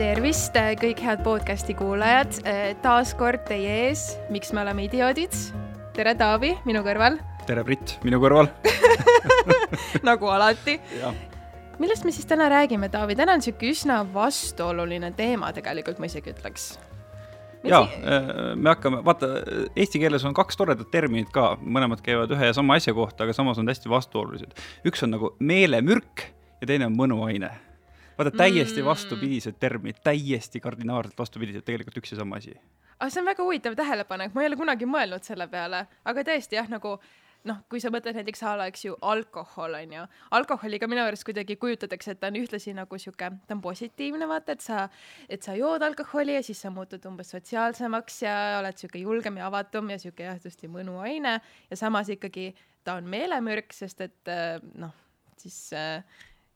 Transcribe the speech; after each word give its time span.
tervist, 0.00 0.54
kõik 0.80 1.00
head 1.04 1.20
podcasti 1.20 1.74
kuulajad. 1.76 2.38
taas 2.80 3.10
kord 3.20 3.42
teie 3.44 3.90
ees, 3.90 4.14
miks 4.32 4.54
me 4.56 4.62
oleme 4.62 4.86
idioodid. 4.86 5.34
tere, 5.92 6.14
Taavi, 6.16 6.54
minu 6.64 6.80
kõrval. 6.86 7.18
tere, 7.44 7.64
Brit, 7.66 7.98
minu 8.06 8.16
kõrval 8.22 8.48
nagu 10.08 10.32
alati. 10.32 10.78
millest 11.76 12.08
me 12.08 12.16
siis 12.16 12.24
täna 12.24 12.48
räägime, 12.48 12.88
Taavi? 12.88 13.18
täna 13.18 13.36
on 13.36 13.44
sihuke 13.44 13.68
üsna 13.74 14.00
vastuoluline 14.14 15.12
teema 15.12 15.52
tegelikult, 15.52 16.00
ma 16.00 16.08
isegi 16.08 16.32
ütleks. 16.32 16.78
ja 17.68 17.84
äh, 17.84 18.34
me 18.56 18.72
hakkame, 18.72 19.04
vaata, 19.04 19.34
eesti 19.76 20.00
keeles 20.00 20.24
on 20.24 20.32
kaks 20.32 20.56
toredat 20.56 20.88
terminit 20.90 21.28
ka, 21.28 21.58
mõlemad 21.60 22.00
käivad 22.00 22.32
ühe 22.32 22.54
ja 22.54 22.56
sama 22.56 22.80
asja 22.80 22.96
kohta, 22.96 23.28
aga 23.28 23.36
samas 23.36 23.60
on 23.60 23.68
hästi 23.68 23.92
vastuolulised. 23.92 24.56
üks 24.80 25.04
on 25.04 25.18
nagu 25.18 25.36
meelemürk 25.40 26.30
ja 26.62 26.72
teine 26.72 26.88
on 26.88 26.96
mõnuaine 26.96 27.52
vaata 28.20 28.36
täiesti 28.36 28.82
mm. 28.82 28.90
vastupidised 28.90 29.56
terminid, 29.60 30.02
täiesti 30.04 30.60
kardinaalselt 30.60 31.18
vastupidised, 31.18 31.64
tegelikult 31.66 32.02
üks 32.02 32.14
ja 32.14 32.20
sama 32.20 32.40
asi. 32.40 32.54
aga 32.98 33.08
see 33.08 33.22
on 33.22 33.32
väga 33.32 33.46
huvitav 33.46 33.76
tähelepanek, 33.78 34.36
ma 34.36 34.44
ei 34.44 34.50
ole 34.50 34.60
kunagi 34.60 34.88
mõelnud 34.88 35.24
selle 35.24 35.48
peale, 35.48 35.86
aga 36.04 36.24
tõesti 36.28 36.58
jah, 36.58 36.68
nagu 36.68 36.98
noh, 37.48 37.60
kui 37.72 37.80
sa 37.80 37.88
mõtled 37.92 38.18
näiteks 38.18 38.42
a 38.44 38.52
la, 38.60 38.66
eks 38.68 38.84
ju, 38.84 38.94
alkohol 39.06 39.76
on 39.78 39.94
ju, 39.96 40.04
alkoholiga 40.36 40.88
minu 40.90 41.04
arust 41.06 41.24
kuidagi 41.24 41.56
kujutatakse, 41.60 42.14
et 42.14 42.20
ta 42.20 42.28
on 42.28 42.36
ühtlasi 42.40 42.74
nagu 42.76 43.00
sihuke, 43.00 43.30
ta 43.48 43.56
on 43.56 43.62
positiivne, 43.64 44.28
vaata, 44.28 44.56
et 44.56 44.64
sa, 44.64 44.86
et 45.28 45.46
sa 45.46 45.56
jood 45.56 45.82
alkoholi 45.86 46.36
ja 46.36 46.44
siis 46.44 46.60
sa 46.60 46.72
muutud 46.74 47.04
umbes 47.08 47.32
sotsiaalsemaks 47.32 48.22
ja 48.26 48.36
oled 48.60 48.80
sihuke 48.80 49.00
julgem 49.00 49.40
ja 49.40 49.48
avatum 49.48 49.92
ja 49.94 50.00
sihuke 50.02 50.28
jah, 50.28 50.40
tõesti 50.42 50.68
mõnuaine 50.72 51.38
ja 51.40 51.80
samas 51.80 52.12
ikkagi 52.12 52.50
ta 52.84 52.98
on 53.00 53.08
meelemürk, 53.08 53.72
sest 53.76 54.04
et 54.04 54.34
noh, 54.80 54.92
siis 55.40 55.56
äh, 55.76 56.04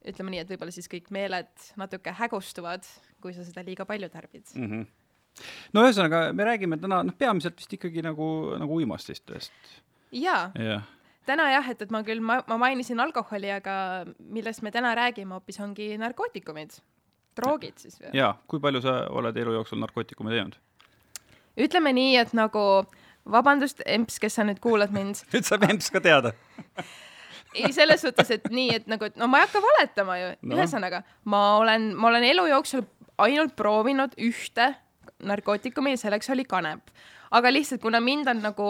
ütleme 0.09 0.35
nii, 0.35 0.43
et 0.45 0.51
võib-olla 0.53 0.75
siis 0.75 0.89
kõik 0.91 1.11
meeled 1.15 1.69
natuke 1.81 2.13
hägustuvad, 2.19 2.87
kui 3.23 3.35
sa 3.37 3.45
seda 3.47 3.65
liiga 3.67 3.87
palju 3.89 4.11
tarbid 4.13 4.47
mm. 4.55 4.67
-hmm. 4.71 5.47
no 5.77 5.85
ühesõnaga, 5.87 6.27
me 6.33 6.49
räägime 6.49 6.79
täna 6.81 7.03
noh, 7.07 7.17
peamiselt 7.19 7.57
vist 7.61 7.73
ikkagi 7.73 8.05
nagu, 8.05 8.27
nagu 8.61 8.81
uimastistest. 8.81 9.53
jaa 10.13 10.51
ja. 10.59 10.81
täna 11.27 11.51
jah, 11.53 11.71
et, 11.71 11.83
et 11.83 11.95
ma 11.95 12.03
küll, 12.03 12.21
ma, 12.21 12.43
ma 12.47 12.59
mainisin 12.67 13.01
alkoholi, 13.01 13.51
aga 13.51 13.77
millest 14.19 14.63
me 14.63 14.71
täna 14.75 14.95
räägime 14.95 15.39
hoopis 15.39 15.61
ongi 15.61 15.95
narkootikumid, 15.99 16.77
droogid 17.37 17.79
siis 17.79 17.99
või? 18.01 18.13
jaa, 18.13 18.35
kui 18.47 18.61
palju 18.61 18.85
sa 18.85 19.01
oled 19.11 19.37
elu 19.37 19.57
jooksul 19.61 19.81
narkootikume 19.81 20.31
teinud? 20.35 20.61
ütleme 21.57 21.93
nii, 21.97 22.17
et 22.21 22.37
nagu 22.37 22.85
vabandust, 23.31 23.81
Emps, 23.87 24.19
kes 24.21 24.37
sa 24.37 24.45
nüüd 24.45 24.61
kuulad 24.61 24.93
mind 24.93 25.25
nüüd 25.33 25.49
saab 25.49 25.65
Emps 25.71 25.91
ka 25.91 26.05
teada 26.05 26.35
ei, 27.55 27.73
selles 27.73 28.03
suhtes, 28.05 28.31
et 28.35 28.49
nii, 28.51 28.75
et 28.81 28.91
nagu, 28.91 29.09
et 29.09 29.17
no 29.21 29.29
ma 29.31 29.41
ei 29.41 29.47
hakka 29.47 29.63
valetama 29.65 30.19
ju 30.19 30.33
no., 30.41 30.57
ühesõnaga 30.57 31.03
ma 31.31 31.45
olen, 31.61 31.93
ma 31.97 32.11
olen 32.11 32.27
elu 32.31 32.47
jooksul 32.51 32.85
ainult 33.19 33.55
proovinud 33.57 34.17
ühte 34.19 34.73
narkootikumi 35.25 35.95
ja 35.95 36.05
selleks 36.05 36.31
oli 36.31 36.45
kanep. 36.45 36.91
aga 37.31 37.53
lihtsalt, 37.53 37.81
kuna 37.83 38.01
mind 38.01 38.29
on 38.29 38.43
nagu 38.43 38.69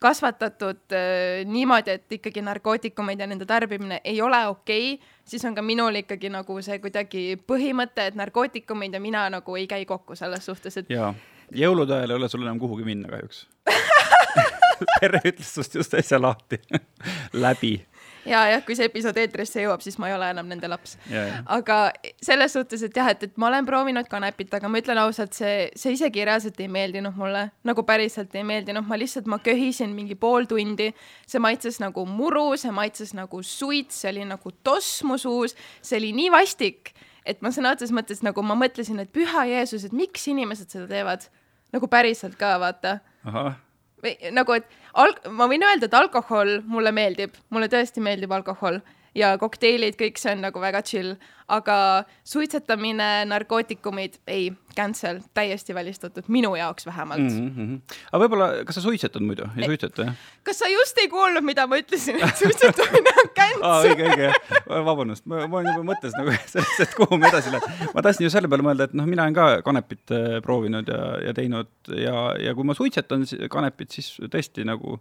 kasvatatud 0.00 0.94
äh, 0.96 1.44
niimoodi, 1.44 1.90
et 1.90 2.12
ikkagi 2.12 2.42
narkootikumeid 2.42 3.20
ja 3.20 3.26
nende 3.28 3.46
tarbimine 3.46 4.00
ei 4.04 4.22
ole 4.22 4.46
okei 4.46 4.94
okay,, 4.94 5.08
siis 5.24 5.44
on 5.44 5.54
ka 5.54 5.62
minul 5.62 5.94
ikkagi 6.00 6.30
nagu 6.32 6.56
see 6.62 6.78
kuidagi 6.80 7.24
põhimõte, 7.46 8.06
et 8.08 8.16
narkootikumid 8.16 8.96
ja 8.96 9.00
mina 9.00 9.26
nagu 9.30 9.56
ei 9.56 9.66
käi 9.68 9.84
kokku 9.86 10.16
selles 10.16 10.46
suhtes, 10.46 10.80
et. 10.80 10.90
jaa, 10.90 11.12
jõulude 11.52 11.98
ajal 11.98 12.14
ei 12.14 12.20
ole 12.22 12.28
sul 12.32 12.46
enam 12.46 12.58
kuhugi 12.62 12.86
minna 12.88 13.12
kahjuks 13.12 13.44
pere 15.00 15.20
ütles 15.24 15.52
sinust 15.52 15.76
just 15.76 15.94
äsja 15.94 16.20
lahti 16.22 16.60
läbi 17.44 17.74
ja 18.30 18.40
jah, 18.52 18.62
kui 18.66 18.76
see 18.78 18.86
episood 18.88 19.18
eetrisse 19.20 19.62
jõuab, 19.64 19.82
siis 19.84 19.98
ma 20.00 20.10
ei 20.10 20.14
ole 20.16 20.30
enam 20.34 20.48
nende 20.50 20.70
laps. 20.70 20.96
aga 21.50 21.78
selles 22.22 22.54
suhtes, 22.56 22.84
et 22.86 22.96
jah, 22.96 23.10
et, 23.12 23.26
et 23.26 23.40
ma 23.40 23.50
olen 23.50 23.66
proovinud 23.68 24.08
kanepit, 24.10 24.52
aga 24.56 24.70
ma 24.70 24.80
ütlen 24.82 25.00
ausalt, 25.02 25.34
see, 25.36 25.68
see 25.78 25.96
isegi 25.96 26.24
reaalselt 26.28 26.60
ei 26.62 26.70
meeldinud 26.72 27.16
mulle, 27.18 27.46
nagu 27.66 27.84
päriselt 27.86 28.34
ei 28.38 28.46
meeldinud, 28.46 28.86
ma 28.88 28.98
lihtsalt, 29.00 29.28
ma 29.30 29.40
köhisin 29.44 29.94
mingi 29.96 30.16
pool 30.20 30.48
tundi, 30.50 30.90
see 31.28 31.42
maitses 31.42 31.80
nagu 31.82 32.06
muru, 32.08 32.50
see 32.60 32.72
maitses 32.74 33.14
nagu 33.18 33.42
suits, 33.46 34.02
see 34.02 34.12
oli 34.14 34.26
nagu 34.28 34.54
toss 34.66 35.02
mu 35.06 35.18
suus, 35.20 35.56
see 35.82 35.98
oli 36.00 36.12
nii 36.16 36.34
vastik, 36.34 36.94
et 37.28 37.42
ma 37.44 37.52
sõna 37.54 37.74
otseses 37.74 37.94
mõttes 37.94 38.22
nagu 38.26 38.44
ma 38.46 38.56
mõtlesin, 38.58 39.00
et 39.02 39.10
püha 39.12 39.46
Jeesus, 39.50 39.86
et 39.86 39.96
miks 39.96 40.28
inimesed 40.30 40.72
seda 40.72 40.86
teevad, 40.90 41.26
nagu 41.74 41.90
päriselt 41.90 42.38
ka, 42.40 42.56
vaata. 42.62 43.00
Või 44.04 44.32
nagu, 44.36 44.56
et 44.56 44.66
alg-, 44.94 45.20
ma 45.30 45.48
võin 45.50 45.64
öelda, 45.66 45.88
et 45.88 45.98
alkohol 45.98 46.58
mulle 46.66 46.92
meeldib, 46.92 47.36
mulle 47.50 47.68
tõesti 47.72 48.02
meeldib 48.04 48.32
alkohol 48.32 48.80
ja 49.16 49.34
kokteilid, 49.38 49.98
kõik 49.98 50.18
see 50.20 50.34
on 50.34 50.44
nagu 50.44 50.62
väga 50.62 50.82
chill, 50.86 51.14
aga 51.50 51.76
suitsetamine, 52.26 53.08
narkootikumid, 53.26 54.20
ei, 54.30 54.50
cancel, 54.76 55.18
täiesti 55.34 55.74
välistatud, 55.74 56.28
minu 56.30 56.52
jaoks 56.54 56.86
vähemalt 56.86 57.24
mm. 57.24 57.48
-hmm. 57.56 57.96
aga 58.12 58.20
võib-olla, 58.22 58.48
kas 58.66 58.78
sa 58.78 58.84
suitsetad 58.84 59.24
muidu, 59.26 59.48
ei 59.58 59.66
suitseta 59.66 60.06
jah? 60.06 60.20
kas 60.46 60.62
sa 60.62 60.70
just 60.70 60.98
ei 61.02 61.08
kuulnud, 61.10 61.44
mida 61.44 61.66
ma 61.66 61.80
ütlesin, 61.80 62.20
et 62.22 62.38
suitsetamine 62.38 63.14
on 63.22 63.32
cancel 63.34 63.66
aa, 63.70 63.80
õige, 63.88 64.06
õige, 64.12 64.30
vabandust, 64.90 65.26
ma, 65.26 65.42
ma 65.46 65.60
olen 65.62 65.72
juba 65.72 65.88
mõttes 65.90 66.14
nagu 66.18 66.36
sellest, 66.52 66.84
et 66.86 66.94
kuhu 66.94 67.18
me 67.18 67.28
edasi 67.32 67.50
läheme. 67.54 67.90
ma 67.94 68.06
tahtsin 68.06 68.28
ju 68.28 68.30
selle 68.36 68.52
peale 68.52 68.66
mõelda, 68.68 68.86
et 68.86 68.94
noh, 68.94 69.10
mina 69.10 69.26
olen 69.26 69.38
ka 69.40 69.48
kanepit 69.66 70.14
äh, 70.14 70.38
proovinud 70.46 70.88
ja, 70.88 71.02
ja 71.26 71.34
teinud 71.34 71.92
ja, 71.96 72.14
ja 72.38 72.54
kui 72.54 72.68
ma 72.68 72.78
suitsetan 72.78 73.26
kanepit, 73.50 73.98
siis 73.98 74.14
tõesti 74.30 74.64
nagu 74.68 75.00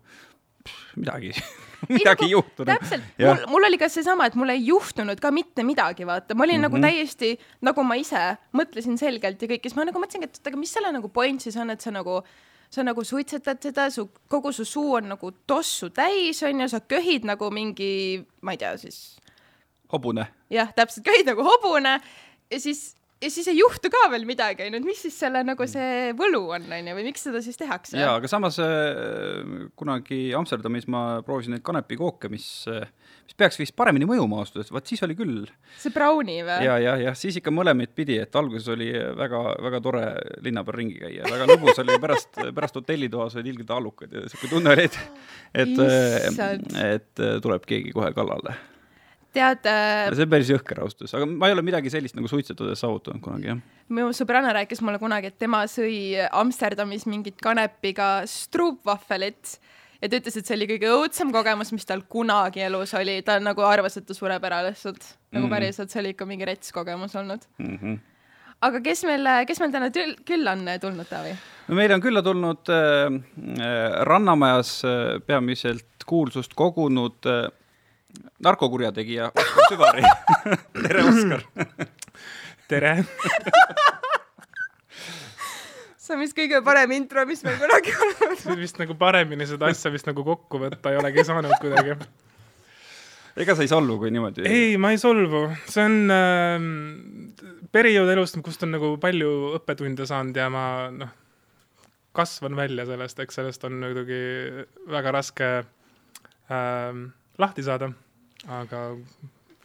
midagi 0.96 1.34
midagi 1.94 2.26
ei 2.26 2.32
juhtunud. 2.32 2.72
täpselt, 2.74 3.06
mul, 3.20 3.46
mul 3.54 3.68
oli 3.70 3.80
ka 3.80 3.90
seesama, 3.92 4.28
et 4.30 4.36
mul 4.40 4.52
ei 4.54 4.66
juhtunud 4.68 5.20
ka 5.22 5.32
mitte 5.32 5.64
midagi, 5.64 6.08
vaata, 6.08 6.36
ma 6.36 6.44
olin 6.44 6.60
mm 6.60 6.66
-hmm. 6.66 6.68
nagu 6.68 6.78
mhm. 6.78 6.86
täiesti, 6.86 7.40
nagu 7.62 7.84
ma 7.84 7.96
ise 7.96 8.26
mõtlesin 8.54 8.98
selgelt 8.98 9.42
ja 9.42 9.48
kõik, 9.48 9.64
siis 9.64 9.76
ma 9.76 9.86
nagu 9.88 10.00
mõtlesingi, 10.00 10.30
et 10.30 10.38
oot, 10.38 10.48
aga 10.48 10.58
mis 10.58 10.74
selle 10.74 10.92
nagu 10.92 11.10
point 11.10 11.42
siis 11.42 11.58
on, 11.58 11.70
et 11.70 11.82
sa 11.82 11.92
nagu 11.92 12.24
sa 12.70 12.84
nagu 12.84 13.04
suitsetad 13.04 13.62
seda, 13.62 13.90
su, 13.90 14.10
kogu 14.30 14.52
su 14.54 14.66
suu 14.66 14.94
on 15.00 15.10
nagu 15.10 15.32
tossu 15.48 15.90
täis, 15.90 16.44
on 16.44 16.62
ju, 16.62 16.68
sa 16.70 16.80
köhid 16.80 17.26
nagu 17.26 17.50
mingi, 17.52 18.26
ma 18.42 18.52
ei 18.52 18.58
tea, 18.58 18.78
siis. 18.78 19.18
hobune. 19.92 20.28
jah, 20.50 20.74
täpselt, 20.76 21.06
köhid 21.06 21.26
nagu 21.26 21.44
hobune 21.44 22.00
ja 22.52 22.60
siis 22.60 22.96
ja 23.20 23.30
siis 23.32 23.48
ei 23.52 23.58
juhtu 23.60 23.92
ka 23.92 24.06
veel 24.14 24.24
midagi, 24.28 24.66
onju, 24.66 24.80
et 24.80 24.88
mis 24.88 25.02
siis 25.04 25.16
selle 25.20 25.42
nagu 25.44 25.66
see 25.70 26.12
võlu 26.18 26.42
on, 26.56 26.68
onju, 26.72 26.96
või 26.96 27.06
miks 27.10 27.26
seda 27.28 27.42
siis 27.44 27.60
tehakse? 27.60 27.98
jaa, 28.00 28.14
aga 28.20 28.32
samas 28.32 28.60
äh, 28.64 29.68
kunagi 29.80 30.30
Amsterdamis 30.38 30.88
ma 30.92 31.04
proovisin 31.26 31.56
neid 31.56 31.66
kanepikooke, 31.68 32.32
mis, 32.32 32.48
äh, 32.72 32.88
mis 33.28 33.38
peaks 33.40 33.60
vist 33.60 33.76
paremini 33.80 34.08
mõjuma 34.10 34.40
ausalt 34.40 34.62
öeldes, 34.62 34.72
vaat 34.76 34.92
siis 34.92 35.04
oli 35.08 35.18
küll. 35.20 35.44
see 35.82 35.94
brownie 35.96 36.40
või? 36.48 36.64
ja, 36.70 36.80
ja, 36.82 36.96
jah, 37.10 37.20
siis 37.20 37.42
ikka 37.42 37.54
mõlemaid 37.54 37.94
pidi, 37.98 38.22
et 38.24 38.40
alguses 38.40 38.72
oli 38.72 38.90
väga, 38.94 39.44
väga 39.68 39.84
tore 39.84 40.06
linna 40.46 40.64
peal 40.68 40.80
ringi 40.80 41.00
käia, 41.04 41.28
väga 41.28 41.52
lõbus 41.52 41.84
oli, 41.84 42.00
pärast, 42.00 42.44
pärast 42.56 42.80
hotellitoas 42.80 43.36
olid 43.36 43.54
ilgelt 43.54 43.76
allukad 43.76 44.16
ja 44.16 44.26
siuke 44.32 44.52
tunne 44.54 44.78
oli, 44.78 44.88
et, 44.88 45.00
et, 45.68 45.76
äh, 45.76 46.84
et 46.96 47.28
tuleb 47.44 47.68
keegi 47.68 47.96
kohe 47.96 48.16
kallale 48.16 48.56
tead 49.36 49.66
äh,. 49.70 50.10
see 50.16 50.26
on 50.26 50.32
päris 50.32 50.52
jõhker 50.52 50.82
öeldes, 50.84 51.14
aga 51.16 51.28
ma 51.30 51.50
ei 51.50 51.56
ole 51.56 51.64
midagi 51.66 51.92
sellist 51.94 52.18
nagu 52.18 52.30
suitsetades 52.32 52.82
saavutanud 52.84 53.22
kunagi, 53.24 53.52
jah. 53.52 53.60
minu 53.90 54.14
sõbranna 54.16 54.54
rääkis 54.58 54.82
mulle 54.86 55.02
kunagi, 55.02 55.32
et 55.32 55.40
tema 55.42 55.64
sõi 55.70 56.18
Amsterdamis 56.28 57.06
mingit 57.10 57.38
kanepiga 57.44 58.12
struupvahvelit 58.30 59.58
ja 60.00 60.10
ta 60.10 60.20
ütles, 60.20 60.38
et 60.40 60.48
see 60.48 60.58
oli 60.58 60.70
kõige 60.74 60.92
õudsem 60.96 61.34
kogemus, 61.36 61.74
mis 61.76 61.88
tal 61.88 62.04
kunagi 62.10 62.64
elus 62.66 62.94
oli, 62.98 63.20
ta 63.26 63.38
nagu 63.44 63.66
arvas, 63.68 64.00
et 64.00 64.08
ta 64.08 64.18
sureb 64.18 64.46
ära 64.50 64.64
lihtsalt 64.70 65.02
mm. 65.02 65.12
-hmm. 65.12 65.34
nagu 65.38 65.46
mhm. 65.46 65.56
päriselt, 65.56 65.92
see 65.92 66.04
oli 66.04 66.16
ikka 66.16 66.30
mingi 66.30 66.48
rets 66.50 66.74
kogemus 66.76 67.16
olnud 67.20 67.46
mm. 67.58 67.78
-hmm. 67.78 68.00
aga 68.62 68.82
kes 68.82 69.04
meil, 69.10 69.30
kes 69.48 69.60
meil 69.60 69.72
täna 69.72 69.92
külla 70.26 70.58
on 70.58 70.66
tulnud, 70.82 71.06
Taavi? 71.10 71.36
no 71.68 71.76
meile 71.76 71.96
on 71.96 72.02
külla 72.02 72.22
tulnud 72.26 72.70
äh, 72.70 73.14
äh 73.62 74.06
Rannamajas 74.10 74.82
äh, 74.86 75.22
peamiselt 75.26 76.06
kuulsust 76.06 76.54
kogunud 76.56 77.26
äh, 77.26 77.52
narkokurjategija 78.44 79.32
Oskar 79.34 79.70
Süvari 79.70 80.04
tere, 80.86 81.04
Oskar 81.10 81.44
tere 82.70 82.96
see 86.10 86.18
on 86.18 86.24
vist 86.24 86.38
kõige 86.38 86.64
parem 86.66 86.96
intro, 86.98 87.26
mis 87.30 87.44
meil 87.46 87.60
kunagi 87.62 87.94
olnud 87.94 88.48
on. 88.50 88.58
vist 88.60 88.82
nagu 88.82 88.98
paremini 88.98 89.46
seda 89.50 89.70
asja 89.70 89.92
vist 89.94 90.10
nagu 90.10 90.26
kokku 90.26 90.62
võtta 90.64 90.94
ei 90.94 91.00
olegi 91.02 91.26
saanud 91.28 91.54
kuidagi. 91.62 91.98
ega 93.40 93.56
sa 93.56 93.66
ei 93.66 93.72
solvu, 93.72 94.00
kui 94.02 94.14
niimoodi? 94.14 94.46
ei, 94.50 94.78
ma 94.82 94.94
ei 94.96 95.02
solvu, 95.02 95.46
see 95.70 95.86
on 95.86 96.16
äh, 96.16 96.68
periood 97.76 98.10
elust, 98.16 98.40
kust 98.46 98.66
on 98.66 98.74
nagu 98.78 98.96
palju 99.02 99.56
õppetunde 99.60 100.10
saanud 100.10 100.42
ja 100.42 100.50
ma 100.54 100.66
noh, 100.96 101.14
kasvan 102.18 102.58
välja 102.58 102.88
sellest, 102.90 103.22
eks 103.22 103.38
sellest 103.38 103.70
on 103.70 103.78
muidugi 103.84 104.20
väga 104.90 105.14
raske 105.14 105.52
äh, 106.50 107.06
lahti 107.40 107.66
saada, 107.66 107.92
aga 108.48 108.84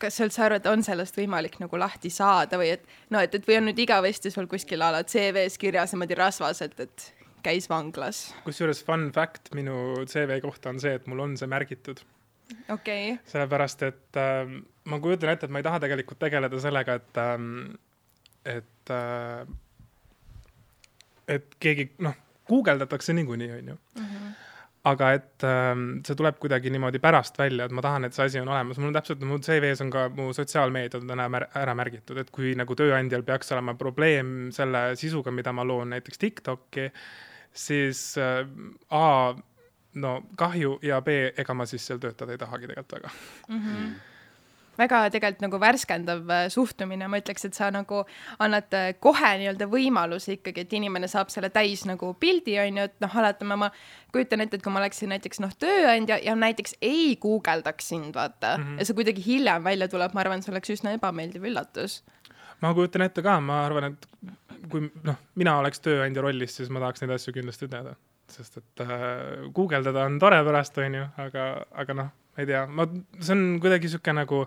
kas 0.02 0.18
sa 0.18 0.26
üldse 0.26 0.42
arvad, 0.44 0.66
on 0.70 0.82
sellest 0.84 1.16
võimalik 1.18 1.58
nagu 1.62 1.78
lahti 1.80 2.10
saada 2.12 2.58
või 2.60 2.72
et 2.74 2.88
no 3.14 3.20
et, 3.22 3.34
et 3.34 3.46
või 3.48 3.58
on 3.60 3.68
nüüd 3.70 3.80
igavesti 3.84 4.32
sul 4.32 4.48
kuskil 4.50 4.82
a 4.84 4.90
la 4.94 5.04
CV-s 5.06 5.58
kirjas 5.60 5.94
niimoodi 5.94 6.18
rasvas, 6.18 6.62
et, 6.66 6.76
et 6.80 7.06
käis 7.44 7.68
vanglas? 7.70 8.26
kusjuures 8.46 8.82
fun 8.86 9.08
fact 9.14 9.52
minu 9.56 10.04
CV 10.10 10.40
kohta 10.44 10.72
on 10.74 10.82
see, 10.82 10.94
et 10.98 11.08
mul 11.10 11.24
on 11.24 11.36
see 11.40 11.50
märgitud. 11.50 12.02
okei 12.68 13.14
okay.. 13.14 13.18
sellepärast, 13.30 13.86
et 13.88 14.20
äh, 14.20 14.56
ma 14.90 15.00
kujutan 15.00 15.34
ette, 15.34 15.48
et 15.48 15.54
ma 15.54 15.62
ei 15.62 15.66
taha 15.66 15.82
tegelikult 15.84 16.20
tegeleda 16.26 16.62
sellega, 16.62 16.98
et 17.00 17.22
ähm, 17.22 17.52
et 18.44 18.92
äh, 18.92 19.46
et 21.28 21.54
keegi 21.60 21.92
noh, 22.04 22.16
guugeldatakse 22.48 23.16
niikuinii, 23.16 23.52
onju 23.60 23.78
mhm. 24.00 24.34
Aga 24.84 25.10
et 25.16 25.44
ähm, 25.48 25.84
see 26.04 26.16
tuleb 26.18 26.36
kuidagi 26.42 26.72
niimoodi 26.72 27.00
pärast 27.02 27.38
välja, 27.40 27.64
et 27.64 27.72
ma 27.72 27.82
tahan, 27.84 28.04
et 28.04 28.16
see 28.16 28.26
asi 28.28 28.40
on 28.42 28.50
olemas, 28.52 28.80
mul 28.80 28.90
on 28.90 28.98
täpselt, 28.98 29.22
mu 29.24 29.38
CV-s 29.40 29.80
on 29.84 29.92
ka 29.92 30.06
mu 30.12 30.28
sotsiaalmeediad 30.36 31.00
on 31.00 31.14
täna 31.14 31.44
ära 31.62 31.76
märgitud, 31.78 32.20
et 32.20 32.32
kui 32.34 32.52
nagu 32.58 32.76
tööandjal 32.76 33.24
peaks 33.24 33.54
olema 33.56 33.76
probleem 33.80 34.50
selle 34.52 34.90
sisuga, 35.00 35.32
mida 35.32 35.54
ma 35.56 35.64
loon 35.64 35.94
näiteks 35.96 36.20
Tiktoki, 36.20 36.90
siis 37.64 38.06
äh, 38.20 38.42
A, 38.92 39.06
no 40.04 40.16
kahju 40.36 40.78
ja 40.84 41.00
B, 41.04 41.16
ega 41.32 41.56
ma 41.56 41.68
siis 41.70 41.86
seal 41.88 42.02
töötada 42.02 42.36
ei 42.36 42.42
tahagi 42.42 42.68
tegelikult 42.68 42.98
väga. 42.98 43.14
Mm. 43.48 43.62
-hmm 43.62 43.94
väga 44.78 45.00
tegelikult 45.14 45.44
nagu 45.44 45.60
värskendav 45.62 46.30
äh, 46.32 46.46
suhtumine, 46.52 47.08
ma 47.10 47.20
ütleks, 47.20 47.46
et 47.48 47.56
sa 47.56 47.70
nagu 47.74 48.02
annad 48.42 48.74
äh, 48.76 48.90
kohe 49.02 49.32
nii-öelda 49.40 49.68
võimaluse 49.70 50.36
ikkagi, 50.38 50.64
et 50.64 50.76
inimene 50.78 51.08
saab 51.10 51.32
selle 51.32 51.50
täis 51.54 51.84
nagu 51.88 52.12
pildi, 52.20 52.56
on 52.62 52.80
ju, 52.80 52.86
et 52.90 52.96
noh, 53.04 53.18
oletame, 53.22 53.58
ma 53.64 53.70
kujutan 54.14 54.44
ette, 54.44 54.58
et 54.58 54.64
kui 54.64 54.74
ma 54.74 54.82
oleksin 54.82 55.12
näiteks 55.14 55.42
noh, 55.44 55.52
tööandja 55.60 56.18
ja 56.22 56.36
näiteks 56.38 56.78
ei 56.84 57.14
guugeldaks 57.20 57.92
sind, 57.94 58.14
vaata 58.14 58.56
mm, 58.56 58.64
-hmm. 58.64 58.78
ja 58.78 58.88
see 58.88 58.98
kuidagi 58.98 59.26
hiljem 59.26 59.64
välja 59.64 59.88
tuleb, 59.88 60.14
ma 60.14 60.24
arvan, 60.24 60.42
see 60.42 60.54
oleks 60.54 60.74
üsna 60.76 60.94
ebameeldiv 60.98 61.44
üllatus. 61.50 62.02
ma 62.62 62.74
kujutan 62.74 63.06
ette 63.06 63.22
ka, 63.22 63.38
ma 63.40 63.64
arvan, 63.66 63.92
et 63.92 64.08
kui 64.70 64.90
noh, 65.04 65.20
mina 65.34 65.58
oleks 65.58 65.80
tööandja 65.84 66.22
rollis, 66.22 66.56
siis 66.56 66.70
ma 66.70 66.80
tahaks 66.80 67.02
neid 67.02 67.14
asju 67.14 67.34
kindlasti 67.36 67.68
teada, 67.68 67.94
sest 68.30 68.58
et 68.58 68.84
äh, 68.86 69.48
guugeldada 69.54 70.06
on 70.08 70.18
tore 70.18 70.42
pärast, 70.44 70.78
on 70.78 71.00
ju, 71.00 71.08
aga, 71.26 71.48
aga 71.74 71.98
noh 72.02 72.12
ma 72.34 72.42
ei 72.42 72.50
tea, 72.50 72.64
ma, 72.66 72.88
see 73.20 73.36
on 73.36 73.44
kuidagi 73.62 73.90
sihuke 73.92 74.14
nagu, 74.16 74.44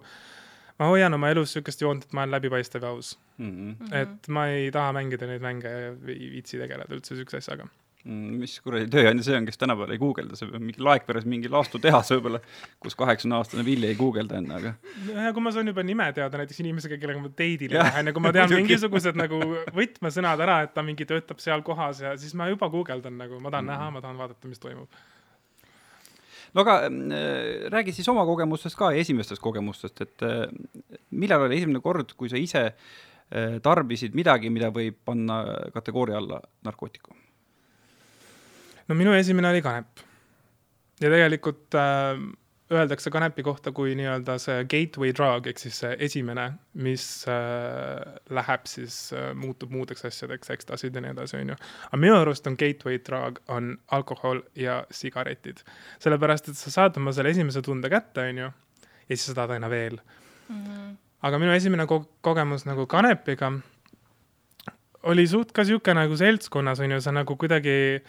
ma 0.77 0.91
hoian 0.91 1.17
oma 1.17 1.31
elus 1.33 1.55
sihukest 1.55 1.81
joont, 1.81 2.05
et 2.07 2.15
ma 2.15 2.25
olen 2.25 2.37
läbipaistev 2.37 2.85
ja 2.85 2.93
aus 2.93 3.15
mm. 3.37 3.51
-hmm. 3.51 3.95
et 4.03 4.27
ma 4.27 4.47
ei 4.53 4.71
taha 4.71 4.93
mängida 4.99 5.27
neid 5.29 5.41
mänge 5.41 5.73
ja 5.73 5.91
ei 5.91 6.31
viitsi 6.37 6.61
tegeleda 6.61 6.95
üldse 6.95 7.15
sihukese 7.15 7.43
asjaga 7.43 7.69
mm,. 8.07 8.37
mis 8.41 8.55
kuradi 8.63 8.87
tööandja 8.91 9.25
see 9.27 9.37
on, 9.37 9.47
kes 9.47 9.59
tänapäeval 9.61 9.95
ei 9.95 10.01
guugelda, 10.01 10.37
see 10.39 10.49
peab 10.51 10.63
mingi 10.63 10.83
Laekveres 10.83 11.27
mingi 11.29 11.51
laastutehas 11.51 12.11
võib-olla, 12.15 12.41
kus 12.83 12.97
kaheksakümne 12.99 13.37
aastane 13.39 13.65
Villi 13.67 13.91
ei 13.91 13.97
guugelda 13.99 14.39
enne, 14.39 14.61
aga. 14.61 14.73
ja 15.25 15.33
kui 15.35 15.45
ma 15.45 15.53
saan 15.55 15.71
juba 15.71 15.85
nime 15.87 16.07
teada 16.17 16.41
näiteks 16.41 16.63
inimesega, 16.63 16.99
kellega 17.01 17.23
ma 17.23 17.31
date'ile 17.31 17.81
lähen 17.81 18.11
ja 18.11 18.15
kui 18.15 18.25
ma 18.25 18.33
tean 18.35 18.55
mingisugused 18.61 19.19
nagu 19.19 19.41
võtmesõnad 19.75 20.45
ära, 20.47 20.61
et 20.67 20.73
ta 20.77 20.85
mingi 20.85 21.07
töötab 21.09 21.43
seal 21.43 21.65
kohas 21.67 22.03
ja 22.05 22.15
siis 22.19 22.35
ma 22.37 22.49
juba 22.51 22.71
guugeldan 22.73 23.19
nagu, 23.19 23.41
ma 23.43 23.53
tahan 23.53 23.67
mm. 23.67 23.73
näha, 23.73 23.93
ma 23.97 24.03
tahan 24.05 24.23
vaadata, 24.23 24.51
mis 24.51 24.63
toimub 24.63 25.03
no 26.53 26.63
aga 26.63 26.77
äh, 26.87 27.67
räägi 27.73 27.95
siis 27.95 28.09
oma 28.11 28.25
kogemustest 28.27 28.77
ka 28.79 28.91
ja 28.93 29.03
esimestest 29.03 29.43
kogemustest, 29.43 30.01
et 30.05 30.25
äh, 30.25 30.47
millal 31.11 31.47
oli 31.47 31.59
esimene 31.59 31.81
kord, 31.83 32.13
kui 32.17 32.31
sa 32.31 32.39
ise 32.39 32.65
äh, 32.67 33.57
tarbisid 33.63 34.17
midagi, 34.17 34.51
mida 34.53 34.71
võib 34.73 34.99
panna 35.05 35.43
kategooria 35.75 36.19
alla 36.21 36.41
narkootikum? 36.67 37.23
no 38.87 38.95
minu 38.95 39.15
esimene 39.17 39.51
oli 39.51 39.63
kanep. 39.65 40.03
ja 41.01 41.11
tegelikult 41.11 41.75
äh, 41.75 42.19
öeldakse 42.71 43.11
kanepi 43.13 43.43
kohta 43.43 43.71
kui 43.71 43.93
nii-öelda 43.95 44.35
see 44.43 44.63
gateway 44.71 45.13
drug 45.15 45.47
ehk 45.47 45.61
siis 45.61 45.77
see 45.83 45.93
esimene, 46.07 46.47
mis 46.83 47.05
äh, 47.31 48.17
läheb 48.33 48.67
siis 48.67 48.97
äh,, 49.15 49.29
muutub 49.35 49.71
muudeks 49.71 50.03
asjadeks, 50.09 50.51
ekstasid 50.57 50.95
ja 50.95 51.03
nii 51.03 51.13
edasi, 51.15 51.37
onju. 51.39 51.55
aga 51.87 52.01
minu 52.01 52.17
arust 52.19 52.47
on 52.51 52.59
gateway 52.59 52.99
drug 53.09 53.39
on 53.47 53.73
alkohol 53.95 54.43
ja 54.55 54.81
sigaretid. 54.91 55.63
sellepärast, 56.03 56.51
et 56.51 56.59
sa 56.59 56.73
saad 56.73 56.99
oma 56.99 57.15
selle 57.15 57.31
esimese 57.35 57.63
tunde 57.63 57.91
kätte, 57.93 58.27
onju, 58.33 58.51
ja 58.51 59.15
siis 59.15 59.29
sa 59.31 59.39
tahad 59.39 59.55
aina 59.57 59.69
veel 59.71 59.95
mm. 59.97 60.63
-hmm. 60.63 60.93
aga 61.21 61.39
minu 61.39 61.55
esimene 61.55 61.87
ko 61.87 62.03
kogemus 62.21 62.65
nagu 62.65 62.85
kanepiga 62.85 63.53
oli 65.03 65.27
suht 65.27 65.51
ka 65.51 65.63
sihuke 65.63 65.93
nagu 65.93 66.17
seltskonnas, 66.17 66.79
onju, 66.83 67.01
sa 67.01 67.11
nagu 67.15 67.35
kuidagi 67.35 68.03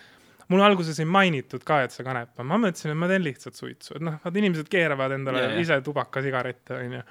mul 0.53 0.65
alguses 0.65 0.99
ei 1.03 1.09
mainitud 1.09 1.65
ka, 1.67 1.83
et 1.85 1.95
see 1.95 2.07
kanep 2.07 2.41
on, 2.41 2.49
ma 2.49 2.59
mõtlesin, 2.61 2.93
et 2.93 2.99
ma 2.99 3.09
teen 3.11 3.25
lihtsalt 3.25 3.59
suitsu, 3.59 3.97
et 3.99 4.05
noh, 4.05 4.19
vaata 4.23 4.41
inimesed 4.41 4.69
keeravad 4.73 5.17
endale 5.19 5.45
yeah, 5.45 5.59
ise 5.61 5.81
tubakasigarette, 5.85 6.79
onju. 6.79 7.03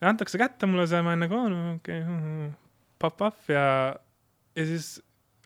ja 0.00 0.12
antakse 0.12 0.40
kätte 0.40 0.68
mulle 0.70 0.86
see, 0.90 1.02
ma 1.04 1.12
olen 1.12 1.26
nagu, 1.26 1.42
no 1.52 1.64
okei 1.76 2.02
okay,, 2.04 2.48
pop-up 3.02 3.52
ja, 3.52 3.66
ja 4.56 4.68
siis 4.68 4.96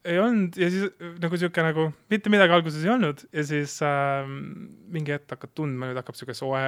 ei 0.05 0.19
olnud 0.21 0.57
ja 0.57 0.69
siis 0.73 0.93
nagu 1.21 1.37
sihuke 1.37 1.65
nagu 1.65 1.89
mitte 2.13 2.33
midagi 2.33 2.55
alguses 2.57 2.85
ei 2.85 2.93
olnud 2.93 3.25
ja 3.37 3.45
siis 3.45 3.77
äh, 3.85 4.29
mingi 4.95 5.13
hetk 5.13 5.35
hakkad 5.35 5.53
tundma, 5.59 5.91
nüüd 5.91 6.01
hakkab 6.01 6.17
sihuke 6.17 6.37
soe, 6.37 6.63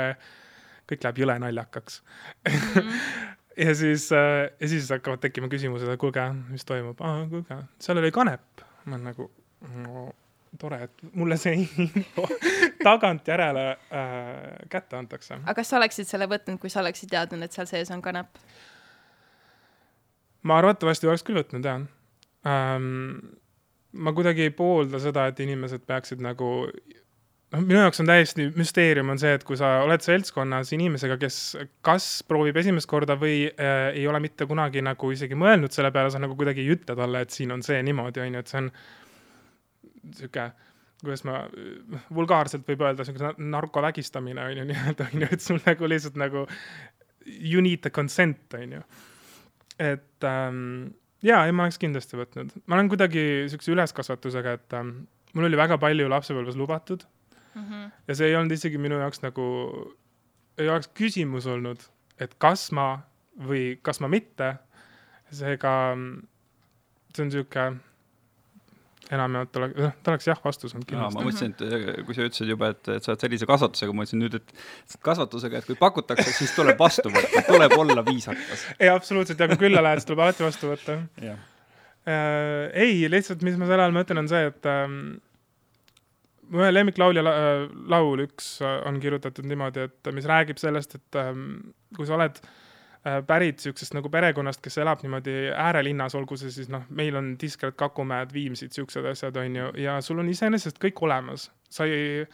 kõik 0.90 1.06
läheb 1.06 1.22
jõle 1.22 1.38
naljakaks 1.40 2.02
mm. 2.02 2.58
-hmm. 2.58 2.98
ja 3.66 3.76
siis 3.78 4.10
äh,, 4.16 4.50
ja 4.58 4.68
siis 4.68 4.90
hakkavad 4.92 5.22
tekkima 5.22 5.48
küsimused, 5.52 5.88
et 5.88 6.00
kuulge, 6.00 6.26
mis 6.50 6.66
toimub, 6.68 7.00
kuulge, 7.30 7.62
seal 7.80 8.02
oli 8.02 8.12
kanep. 8.12 8.66
ma 8.84 8.98
olen 8.98 9.08
nagu 9.12 9.30
no, 9.86 10.10
tore, 10.60 10.82
et 10.86 11.04
mulle 11.16 11.36
see 11.40 11.54
info 11.62 12.26
tagantjärele 12.86 13.66
äh, 13.70 14.68
kätte 14.72 14.98
antakse. 14.98 15.40
aga 15.40 15.56
kas 15.60 15.72
sa 15.72 15.80
oleksid 15.80 16.08
selle 16.08 16.28
võtnud, 16.30 16.60
kui 16.62 16.72
sa 16.72 16.82
oleksid 16.84 17.12
teadnud, 17.12 17.42
et 17.44 17.56
seal 17.56 17.68
sees 17.70 17.92
on 17.94 18.02
kanep? 18.04 18.40
ma 20.42 20.58
arvatavasti 20.60 21.08
oleks 21.08 21.26
küll 21.26 21.40
võtnud, 21.40 21.68
jah 21.68 21.84
ähm,. 22.48 23.38
ma 23.92 24.12
kuidagi 24.16 24.48
ei 24.48 24.56
poolda 24.56 25.00
seda, 25.02 25.28
et 25.28 25.40
inimesed 25.44 25.84
peaksid 25.88 26.22
nagu 26.24 26.52
noh, 27.52 27.60
minu 27.60 27.80
jaoks 27.80 28.00
on 28.02 28.08
täiesti 28.08 28.48
müsteerium 28.56 29.12
on 29.12 29.20
see, 29.20 29.34
et 29.36 29.44
kui 29.48 29.58
sa 29.60 29.74
oled 29.86 30.04
seltskonnas 30.04 30.72
inimesega, 30.76 31.18
kes 31.20 31.38
kas 31.84 32.08
proovib 32.28 32.58
esimest 32.60 32.88
korda 32.90 33.16
või 33.20 33.46
äh, 33.52 33.92
ei 33.92 34.06
ole 34.08 34.20
mitte 34.24 34.48
kunagi 34.48 34.84
nagu 34.84 35.12
isegi 35.12 35.38
mõelnud 35.38 35.74
selle 35.74 35.92
peale, 35.94 36.12
sa 36.12 36.20
nagu 36.22 36.36
kuidagi 36.38 36.64
ei 36.64 36.74
ütle 36.76 36.96
talle, 36.98 37.24
et 37.24 37.34
siin 37.34 37.52
on 37.54 37.64
see 37.64 37.80
niimoodi, 37.84 38.24
on 38.24 38.36
ju, 38.36 38.44
et 38.44 38.52
see 38.52 38.60
on 38.64 38.72
sihuke 40.10 40.50
kuidas 41.02 41.24
ma, 41.26 41.40
vulgaarselt 42.14 42.66
võib 42.68 42.84
öelda, 42.86 43.04
sihuke 43.06 43.32
narkovägistamine 43.42 44.42
on 44.44 44.60
ju 44.60 44.66
nii-öelda, 44.70 45.08
on 45.10 45.24
ju, 45.24 45.30
et 45.34 45.44
sul 45.44 45.62
nagu 45.66 45.88
lihtsalt 45.90 46.18
nagu 46.20 46.46
you 47.26 47.62
need 47.62 47.82
the 47.82 47.90
consent, 47.90 48.42
on 48.58 48.78
ju. 48.78 48.82
et 49.82 50.26
ähm, 50.28 50.92
jaa, 51.26 51.44
ei 51.46 51.54
ma 51.54 51.66
oleks 51.66 51.80
kindlasti 51.82 52.18
võtnud. 52.18 52.54
ma 52.66 52.78
olen 52.78 52.90
kuidagi 52.92 53.24
siukse 53.50 53.74
üleskasvatusega, 53.74 54.58
et 54.60 54.78
ähm, 54.78 54.94
mul 55.34 55.48
oli 55.50 55.58
väga 55.58 55.78
palju 55.82 56.08
lapsepõlves 56.12 56.58
lubatud 56.60 57.04
mm. 57.54 57.62
-hmm. 57.62 57.90
ja 58.08 58.18
see 58.18 58.30
ei 58.30 58.36
olnud 58.38 58.54
isegi 58.54 58.78
minu 58.78 59.00
jaoks 59.02 59.22
nagu, 59.26 59.46
ei 60.58 60.68
oleks 60.68 60.90
küsimus 60.94 61.46
olnud, 61.50 61.82
et 62.20 62.34
kas 62.38 62.70
ma 62.72 63.02
või 63.38 63.78
kas 63.82 64.00
ma 64.00 64.08
mitte. 64.12 64.54
seega 65.32 65.96
see 67.16 67.24
on 67.24 67.30
sihuke 67.32 67.62
enamjaolt 69.12 69.58
oleks, 69.60 69.76
noh, 69.78 69.94
ta 70.02 70.12
oleks 70.12 70.28
jah 70.28 70.40
vastus 70.44 70.74
olnud 70.74 70.88
kindlasti. 70.88 71.18
ma 71.18 71.24
mõtlesin, 71.26 71.54
et 71.54 71.64
äh, 71.66 72.04
kui 72.06 72.16
sa 72.16 72.26
ütlesid 72.26 72.52
juba, 72.52 72.70
et, 72.74 72.90
et 72.94 73.04
sa 73.04 73.12
oled 73.12 73.24
sellise 73.24 73.48
kasvatusega, 73.48 73.94
ma 73.94 74.02
mõtlesin 74.02 74.22
nüüd, 74.22 74.36
et 74.38 75.02
kasvatusega, 75.08 75.60
et 75.60 75.68
kui 75.68 75.78
pakutakse, 75.80 76.28
siis 76.36 76.54
tuleb 76.56 76.80
vastu 76.80 77.12
võtta, 77.12 77.44
tuleb 77.48 77.76
olla 77.78 78.04
viisakas. 78.06 78.68
ei, 78.80 78.88
absoluutselt, 78.92 79.42
ja 79.42 79.50
kui 79.52 79.60
külla 79.66 79.84
lähed, 79.84 80.02
siis 80.02 80.08
tuleb 80.10 80.24
alati 80.26 80.46
vastu 80.46 80.72
võtta. 80.72 80.98
Äh, 81.22 82.70
ei, 82.86 83.04
lihtsalt, 83.12 83.44
mis 83.46 83.60
ma 83.60 83.68
selle 83.70 83.86
all 83.86 83.94
mõtlen, 83.94 84.24
on 84.24 84.32
see, 84.32 84.48
et 84.48 84.70
ähm, 84.70 84.96
mu 86.52 86.64
ühe 86.64 86.72
lemmiklaulja 86.72 87.26
la, 87.26 87.36
äh, 87.36 87.68
laul 87.92 88.24
üks 88.26 88.56
äh, 88.64 88.80
on 88.88 88.98
kirjutatud 89.02 89.46
niimoodi, 89.48 89.86
et 89.90 90.12
mis 90.16 90.28
räägib 90.28 90.60
sellest, 90.62 90.98
et 90.98 91.22
ähm, 91.22 91.46
kui 91.96 92.08
sa 92.08 92.16
oled 92.18 92.40
äh, 92.40 92.50
Äh, 92.50 92.61
pärit 93.02 93.58
niisugusest 93.58 93.96
nagu 93.96 94.10
perekonnast, 94.12 94.60
kes 94.62 94.78
elab 94.78 95.00
niimoodi 95.02 95.34
äärelinnas, 95.58 96.14
olgu 96.14 96.36
see 96.38 96.52
siis 96.54 96.68
noh, 96.70 96.84
meil 96.94 97.16
on 97.18 97.32
Diskred, 97.40 97.74
Kakumäed, 97.78 98.30
Viimsid, 98.34 98.70
niisugused 98.70 99.08
asjad, 99.10 99.38
on 99.42 99.56
ju, 99.58 99.70
ja 99.82 99.96
sul 100.06 100.22
on 100.22 100.30
iseenesest 100.30 100.78
kõik 100.82 101.02
olemas. 101.02 101.50
sa 101.72 101.88
ei 101.88 102.26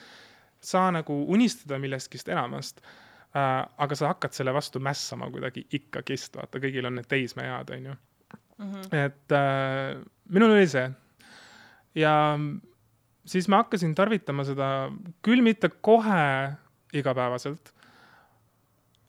saa 0.61 0.91
nagu 0.93 1.15
unistada 1.33 1.79
millestki 1.79 2.19
enamast 2.27 2.83
äh,, 2.83 3.65
aga 3.79 3.97
sa 3.97 4.13
hakkad 4.13 4.35
selle 4.37 4.53
vastu 4.55 4.81
mässama 4.81 5.31
kuidagi 5.31 5.65
ikkagist, 5.73 6.37
vaata, 6.37 6.61
kõigil 6.61 6.87
on 6.87 6.99
need 6.99 7.09
teismeead, 7.09 7.71
on 7.71 7.91
ju 7.91 7.95
mm. 7.95 8.73
-hmm. 8.73 8.97
et 8.97 9.33
äh, 9.33 10.05
minul 10.29 10.53
oli 10.53 10.67
see. 10.67 10.91
ja 11.95 12.39
siis 13.25 13.49
ma 13.49 13.63
hakkasin 13.65 13.95
tarvitama 13.95 14.45
seda 14.45 14.91
küll 15.23 15.43
mitte 15.43 15.69
kohe 15.81 16.53
igapäevaselt, 16.93 17.73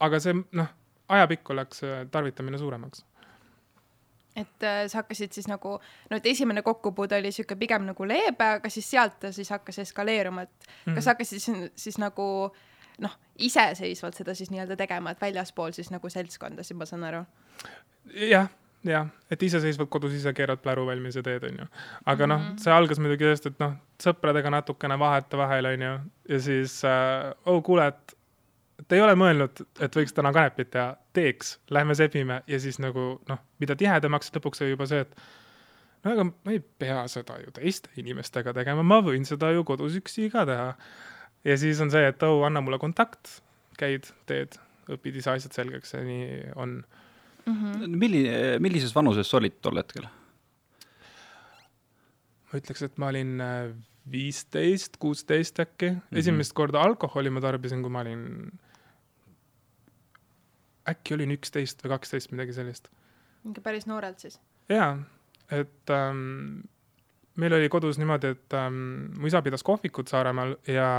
aga 0.00 0.20
see 0.20 0.34
noh 0.52 0.79
ajapikku 1.10 1.56
läks 1.56 1.84
äh, 1.84 2.04
tarvitamine 2.10 2.58
suuremaks 2.58 3.04
et 4.36 4.62
äh, 4.62 4.86
sa 4.88 5.00
hakkasid 5.02 5.34
siis 5.34 5.48
nagu, 5.50 5.76
no 6.10 6.16
et 6.16 6.26
esimene 6.26 6.62
kokkupuude 6.62 7.18
oli 7.18 7.32
sihuke 7.34 7.56
pigem 7.58 7.86
nagu 7.88 8.06
leebe, 8.06 8.46
aga 8.60 8.70
siis 8.70 8.90
sealt 8.90 9.18
ta 9.20 9.32
siis 9.34 9.50
hakkas 9.50 9.82
eskaleeruma, 9.84 10.42
et 10.42 10.50
mm 10.50 10.66
-hmm. 10.66 10.94
kas 10.94 11.04
sa 11.04 11.10
hakkasid 11.10 11.38
siis, 11.38 11.72
siis 11.74 11.98
nagu 11.98 12.54
noh, 13.00 13.18
iseseisvalt 13.38 14.14
seda 14.14 14.34
siis 14.34 14.50
nii-öelda 14.50 14.76
tegema, 14.76 15.10
et 15.10 15.20
väljaspool 15.20 15.72
siis 15.72 15.90
nagu 15.90 16.08
seltskondasid, 16.08 16.76
ma 16.76 16.86
saan 16.86 17.04
aru 17.04 17.24
ja,? 18.14 18.28
jah, 18.28 18.48
jah, 18.84 19.08
et 19.30 19.42
iseseisvalt 19.42 19.90
kodus 19.90 20.14
ise 20.16 20.32
keerad 20.32 20.62
pläru 20.62 20.86
valmis 20.86 21.16
ja 21.16 21.22
teed, 21.22 21.44
onju. 21.44 21.66
aga 22.04 22.26
mm 22.26 22.32
-hmm. 22.32 22.34
noh, 22.34 22.48
mhm. 22.48 22.56
see 22.58 22.72
algas 22.72 22.98
muidugi 22.98 23.24
sellest, 23.24 23.46
et 23.46 23.58
noh, 23.58 23.72
sõpradega 24.02 24.50
natukene 24.50 24.98
vahetevahel, 24.98 25.64
onju, 25.74 25.98
ja 26.28 26.40
siis 26.40 26.84
äh, 26.84 27.34
oh 27.46 27.62
kuule, 27.62 27.86
et 27.86 28.16
ta 28.90 28.98
ei 28.98 29.04
ole 29.04 29.14
mõelnud, 29.18 29.60
et 29.86 29.96
võiks 29.96 30.14
täna 30.16 30.32
kanepit 30.34 30.72
teha, 30.74 30.94
teeks, 31.14 31.54
lähme 31.70 31.94
sebime 31.94 32.40
ja 32.50 32.58
siis 32.62 32.80
nagu 32.82 33.12
noh, 33.28 33.42
mida 33.62 33.76
tihedamaks, 33.78 34.32
lõpuks 34.34 34.64
oli 34.64 34.74
juba 34.74 34.88
see, 34.90 35.04
et 35.06 35.14
no 36.04 36.14
aga 36.14 36.26
ma 36.30 36.54
ei 36.54 36.62
pea 36.82 37.04
seda 37.12 37.38
ju 37.42 37.52
teiste 37.54 37.92
inimestega 38.02 38.54
tegema, 38.56 38.82
ma 38.86 39.00
võin 39.06 39.26
seda 39.28 39.52
ju 39.54 39.62
kodus 39.68 39.98
üksi 40.00 40.30
ka 40.32 40.46
teha. 40.48 40.72
ja 41.46 41.58
siis 41.60 41.80
on 41.84 41.92
see, 41.94 42.08
et 42.10 42.26
oh, 42.26 42.42
anna 42.46 42.62
mulle 42.64 42.80
kontakt, 42.82 43.38
käid, 43.78 44.10
teed, 44.26 44.58
õpid 44.90 45.20
ise 45.20 45.36
asjad 45.36 45.54
selgeks 45.54 45.94
ja 45.94 46.02
nii 46.04 46.40
on 46.56 46.80
mm. 46.80 47.54
-hmm. 47.54 47.94
milline, 47.94 48.58
millises 48.58 48.94
vanuses 48.94 49.30
sa 49.30 49.38
olid 49.38 49.60
tol 49.62 49.78
hetkel? 49.78 50.08
ma 52.50 52.58
ütleks, 52.58 52.82
et 52.82 52.98
ma 52.98 53.12
olin 53.12 53.38
äh, 53.44 53.70
viisteist, 54.10 54.98
kuusteist 54.98 55.60
äkki 55.60 55.90
mm. 55.90 56.00
-hmm. 56.00 56.18
esimest 56.18 56.52
korda 56.52 56.82
alkoholi 56.82 57.30
ma 57.30 57.40
tarbisin, 57.40 57.82
kui 57.82 57.90
ma 57.90 58.00
olin, 58.00 58.50
äkki 60.88 61.16
olin 61.16 61.34
üksteist 61.36 61.84
või 61.84 61.94
kaksteist, 61.96 62.32
midagi 62.32 62.56
sellist. 62.56 62.90
ikka 63.44 63.64
päris 63.64 63.86
noorelt 63.90 64.18
siis? 64.22 64.40
jaa, 64.68 64.96
et 65.50 65.94
ähm, 65.94 66.62
meil 67.40 67.54
oli 67.56 67.68
kodus 67.68 67.98
niimoodi, 67.98 68.34
et 68.36 68.58
ähm, 68.58 69.10
mu 69.18 69.30
isa 69.30 69.42
pidas 69.42 69.64
kohvikut 69.66 70.08
Saaremaal 70.08 70.56
ja 70.68 70.90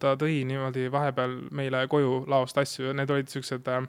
ta 0.00 0.16
tõi 0.20 0.42
niimoodi 0.48 0.88
vahepeal 0.92 1.40
meile 1.50 1.86
koju 1.88 2.24
laost 2.30 2.58
asju 2.58 2.90
ja 2.90 2.96
need 2.96 3.10
olid 3.10 3.32
siuksed 3.32 3.68
äh, 3.72 3.88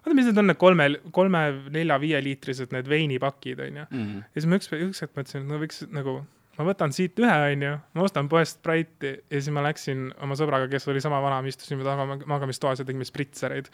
vaata, 0.00 0.16
mis 0.16 0.28
need 0.28 0.40
on, 0.40 0.48
need 0.50 0.60
kolme, 0.60 0.88
kolme, 1.14 1.44
nelja, 1.74 1.96
viieliitrised 2.02 2.74
need 2.74 2.90
veinipakid, 2.90 3.62
onju. 3.68 3.86
Mhm. 3.90 4.20
ja 4.24 4.40
siis 4.42 4.50
ma 4.50 4.60
üks, 4.60 4.70
üks 4.88 5.04
hetk 5.04 5.16
mõtlesin, 5.16 5.44
et 5.44 5.50
no 5.50 5.60
võiks 5.60 5.82
nagu, 5.92 6.16
ma 6.58 6.68
võtan 6.68 6.94
siit 6.96 7.18
ühe, 7.20 7.38
onju, 7.54 7.72
ma 7.96 8.06
ostan 8.06 8.28
poest 8.32 8.60
Sprite'i 8.60 9.16
ja 9.18 9.40
siis 9.40 9.52
ma 9.54 9.64
läksin 9.66 10.10
oma 10.24 10.38
sõbraga, 10.38 10.70
kes 10.72 10.88
oli 10.92 11.02
sama 11.04 11.20
vana, 11.24 11.42
me 11.44 11.52
istusime 11.52 11.86
taga 11.86 12.06
magamistoas 12.24 12.82
ja 12.82 12.88
tegime 12.88 13.08
spritsereid 13.08 13.70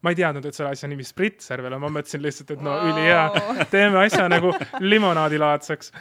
ma 0.00 0.12
ei 0.12 0.16
teadnud, 0.16 0.46
et 0.46 0.56
selle 0.56 0.70
asja 0.72 0.88
nimi 0.88 1.04
spritser 1.04 1.62
veel 1.64 1.76
on, 1.76 1.84
ma 1.84 1.92
mõtlesin 1.98 2.22
lihtsalt, 2.24 2.54
et 2.56 2.64
no 2.64 2.72
wow. 2.72 2.88
ülihea, 2.92 3.66
teeme 3.74 4.00
asja 4.06 4.28
nagu 4.32 4.54
limonaadilaadseks 4.80 5.92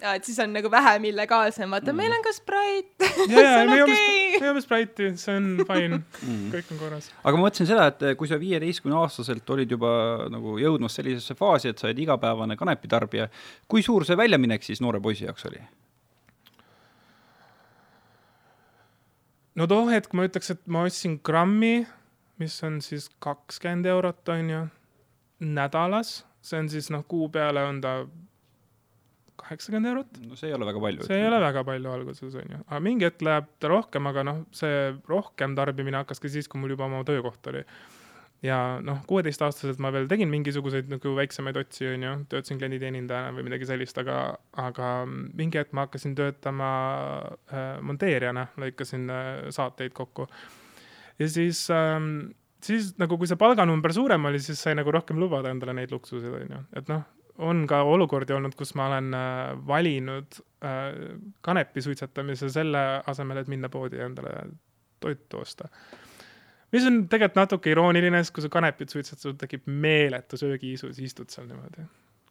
ja 0.00 0.12
et 0.16 0.26
siis 0.28 0.38
on 0.42 0.52
nagu 0.52 0.70
vähem 0.70 1.04
illegaalsem, 1.10 1.70
vaata 1.70 1.92
mm. 1.92 1.96
meil 1.96 2.12
on 2.16 2.24
ka 2.24 2.32
Sprite 2.36 3.08
ja, 3.32 3.42
ja 3.42 3.62
me 3.68 3.78
joome 3.78 3.96
okay. 3.96 4.40
me 4.40 4.50
joome 4.50 4.62
Sprite'i, 4.64 5.12
see 5.20 5.36
on 5.38 5.48
fine 5.62 6.00
mm., 6.00 6.42
kõik 6.52 6.74
on 6.74 6.80
korras. 6.80 7.08
aga 7.22 7.32
ma 7.38 7.46
mõtlesin 7.46 7.70
seda, 7.70 7.88
et 7.92 8.20
kui 8.20 8.28
sa 8.30 8.38
viieteistkümne 8.40 8.98
aastaselt 9.00 9.54
olid 9.56 9.72
juba 9.72 9.90
nagu 10.32 10.58
jõudmas 10.60 10.98
sellisesse 10.98 11.36
faasi, 11.38 11.72
et 11.72 11.80
sa 11.80 11.88
oled 11.88 12.04
igapäevane 12.04 12.58
kanepitarbija, 12.60 13.28
kui 13.70 13.84
suur 13.86 14.04
see 14.08 14.18
väljaminek 14.18 14.66
siis 14.66 14.84
noore 14.84 15.00
poisi 15.04 15.28
jaoks 15.28 15.48
oli? 15.50 15.62
no 19.56 19.68
too 19.70 19.86
hetk 19.88 20.12
ma 20.16 20.28
ütleks, 20.28 20.52
et 20.52 20.66
ma 20.68 20.84
ostsin 20.88 21.18
grammi, 21.24 21.86
mis 22.38 22.56
on 22.64 22.80
siis 22.84 23.08
kakskümmend 23.22 23.86
eurot, 23.88 24.28
on 24.28 24.50
ju, 24.50 24.62
nädalas, 25.40 26.18
see 26.44 26.60
on 26.60 26.70
siis 26.72 26.90
noh, 26.92 27.04
kuu 27.08 27.28
peale 27.32 27.64
on 27.64 27.80
ta 27.84 27.98
kaheksakümmend 29.40 29.90
eurot. 29.90 30.18
no 30.26 30.38
see 30.38 30.50
ei 30.50 30.56
ole 30.56 30.66
väga 30.68 30.80
palju. 30.80 31.06
see 31.08 31.20
ei 31.20 31.28
ole 31.28 31.42
väga 31.42 31.64
palju 31.66 31.92
alguses, 31.92 32.38
on 32.40 32.56
ju, 32.56 32.62
aga 32.64 32.80
mingi 32.82 33.06
hetk 33.08 33.22
läheb 33.26 33.52
ta 33.60 33.70
rohkem, 33.72 34.08
aga 34.10 34.24
noh, 34.26 34.42
see 34.56 34.80
rohkem 35.10 35.54
tarbimine 35.58 36.02
hakkas 36.02 36.22
ka 36.22 36.32
siis, 36.32 36.48
kui 36.48 36.60
mul 36.62 36.74
juba 36.74 36.88
oma 36.88 37.04
töökoht 37.08 37.52
oli. 37.52 37.62
ja 38.44 38.58
noh, 38.84 39.00
kuueteistaastaselt 39.08 39.80
ma 39.82 39.92
veel 39.94 40.08
tegin 40.10 40.30
mingisuguseid 40.32 40.90
nagu 40.92 41.14
väiksemaid 41.18 41.56
otsi, 41.60 41.88
on 41.94 42.04
ju, 42.08 42.12
töötasin 42.32 42.60
klienditeenindajana 42.60 43.32
või 43.36 43.48
midagi 43.48 43.68
sellist, 43.68 43.98
aga, 44.02 44.20
aga 44.60 44.92
mingi 45.08 45.60
hetk 45.60 45.74
ma 45.76 45.86
hakkasin 45.86 46.14
töötama 46.18 46.70
äh, 47.48 47.66
monteerijana, 47.82 48.48
lõikasin 48.60 49.10
äh, 49.12 49.32
saateid 49.56 49.96
kokku. 49.96 50.28
Ja 51.18 51.28
siis 51.30 51.66
ähm, 51.74 52.10
siis 52.64 52.94
nagu, 53.00 53.18
kui 53.18 53.28
see 53.30 53.38
palganumber 53.40 53.94
suurem 53.94 54.28
oli, 54.30 54.40
siis 54.42 54.60
sai 54.62 54.76
nagu 54.78 54.92
rohkem 54.94 55.20
lubada 55.20 55.52
endale 55.52 55.76
neid 55.76 55.92
luksuseid, 55.94 56.32
onju, 56.40 56.62
et 56.78 56.90
noh, 56.92 57.04
on 57.46 57.66
ka 57.68 57.82
olukordi 57.84 58.34
olnud, 58.36 58.56
kus 58.56 58.72
ma 58.78 58.88
olen 58.90 59.12
äh, 59.16 59.52
valinud 59.68 60.40
äh, 60.64 60.88
kanepi 61.44 61.84
suitsetamise 61.84 62.50
selle 62.52 62.86
asemel, 63.12 63.42
et 63.42 63.52
minna 63.52 63.70
poodi 63.72 64.00
ja 64.00 64.08
endale 64.08 64.32
toitu 65.02 65.42
osta. 65.42 65.68
mis 66.72 66.86
on 66.88 67.04
tegelikult 67.08 67.42
natuke 67.42 67.70
irooniline, 67.70 68.24
sest 68.24 68.34
kui 68.36 68.44
sa 68.44 68.52
kanepit 68.52 68.92
suitsetad, 68.92 69.22
sul 69.22 69.38
tekib 69.40 69.68
meeletu 69.68 70.40
söögiisu, 70.40 70.92
siis 70.96 71.12
istud 71.12 71.32
seal 71.32 71.48
niimoodi. 71.50 71.86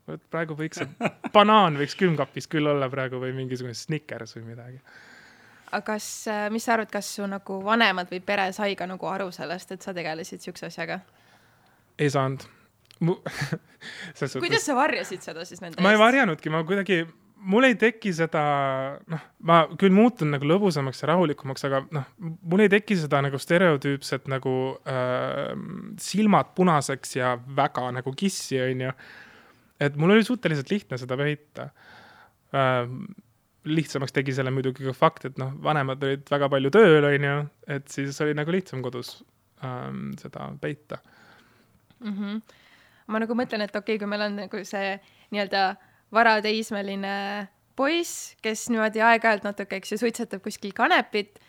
vot 0.10 0.30
praegu 0.34 0.58
võiks 0.58 0.82
see 0.82 1.12
banaan 1.38 1.78
võiks 1.82 1.98
külmkapis 2.00 2.50
küll 2.50 2.74
olla 2.74 2.90
praegu 2.90 3.22
või 3.22 3.36
mingisugune 3.38 3.78
Snickers 3.78 4.38
või 4.40 4.50
midagi 4.54 4.82
aga 5.76 5.86
kas, 5.94 6.10
äh, 6.32 6.48
mis 6.54 6.66
sa 6.66 6.78
arvad, 6.78 6.92
kas 6.94 7.10
su 7.18 7.28
nagu 7.30 7.60
vanemad 7.66 8.12
või 8.12 8.22
pere 8.26 8.48
sai 8.56 8.78
ka 8.80 8.88
nagu 8.90 9.12
aru 9.12 9.32
sellest, 9.36 9.76
et 9.76 9.86
sa 9.86 9.94
tegelesid 9.96 10.44
siukse 10.46 10.70
asjaga? 10.72 11.02
ei 12.00 12.12
saanud 12.12 12.44
mu 13.00 13.18
kuidas 14.40 14.66
sa 14.66 14.76
varjasid 14.78 15.24
seda 15.24 15.46
siis 15.48 15.62
nende 15.62 15.78
eest? 15.78 15.84
ma 15.84 15.94
ei 15.94 16.00
varjanudki, 16.00 16.52
ma 16.54 16.62
kuidagi, 16.68 17.02
mul 17.52 17.68
ei 17.68 17.76
teki 17.80 18.14
seda, 18.16 18.44
noh, 19.12 19.26
ma 19.48 19.60
küll 19.80 19.94
muutun 19.96 20.32
nagu 20.34 20.48
lõbusamaks 20.50 21.04
ja 21.04 21.12
rahulikumaks, 21.12 21.68
aga 21.68 21.84
noh, 21.96 22.08
mul 22.20 22.66
ei 22.66 22.72
teki 22.72 22.98
seda 23.04 23.22
nagu 23.26 23.40
stereotüüpset 23.42 24.30
nagu 24.32 24.56
äh, 24.90 25.52
silmad 26.02 26.56
punaseks 26.58 27.18
ja 27.20 27.36
väga 27.58 27.90
nagu 28.00 28.16
kissi, 28.18 28.60
onju. 28.64 28.96
et 29.84 30.00
mul 30.00 30.16
oli 30.16 30.28
suhteliselt 30.28 30.72
lihtne 30.72 31.00
seda 31.02 31.20
peita 31.20 31.70
äh, 32.56 32.88
lihtsamaks 33.66 34.14
tegi 34.14 34.34
selle 34.34 34.52
muidugi 34.54 34.86
ka 34.86 34.94
fakt, 34.94 35.26
et 35.26 35.38
noh, 35.42 35.54
vanemad 35.64 36.04
olid 36.04 36.28
väga 36.32 36.50
palju 36.50 36.72
tööl, 36.72 37.08
onju, 37.10 37.38
et 37.78 37.88
siis 37.90 38.22
oli 38.22 38.36
nagu 38.38 38.54
lihtsam 38.54 38.84
kodus 38.86 39.18
ähm, 39.64 40.14
seda 40.22 40.52
peita 40.62 41.02
mm. 42.00 42.14
-hmm 42.14 42.62
ma 43.12 43.22
nagu 43.22 43.38
mõtlen, 43.38 43.66
et 43.66 43.76
okei 43.76 43.96
okay,, 43.96 44.02
kui 44.02 44.10
meil 44.10 44.26
on 44.28 44.40
nagu 44.46 44.62
see 44.68 44.96
nii-öelda 45.34 45.66
varateismeline 46.16 47.16
poiss, 47.78 48.36
kes 48.44 48.70
niimoodi 48.72 49.04
aeg-ajalt 49.04 49.46
natuke, 49.48 49.80
eks 49.80 49.94
ju, 49.94 50.02
suitsetab 50.02 50.44
kuskil 50.46 50.74
kanepit 50.76 51.42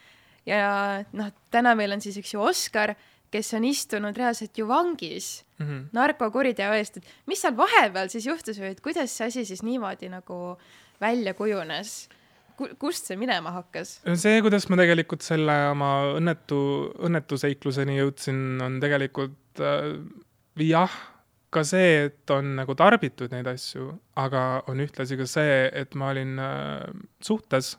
ja 0.49 1.05
noh, 1.17 1.31
täna 1.55 1.77
meil 1.79 1.95
on 1.97 2.03
siis, 2.03 2.19
eks 2.21 2.35
ju, 2.35 2.43
Oskar, 2.43 2.97
kes 3.33 3.53
on 3.59 3.67
istunud 3.67 4.17
reaalselt 4.17 4.59
ju 4.59 4.69
vangis 4.69 5.45
mm 5.59 5.67
-hmm. 5.67 5.85
narkokuriteo 5.93 6.73
eest, 6.73 6.99
et 6.99 7.07
mis 7.27 7.41
seal 7.41 7.57
vahepeal 7.57 8.09
siis 8.09 8.27
juhtus 8.27 8.59
või 8.61 8.75
et 8.75 8.81
kuidas 8.81 9.17
see 9.17 9.27
asi 9.27 9.45
siis 9.45 9.63
niimoodi 9.63 10.09
nagu 10.09 10.59
välja 11.03 11.35
kujunes? 11.39 11.97
kust 12.81 13.11
see 13.11 13.19
minema 13.21 13.53
hakkas? 13.53 13.99
see, 14.17 14.39
kuidas 14.45 14.69
ma 14.73 14.79
tegelikult 14.81 15.25
selle 15.25 15.57
oma 15.75 15.91
õnnetu, 16.17 16.61
õnnetuseikluseni 17.05 17.99
jõudsin, 17.99 18.41
on 18.65 18.79
tegelikult 18.81 19.61
äh, 19.61 19.91
jah 20.65 20.95
ka 21.53 21.63
see, 21.65 22.07
et 22.09 22.33
on 22.35 22.57
nagu 22.59 22.75
tarbitud 22.77 23.33
neid 23.33 23.49
asju, 23.51 23.91
aga 24.19 24.63
on 24.71 24.81
ühtlasi 24.85 25.19
ka 25.21 25.29
see, 25.31 25.67
et 25.69 25.95
ma 25.99 26.11
olin 26.15 26.41
äh, 26.43 26.89
suhtes 27.25 27.77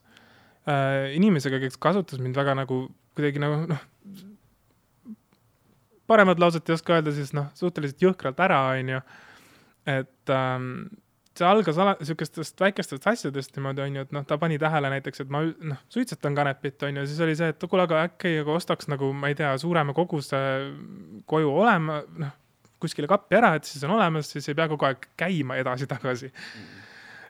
äh, 0.70 1.14
inimesega, 1.18 1.60
kes 1.64 1.80
kasutas 1.82 2.22
mind 2.24 2.38
väga 2.38 2.56
nagu 2.58 2.86
kuidagi 3.18 3.42
nagu 3.42 3.66
noh, 3.70 3.82
paremat 6.08 6.40
lauset 6.40 6.70
ei 6.70 6.78
oska 6.78 6.98
öelda, 6.98 7.14
siis 7.16 7.34
noh, 7.36 7.50
suhteliselt 7.58 8.04
jõhkralt 8.06 8.40
ära, 8.46 8.62
onju. 8.78 9.02
et 9.90 10.34
ähm, 10.34 10.72
see 11.38 11.48
algas 11.48 11.78
ala-, 11.82 11.98
sihukestest 12.02 12.60
väikestest 12.62 13.08
asjadest 13.12 13.56
niimoodi, 13.58 13.86
onju, 13.86 14.08
et 14.08 14.16
noh, 14.16 14.26
ta 14.28 14.40
pani 14.42 14.58
tähele 14.62 14.92
näiteks, 14.96 15.24
et 15.24 15.32
ma 15.34 15.44
noh, 15.46 15.84
suitsetan 15.94 16.36
kanepit, 16.38 16.82
onju, 16.90 17.06
siis 17.10 17.22
oli 17.26 17.38
see, 17.40 17.54
et 17.54 17.70
kuule, 17.70 17.86
aga 17.88 18.08
äkki 18.10 18.40
aga 18.42 18.58
ostaks 18.58 18.90
nagu, 18.92 19.14
ma 19.14 19.32
ei 19.32 19.38
tea, 19.40 19.54
suurema 19.62 19.96
koguse 19.98 20.42
koju 21.30 21.56
olema, 21.64 22.02
noh 22.24 22.36
kuskile 22.82 23.10
kappi 23.10 23.38
ära, 23.38 23.56
et 23.58 23.66
siis 23.66 23.84
on 23.88 23.96
olemas, 23.96 24.30
siis 24.32 24.48
ei 24.50 24.58
pea 24.58 24.68
kogu 24.70 24.86
aeg 24.86 25.08
käima 25.18 25.58
edasi-tagasi. 25.62 26.32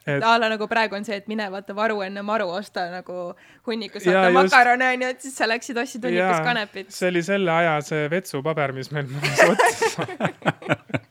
Et 0.07 0.23
a 0.23 0.37
la 0.39 0.47
nagu 0.47 0.69
praegu 0.71 0.95
on 0.95 1.03
see, 1.03 1.17
et 1.19 1.25
mine 1.27 1.49
vaata 1.51 1.75
varu 1.75 1.99
enne 2.05 2.21
maru, 2.23 2.47
osta 2.55 2.85
nagu 2.93 3.33
hunnikus 3.67 4.05
vaata 4.07 4.31
makarone 4.35 4.87
onju, 4.93 5.09
et 5.15 5.25
siis 5.25 5.35
sa 5.35 5.49
läksid 5.49 5.79
ostsid 5.81 6.07
hunnikus 6.07 6.45
kanepit. 6.47 6.93
see 6.95 7.11
oli 7.11 7.23
selle 7.27 7.51
aja 7.51 7.75
see 7.83 8.07
vetsupaber, 8.11 8.75
mis 8.77 8.91
meil 8.95 9.09
majas 9.11 9.43
otsas 9.51 11.03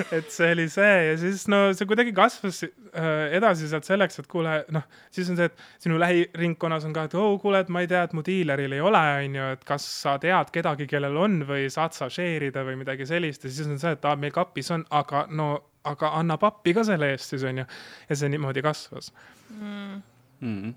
et 0.16 0.30
see 0.32 0.50
oli 0.54 0.66
see 0.72 0.96
ja 1.10 1.14
siis 1.20 1.46
no 1.50 1.62
see 1.76 1.88
kuidagi 1.88 2.12
kasvas 2.16 2.62
äh, 2.64 3.08
edasi 3.36 3.68
sealt 3.70 3.88
selleks, 3.88 4.20
et 4.22 4.28
kuule, 4.30 4.60
noh, 4.74 4.86
siis 5.14 5.30
on 5.32 5.38
see, 5.38 5.48
et 5.50 5.64
sinu 5.82 5.98
lähiringkonnas 6.00 6.86
on 6.88 6.94
ka, 6.96 7.06
et 7.08 7.16
oo 7.18 7.34
oh,, 7.34 7.38
kuule, 7.42 7.62
et 7.64 7.72
ma 7.72 7.84
ei 7.84 7.90
tea, 7.90 8.02
et 8.06 8.14
mu 8.16 8.24
diileril 8.26 8.76
ei 8.76 8.84
ole, 8.84 9.02
onju, 9.24 9.48
et 9.56 9.64
kas 9.68 9.86
sa 10.02 10.16
tead 10.22 10.52
kedagi, 10.54 10.88
kellel 10.90 11.18
on 11.20 11.40
või 11.48 11.68
saad 11.72 11.96
sa 11.96 12.10
share 12.12 12.50
ida 12.50 12.64
või 12.66 12.78
midagi 12.80 13.08
sellist 13.08 13.46
ja 13.46 13.52
siis 13.52 13.70
on 13.70 13.80
see, 13.82 13.94
et 13.96 14.06
aa, 14.08 14.16
meil 14.20 14.34
kapis 14.34 14.72
on, 14.74 14.86
aga 15.00 15.26
no, 15.30 15.52
aga 15.88 16.14
anna 16.18 16.36
pappi 16.40 16.74
ka 16.76 16.84
selle 16.86 17.12
eest 17.14 17.34
siis 17.34 17.44
onju. 17.48 17.64
ja 18.08 18.16
see 18.16 18.32
niimoodi 18.32 18.64
kasvas 18.64 19.12
mm.. 19.54 20.02
Mm. 20.40 20.74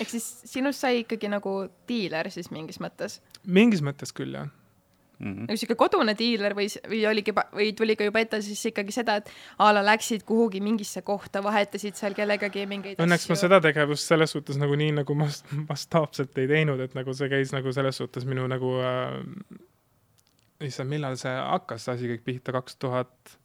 ehk 0.00 0.12
siis 0.12 0.26
sinust 0.46 0.82
sai 0.82 1.02
ikkagi 1.02 1.30
nagu 1.30 1.58
diiler 1.88 2.30
siis 2.34 2.52
mingis 2.54 2.80
mõttes? 2.82 3.20
mingis 3.46 3.82
mõttes 3.86 4.14
küll 4.14 4.38
jah 4.38 4.52
mm 5.18 5.32
-hmm. 5.32 5.46
nagu 5.48 5.56
sihuke 5.56 5.76
kodune 5.80 6.14
diiler 6.18 6.54
või, 6.56 6.66
või 6.90 7.02
oligi, 7.10 7.32
või 7.32 7.70
tuli 7.76 7.96
ka 7.96 8.04
juba 8.04 8.20
ette 8.20 8.40
siis 8.42 8.64
ikkagi 8.72 8.92
seda, 8.92 9.16
et 9.16 9.30
a 9.58 9.70
la 9.72 9.84
läksid 9.84 10.24
kuhugi 10.28 10.60
mingisse 10.60 11.02
kohta, 11.02 11.42
vahetasid 11.42 11.94
seal 11.94 12.14
kellegagi 12.14 12.66
mingeid 12.66 13.00
õnneks 13.00 13.26
asju. 13.26 13.32
ma 13.32 13.40
seda 13.40 13.60
tegevust 13.60 14.06
selles 14.06 14.30
suhtes 14.30 14.56
nagu 14.56 14.74
nii 14.74 14.92
nagu 15.00 15.14
mast-, 15.14 15.46
mastaapselt 15.68 16.38
ei 16.38 16.48
teinud, 16.48 16.80
et 16.80 16.94
nagu 16.94 17.14
see 17.14 17.28
käis 17.28 17.52
nagu 17.52 17.72
selles 17.72 17.96
suhtes 17.96 18.24
minu 18.24 18.46
nagu 18.46 18.76
äh, 18.80 19.22
issand, 20.60 20.90
millal 20.90 21.16
see 21.16 21.32
hakkas, 21.32 21.84
see 21.84 21.94
asi 21.94 22.12
kõik 22.14 22.24
pihta, 22.24 22.52
kaks 22.52 22.76
tuhat 22.76 23.38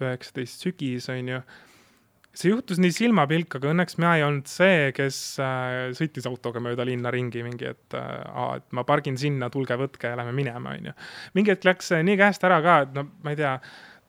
üheksateist 0.00 0.64
sügis, 0.64 1.08
on 1.12 1.28
ju 1.28 1.40
see 2.36 2.50
juhtus 2.52 2.78
nii 2.82 2.92
silmapilkaga, 2.94 3.72
õnneks 3.72 3.96
mina 3.98 4.12
ei 4.18 4.24
olnud 4.24 4.50
see, 4.50 4.90
kes 4.96 5.16
äh, 5.42 5.90
sõitis 5.96 6.28
autoga 6.30 6.62
mööda 6.62 6.86
linna 6.86 7.10
ringi 7.14 7.42
mingi, 7.46 7.72
et 7.72 7.96
äh, 7.98 8.52
et 8.56 8.66
ma 8.76 8.84
pargin 8.86 9.18
sinna, 9.20 9.50
tulge 9.50 9.76
võtke 9.78 10.12
ja 10.12 10.18
lähme 10.18 10.34
minema, 10.36 10.76
onju. 10.78 10.94
mingi 11.38 11.54
hetk 11.54 11.66
läks 11.66 11.90
nii 12.06 12.18
käest 12.20 12.44
ära 12.46 12.60
ka, 12.64 12.76
et 12.86 12.92
no 12.96 13.08
ma 13.24 13.34
ei 13.34 13.40
tea, 13.40 13.56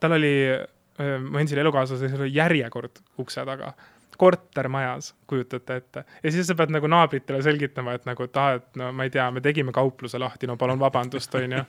tal 0.02 0.18
oli 0.18 0.36
äh,, 0.52 1.16
mu 1.24 1.42
endisel 1.42 1.64
elukaaslasel 1.64 2.22
oli 2.22 2.36
järjekord 2.36 3.02
ukse 3.22 3.46
taga 3.48 3.74
kortermajas, 4.22 5.16
kujutate 5.28 5.76
ette. 5.82 6.04
ja 6.22 6.32
siis 6.32 6.46
sa 6.46 6.54
pead 6.54 6.70
nagu 6.76 6.90
naabritele 6.92 7.40
selgitama, 7.42 7.96
et 7.98 8.06
nagu, 8.06 8.28
et 8.28 8.38
aa, 8.38 8.60
et 8.60 8.78
no 8.78 8.92
ma 8.94 9.08
ei 9.08 9.14
tea, 9.14 9.26
me 9.34 9.42
tegime 9.42 9.74
kaupluse 9.74 10.22
lahti, 10.22 10.50
no 10.50 10.60
palun 10.62 10.80
vabandust, 10.80 11.34
onju. 11.40 11.64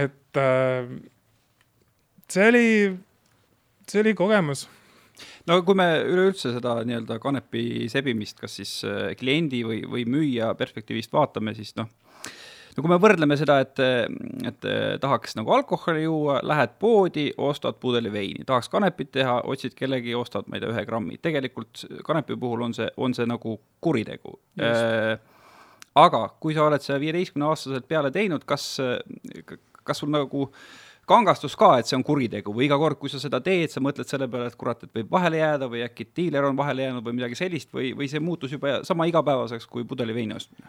et 0.00 0.40
äh, 0.40 0.88
see 2.32 2.48
oli, 2.48 2.64
see 3.90 4.00
oli 4.00 4.16
kogemus 4.16 4.64
no 5.50 5.60
kui 5.66 5.76
me 5.78 5.88
üleüldse 6.04 6.54
seda 6.54 6.78
nii-öelda 6.86 7.18
kanepi 7.22 7.88
sebimist, 7.92 8.40
kas 8.40 8.58
siis 8.60 8.78
äh, 8.88 9.12
kliendi 9.18 9.64
või, 9.66 9.82
või 9.90 10.06
müüja 10.08 10.52
perspektiivist 10.58 11.12
vaatame, 11.14 11.54
siis 11.56 11.74
noh, 11.78 11.90
no 12.74 12.84
kui 12.84 12.92
me 12.92 12.98
võrdleme 13.02 13.36
seda, 13.40 13.58
et, 13.64 13.82
et 14.48 14.68
äh, 14.70 14.94
tahaks 15.02 15.36
nagu 15.38 15.54
alkoholi 15.56 16.06
juua, 16.06 16.38
lähed 16.46 16.78
poodi, 16.80 17.28
ostad 17.36 17.78
pudeli 17.82 18.12
veini, 18.12 18.46
tahaks 18.48 18.72
kanepit 18.72 19.12
teha, 19.18 19.40
otsid 19.50 19.76
kellegi, 19.78 20.14
ostad, 20.18 20.48
ma 20.48 20.58
ei 20.58 20.64
tea, 20.64 20.72
ühe 20.74 20.86
grammi. 20.88 21.20
tegelikult 21.22 21.84
kanepi 22.06 22.38
puhul 22.40 22.68
on 22.68 22.76
see, 22.76 22.88
on 22.96 23.16
see 23.16 23.28
nagu 23.28 23.58
kuritegu. 23.84 24.38
Äh, 24.62 25.12
aga 26.00 26.24
kui 26.42 26.56
sa 26.56 26.66
oled 26.70 26.82
selle 26.82 27.02
viieteistkümne 27.04 27.52
aastaselt 27.52 27.86
peale 27.90 28.10
teinud, 28.14 28.42
kas, 28.48 28.72
kas 29.84 30.00
sul 30.00 30.10
nagu 30.10 30.48
äh, 30.48 30.64
kangastus 31.08 31.56
ka, 31.56 31.74
et 31.78 31.88
see 31.88 31.96
on 31.98 32.04
kuritegu 32.06 32.54
või 32.54 32.68
iga 32.68 32.78
kord, 32.80 32.98
kui 33.00 33.12
sa 33.12 33.20
seda 33.22 33.40
teed, 33.44 33.72
sa 33.72 33.82
mõtled 33.84 34.08
selle 34.08 34.28
peale, 34.30 34.48
et 34.50 34.56
kurat, 34.60 34.86
et 34.86 34.94
võib 34.94 35.12
vahele 35.12 35.42
jääda 35.42 35.68
või 35.70 35.84
äkki 35.86 36.08
diiler 36.16 36.48
on 36.48 36.56
vahele 36.56 36.86
jäänud 36.86 37.04
või 37.04 37.18
midagi 37.20 37.38
sellist 37.38 37.72
või, 37.74 37.92
või 37.96 38.08
see 38.10 38.22
muutus 38.24 38.54
juba 38.56 38.80
sama 38.88 39.08
igapäevaseks 39.10 39.68
kui 39.70 39.86
pudeli 39.88 40.16
veini 40.16 40.38
ostmine? 40.38 40.68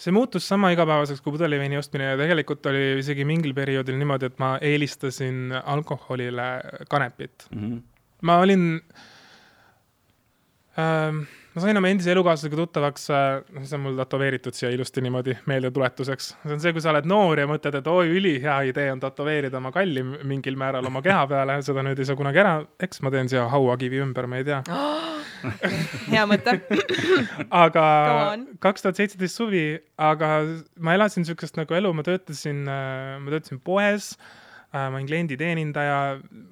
see 0.00 0.14
muutus 0.16 0.46
sama 0.48 0.70
igapäevaseks 0.72 1.20
kui 1.20 1.34
pudeliveini 1.34 1.76
ostmine 1.76 2.12
ja 2.12 2.18
tegelikult 2.20 2.66
oli 2.70 3.00
isegi 3.02 3.26
mingil 3.28 3.52
perioodil 3.56 3.98
niimoodi, 4.00 4.30
et 4.30 4.38
ma 4.40 4.54
eelistasin 4.64 5.52
alkoholile 5.60 6.48
kanepit 6.88 7.46
mm. 7.50 7.60
-hmm. 7.60 7.82
ma 8.22 8.38
olin 8.40 8.64
ähm, 10.78 11.24
ma 11.54 11.62
sain 11.64 11.78
oma 11.80 11.90
endise 11.90 12.12
elukaaslasega 12.14 12.58
tuttavaks, 12.60 13.06
äh, 13.10 13.28
noh, 13.56 13.64
see 13.66 13.76
on 13.78 13.82
mul 13.86 13.96
tätoveeritud 13.98 14.54
siia 14.54 14.70
ilusti 14.74 15.02
niimoodi 15.02 15.34
meeldetuletuseks. 15.50 16.28
see 16.44 16.54
on 16.54 16.62
see, 16.62 16.72
kui 16.76 16.84
sa 16.84 16.92
oled 16.92 17.08
noor 17.10 17.42
ja 17.42 17.46
mõtled, 17.50 17.78
et 17.80 17.88
oi, 17.90 18.10
ülihea 18.20 18.60
idee 18.70 18.90
on 18.94 19.02
tätoveerida 19.02 19.58
oma 19.58 19.72
kalli 19.74 20.04
mingil 20.04 20.58
määral 20.60 20.86
oma 20.86 21.02
keha 21.02 21.24
peale, 21.30 21.58
seda 21.66 21.82
nüüd 21.86 21.98
ei 21.98 22.06
saa 22.08 22.18
kunagi 22.18 22.42
ära, 22.42 22.54
eks 22.86 23.02
ma 23.02 23.12
teen 23.14 23.30
siia 23.32 23.48
hauakivi 23.50 24.02
ümber, 24.04 24.30
ma 24.30 24.38
ei 24.38 24.46
tea. 24.46 24.60
Hea 26.12 26.22
mõte. 26.28 26.54
Aga 27.64 27.84
kaks 28.62 28.84
tuhat 28.84 29.00
seitseteist 29.00 29.40
suvi, 29.40 29.64
aga 29.96 30.42
ma 30.84 30.94
elasin 30.98 31.24
niisugust 31.24 31.56
nagu 31.56 31.78
elu, 31.78 31.94
ma 31.96 32.04
töötasin, 32.06 32.62
äh, 32.68 33.16
ma 33.24 33.32
töötasin 33.32 33.62
poes, 33.64 34.12
äh, 34.70 34.86
ma 34.86 34.98
olin 34.98 35.08
klienditeenindaja, 35.08 36.00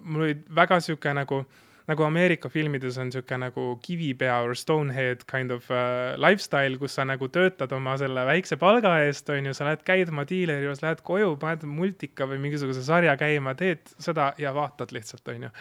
mul 0.03 0.27
oli 0.31 0.39
väga 0.57 0.81
niisugune 0.81 1.19
nagu 1.21 1.43
nagu 1.89 2.05
Ameerika 2.05 2.51
filmides 2.53 2.99
on 3.01 3.09
niisugune 3.09 3.47
nagu 3.47 3.65
kivipea 3.85 4.37
or 4.45 4.55
stonehead 4.57 5.25
kind 5.31 5.55
of 5.55 5.71
uh, 5.73 6.13
lifestyle, 6.21 6.77
kus 6.81 6.99
sa 6.99 7.07
nagu 7.09 7.31
töötad 7.33 7.73
oma 7.73 7.97
selle 8.01 8.25
väikse 8.29 8.59
palga 8.61 8.99
eest, 9.07 9.29
on 9.33 9.49
ju, 9.49 9.55
sa 9.57 9.71
lähed, 9.71 9.85
käid 9.89 10.13
oma 10.13 10.27
diileri 10.29 10.67
juures, 10.67 10.83
lähed 10.85 11.01
koju, 11.07 11.33
paned 11.41 11.65
multika 11.69 12.29
või 12.29 12.43
mingisuguse 12.45 12.85
sarja 12.85 13.17
käima, 13.21 13.57
teed 13.59 13.89
seda 13.97 14.35
ja 14.41 14.53
vaatad 14.57 14.93
lihtsalt, 14.93 15.25
on 15.33 15.49
ju. 15.49 15.53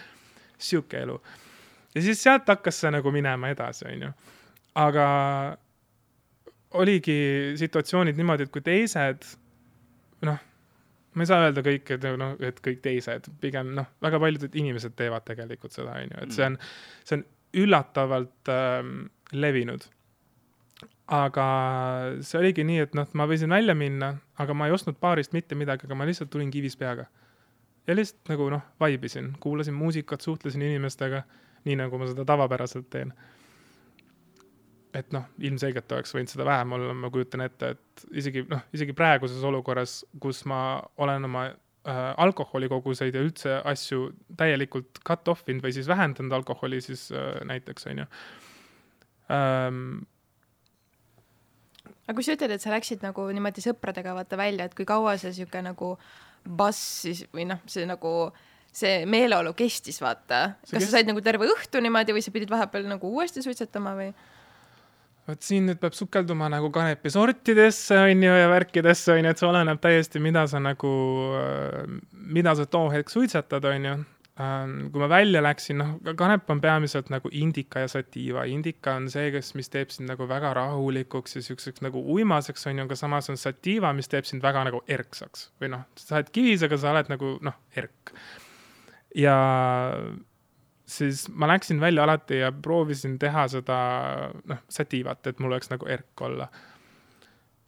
sihuke 0.58 1.00
elu. 1.06 1.16
ja 1.96 2.02
siis 2.02 2.24
sealt 2.24 2.50
hakkas 2.50 2.82
see 2.84 2.92
nagu 2.92 3.12
minema 3.16 3.54
edasi, 3.54 3.88
on 3.88 4.08
ju. 4.10 4.12
aga 4.84 5.08
oligi 6.78 7.20
situatsioonid 7.58 8.20
niimoodi, 8.20 8.50
et 8.50 8.52
kui 8.52 8.62
teised 8.66 9.24
noh 10.28 10.44
ma 11.18 11.26
ei 11.26 11.30
saa 11.30 11.48
öelda 11.48 11.64
kõik, 11.66 11.92
et 11.96 12.08
noh, 12.22 12.36
et 12.46 12.60
kõik 12.64 12.80
teised, 12.86 13.30
pigem 13.42 13.74
noh, 13.78 13.90
väga 14.04 14.20
paljud 14.22 14.56
inimesed 14.62 14.96
teevad 15.00 15.26
tegelikult 15.26 15.74
seda, 15.74 15.98
on 15.98 16.12
ju, 16.14 16.24
et 16.26 16.36
see 16.36 16.46
on, 16.46 16.58
see 17.08 17.18
on 17.18 17.24
üllatavalt 17.64 18.52
ähm, 18.54 18.98
levinud. 19.34 19.88
aga 21.08 21.44
see 22.28 22.40
oligi 22.42 22.66
nii, 22.68 22.82
et 22.84 22.96
noh, 22.98 23.08
ma 23.16 23.26
võisin 23.30 23.54
välja 23.54 23.76
minna, 23.80 24.12
aga 24.38 24.54
ma 24.54 24.68
ei 24.68 24.76
ostnud 24.76 25.00
baarist 25.02 25.34
mitte 25.34 25.56
midagi, 25.56 25.88
aga 25.88 25.96
ma 25.96 26.08
lihtsalt 26.08 26.30
tulin 26.30 26.52
kivis 26.52 26.76
peaga. 26.78 27.08
ja 27.88 27.96
lihtsalt 27.96 28.34
nagu 28.34 28.50
noh, 28.52 28.64
vaibisin, 28.80 29.34
kuulasin 29.40 29.74
muusikat, 29.74 30.22
suhtlesin 30.22 30.62
inimestega, 30.62 31.24
nii 31.66 31.80
nagu 31.80 31.98
ma 31.98 32.12
seda 32.12 32.26
tavapäraselt 32.28 32.90
teen 32.92 33.14
et 34.98 35.14
noh, 35.14 35.28
ilmselgelt 35.44 35.92
oleks 35.94 36.14
võinud 36.16 36.32
seda 36.32 36.46
vähem 36.48 36.74
olla, 36.78 36.96
ma 36.98 37.12
kujutan 37.14 37.44
ette, 37.46 37.74
et 37.76 38.06
isegi 38.18 38.44
noh, 38.50 38.64
isegi 38.76 38.96
praeguses 38.98 39.44
olukorras, 39.46 40.00
kus 40.24 40.44
ma 40.50 40.60
olen 41.04 41.28
oma 41.30 41.46
äh, 41.50 42.02
alkoholikoguseid 42.24 43.16
ja 43.16 43.24
üldse 43.24 43.58
asju 43.68 44.12
täielikult 44.40 45.02
cut 45.08 45.34
off 45.34 45.50
inud 45.52 45.66
või 45.66 45.76
siis 45.76 45.90
vähendanud 45.90 46.40
alkoholi 46.40 46.82
siis 46.84 47.08
äh, 47.14 47.34
näiteks, 47.48 47.90
on 47.92 48.04
ju 48.04 48.08
ähm,. 49.34 49.82
aga 52.08 52.18
kui 52.18 52.26
sa 52.26 52.38
ütled, 52.38 52.56
et 52.56 52.64
sa 52.64 52.74
läksid 52.74 53.06
nagu 53.06 53.28
niimoodi 53.36 53.64
sõpradega 53.66 54.16
vaata 54.18 54.40
välja, 54.40 54.68
et 54.68 54.78
kui 54.78 54.88
kaua 54.88 55.18
see 55.22 55.36
sihuke 55.36 55.62
nagu 55.66 55.96
bass 56.48 57.04
siis 57.04 57.26
või 57.36 57.48
noh, 57.50 57.62
see 57.70 57.86
nagu 57.90 58.14
see 58.78 59.06
meeleolu 59.10 59.54
kestis, 59.58 60.00
vaata. 60.04 60.58
kas 60.64 60.78
kest... 60.78 60.88
sa 60.88 60.98
said 60.98 61.10
nagu 61.10 61.22
terve 61.26 61.50
õhtu 61.50 61.82
niimoodi 61.84 62.16
või 62.16 62.24
sa 62.26 62.34
pidid 62.34 62.52
vahepeal 62.52 62.88
nagu 62.90 63.14
uuesti 63.14 63.44
suitsetama 63.46 63.96
või? 63.98 64.12
Vot 65.28 65.44
siin 65.44 65.68
nüüd 65.68 65.80
peab 65.82 65.96
sukelduma 65.96 66.50
nagu 66.52 66.70
kanepi 66.74 67.12
sortidesse, 67.12 67.98
on 68.00 68.24
ju, 68.24 68.36
ja 68.42 68.50
värkidesse, 68.52 69.16
on 69.16 69.26
ju, 69.26 69.34
et 69.34 69.42
see 69.42 69.50
oleneb 69.50 69.82
täiesti, 69.84 70.22
mida 70.24 70.46
sa 70.48 70.62
nagu, 70.64 70.92
äh, 71.40 71.82
mida 72.38 72.56
sa 72.56 72.68
too 72.70 72.92
hetk 72.94 73.12
suitsetad, 73.14 73.68
on 73.68 73.90
ju. 73.90 73.98
Ähm, 74.38 74.74
kui 74.94 75.02
ma 75.02 75.08
välja 75.10 75.42
läksin, 75.42 75.80
noh, 75.82 75.96
kanep 76.18 76.52
on 76.54 76.60
peamiselt 76.62 77.08
nagu 77.10 77.30
indika 77.34 77.82
ja 77.82 77.88
sativa. 77.90 78.44
indika 78.46 78.94
on 79.00 79.08
see, 79.10 79.32
kes, 79.34 79.56
mis 79.58 79.72
teeb 79.74 79.90
sind 79.90 80.12
nagu 80.12 80.28
väga 80.30 80.52
rahulikuks 80.54 81.40
ja 81.40 81.42
siukseks 81.42 81.82
nagu 81.82 82.04
uimaseks, 82.14 82.68
on 82.70 82.78
ju, 82.78 82.86
aga 82.86 82.98
samas 83.00 83.32
on 83.34 83.42
sativa, 83.42 83.94
mis 83.98 84.12
teeb 84.12 84.30
sind 84.30 84.46
väga 84.46 84.68
nagu 84.70 84.84
erksaks 84.88 85.50
või 85.58 85.72
noh, 85.74 85.88
sa 85.98 86.20
oled 86.20 86.30
kivis, 86.36 86.68
aga 86.68 86.78
sa 86.78 86.94
oled 86.94 87.10
nagu 87.16 87.34
noh, 87.50 87.58
erk. 87.82 88.14
ja 89.18 89.38
siis 90.88 91.30
ma 91.30 91.48
läksin 91.48 91.80
välja 91.80 92.04
alati 92.04 92.40
ja 92.40 92.52
proovisin 92.52 93.20
teha 93.20 93.48
seda 93.48 93.80
noh, 94.48 94.64
satiivat, 94.70 95.28
et 95.28 95.40
mul 95.40 95.52
oleks 95.52 95.70
nagu 95.70 95.88
erk 95.88 96.22
olla. 96.22 96.48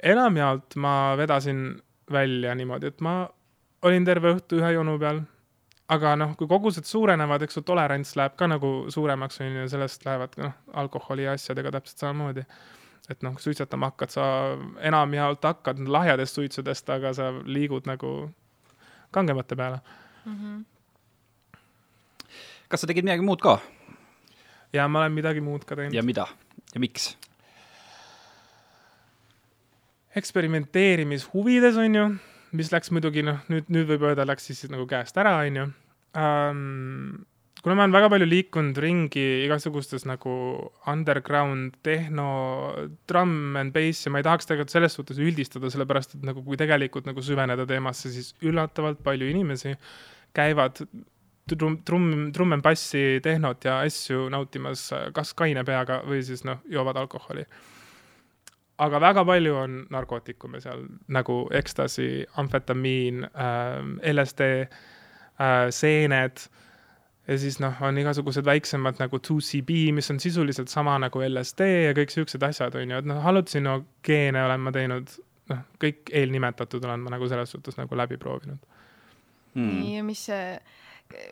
enamjaolt 0.04 0.76
ma 0.76 1.18
vedasin 1.18 1.82
välja 2.12 2.56
niimoodi, 2.56 2.88
et 2.88 3.02
ma 3.02 3.30
olin 3.82 4.06
terve 4.06 4.32
õhtu 4.36 4.62
ühe 4.62 4.72
joonu 4.72 4.96
peal, 5.00 5.22
aga 5.92 6.16
noh, 6.16 6.36
kui 6.40 6.48
kogused 6.48 6.88
suurenevad, 6.88 7.44
eks 7.44 7.60
ju, 7.60 7.64
tolerants 7.68 8.16
läheb 8.16 8.38
ka 8.40 8.48
nagu 8.48 8.72
suuremaks, 8.92 9.42
on 9.44 9.62
ju, 9.62 9.68
sellest 9.70 10.06
lähevad 10.08 10.40
noh, 10.40 10.56
alkoholi 10.74 11.28
ja 11.28 11.36
asjadega 11.36 11.76
täpselt 11.76 12.06
samamoodi. 12.06 12.46
et 13.10 13.24
noh, 13.26 13.38
suitsetama 13.42 13.90
hakkad, 13.90 14.12
sa 14.14 14.24
enamjaolt 14.86 15.44
hakkad 15.44 15.80
lahjadest 15.82 16.36
suitsudest, 16.36 16.90
aga 16.94 17.14
sa 17.14 17.32
liigud 17.44 17.88
nagu 17.90 18.30
kangemate 19.12 19.56
peale 19.56 19.80
mm. 20.26 20.36
-hmm 20.36 20.79
kas 22.70 22.84
sa 22.84 22.90
tegid 22.90 23.08
midagi 23.08 23.26
muud 23.26 23.42
ka? 23.42 23.58
ja 24.74 24.86
ma 24.88 25.04
olen 25.04 25.16
midagi 25.18 25.42
muud 25.42 25.66
ka 25.66 25.78
teinud. 25.80 25.96
ja 25.98 26.06
mida 26.06 26.28
ja 26.74 26.82
miks? 26.82 27.16
eksperimenteerimishuvides 30.20 31.78
on 31.82 31.96
ju, 31.96 32.06
mis 32.58 32.72
läks 32.74 32.94
muidugi 32.94 33.24
noh, 33.26 33.42
nüüd, 33.50 33.70
nüüd 33.74 33.90
võib 33.90 34.08
öelda, 34.10 34.26
läks 34.28 34.50
siis 34.50 34.66
nagu 34.74 34.86
käest 34.90 35.18
ära, 35.22 35.38
on 35.46 35.60
ju 35.60 35.66
um, 36.18 37.26
kuna 37.64 37.76
ma 37.76 37.86
olen 37.86 37.96
väga 37.96 38.10
palju 38.14 38.28
liikunud 38.30 38.80
ringi 38.82 39.26
igasugustes 39.46 40.06
nagu 40.10 40.32
underground, 40.90 41.76
tehno, 41.86 42.30
drum 43.10 43.58
and 43.60 43.74
bass 43.76 44.06
ja 44.06 44.14
ma 44.14 44.22
ei 44.22 44.28
tahaks 44.28 44.50
tegelikult 44.50 44.74
selles 44.74 44.98
suhtes 44.98 45.20
üldistada, 45.22 45.72
sellepärast 45.74 46.18
et 46.18 46.26
nagu 46.28 46.44
kui 46.46 46.60
tegelikult 46.60 47.10
nagu 47.10 47.24
süveneda 47.26 47.68
teemasse, 47.70 48.14
siis 48.14 48.32
üllatavalt 48.46 49.02
palju 49.06 49.30
inimesi 49.30 49.76
käivad 50.38 50.84
trumm, 51.58 51.80
trumm, 51.86 52.30
trumm-and-bassi, 52.36 53.20
tehnot 53.24 53.66
ja 53.66 53.80
asju 53.86 54.28
nautimas 54.34 54.90
kas 55.16 55.34
kaine 55.38 55.64
peaga 55.68 56.02
või 56.08 56.22
siis 56.26 56.46
noh, 56.48 56.62
joovad 56.70 57.00
alkoholi. 57.02 57.46
aga 58.80 59.00
väga 59.02 59.26
palju 59.26 59.56
on 59.60 59.74
narkootikume 59.92 60.62
seal 60.64 60.86
nagu 61.08 61.42
ekstasi, 61.52 62.26
amfetamiin 62.40 63.26
äh,, 63.26 64.14
LSD 64.14 64.42
äh,, 64.62 65.70
seened. 65.70 66.46
Ja 67.30 67.38
siis 67.38 67.60
noh, 67.62 67.76
on 67.86 67.98
igasugused 68.02 68.46
väiksemad 68.46 68.98
nagu 68.98 69.20
2CB, 69.22 69.92
mis 69.94 70.10
on 70.10 70.20
sisuliselt 70.20 70.70
sama 70.70 70.96
nagu 70.98 71.22
LSD 71.22 71.68
ja 71.86 71.92
kõik 71.94 72.10
siuksed 72.10 72.42
asjad, 72.44 72.74
on 72.76 72.90
ju, 72.90 73.02
et 73.04 73.06
noh, 73.06 73.20
hallutsinogeene 73.22 74.42
olen 74.48 74.64
ma 74.66 74.74
teinud, 74.74 75.12
noh, 75.52 75.62
kõik 75.84 76.10
eelnimetatud 76.10 76.88
olen 76.88 77.04
ma 77.06 77.14
nagu 77.14 77.30
selles 77.30 77.54
suhtes 77.54 77.78
nagu 77.78 78.00
läbi 78.00 78.18
proovinud. 78.18 78.58
Hmm.. 79.54 79.76
nii, 79.82 79.96
ja 79.98 80.06
mis 80.06 80.24
see 80.30 80.58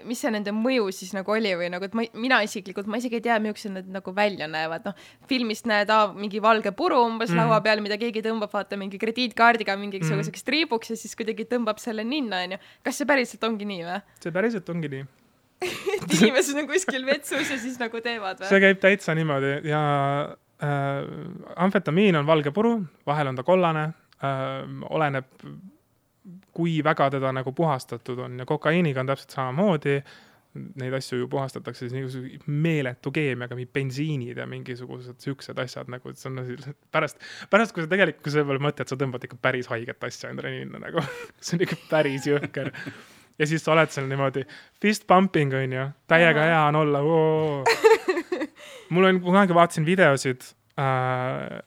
mis 0.08 0.22
see 0.24 0.32
nende 0.34 0.52
mõju 0.56 0.88
siis 0.96 1.12
nagu 1.14 1.30
oli 1.34 1.52
või 1.60 1.68
nagu, 1.70 1.86
et 1.86 1.94
ma, 1.98 2.06
mina 2.18 2.40
isiklikult, 2.46 2.88
ma 2.90 2.98
isegi 2.98 3.20
ei 3.20 3.26
tea, 3.28 3.36
millised 3.42 3.74
need 3.76 3.92
nagu 3.94 4.14
välja 4.16 4.48
näevad, 4.50 4.88
noh, 4.90 4.96
filmist 5.30 5.68
näed 5.70 5.92
aa, 5.94 6.08
mingi 6.18 6.42
valge 6.44 6.74
puru 6.78 6.98
umbes 7.06 7.30
mm. 7.30 7.44
laua 7.44 7.60
peal, 7.66 7.84
mida 7.86 8.00
keegi 8.02 8.24
tõmbab, 8.26 8.50
vaata 8.54 8.80
mingi 8.80 8.98
krediitkaardiga 9.02 9.78
mingisuguseks 9.78 10.42
mm. 10.42 10.48
triibuks 10.50 10.94
ja 10.94 10.98
siis 10.98 11.14
kuidagi 11.20 11.46
tõmbab 11.52 11.82
selle 11.84 12.08
ninna, 12.08 12.42
onju. 12.48 12.60
kas 12.88 12.98
see 12.98 13.10
päriselt 13.10 13.46
ongi 13.46 13.70
nii 13.70 13.86
või? 13.86 14.02
see 14.26 14.34
päriselt 14.40 14.74
ongi 14.74 14.92
nii 14.96 15.06
et 15.94 16.18
inimesed 16.20 16.58
on 16.62 16.68
kuskil 16.70 17.06
vetsus 17.06 17.54
ja 17.54 17.62
siis 17.62 17.78
nagu 17.82 18.02
teevad 18.02 18.42
või? 18.42 18.50
see 18.50 18.62
käib 18.66 18.82
täitsa 18.82 19.14
niimoodi 19.18 19.56
ja 19.70 19.82
äh, 20.58 21.00
amfetamiin 21.68 22.18
on 22.18 22.30
valge 22.30 22.54
puru, 22.54 22.80
vahel 23.06 23.30
on 23.30 23.38
ta 23.38 23.46
kollane 23.46 23.90
äh,, 24.26 24.62
oleneb 24.90 25.30
kui 26.56 26.80
väga 26.84 27.10
teda 27.18 27.32
nagu 27.36 27.52
puhastatud 27.56 28.20
on 28.26 28.40
ja 28.42 28.46
kokaiiniga 28.46 29.04
on 29.04 29.12
täpselt 29.12 29.36
samamoodi. 29.36 30.00
Neid 30.82 30.94
asju 30.98 31.20
ju 31.20 31.28
puhastatakse 31.30 31.86
siis 31.86 31.94
niisuguse 31.94 32.40
meeletu 32.50 33.12
keemiaga, 33.14 33.54
mingi 33.54 33.70
bensiinid 33.74 34.40
ja 34.42 34.48
mingisugused 34.50 35.20
siuksed 35.22 35.60
asjad 35.62 35.92
nagu, 35.94 36.10
et 36.10 36.18
see 36.18 36.32
on 36.32 36.40
pärast, 36.96 37.20
pärast, 37.52 37.76
kui 37.76 37.86
sa 37.86 37.92
tegelikult, 37.92 38.24
kui 38.26 38.34
sa 38.34 38.42
peale 38.48 38.64
mõtled, 38.66 38.90
sa 38.90 38.98
tõmbad 38.98 39.28
ikka 39.28 39.38
päris 39.44 39.70
haiget 39.70 40.08
asja 40.08 40.32
endale 40.34 40.56
ninna 40.56 40.82
nagu 40.82 41.04
see 41.46 41.60
on 41.60 41.66
ikka 41.68 41.78
päris 41.92 42.26
jõhker. 42.26 42.72
ja 43.38 43.50
siis 43.52 43.62
sa 43.62 43.76
oled 43.76 43.94
seal 43.94 44.10
niimoodi 44.10 44.48
fist 44.82 45.06
pumping 45.12 45.54
onju, 45.62 45.88
täiega 46.10 46.50
hea 46.50 46.64
on 46.72 46.82
olla. 46.82 47.04
mul 48.98 49.12
on, 49.12 49.22
kunagi 49.30 49.60
vaatasin 49.62 49.86
videosid 49.86 50.48
äh, 50.82 51.60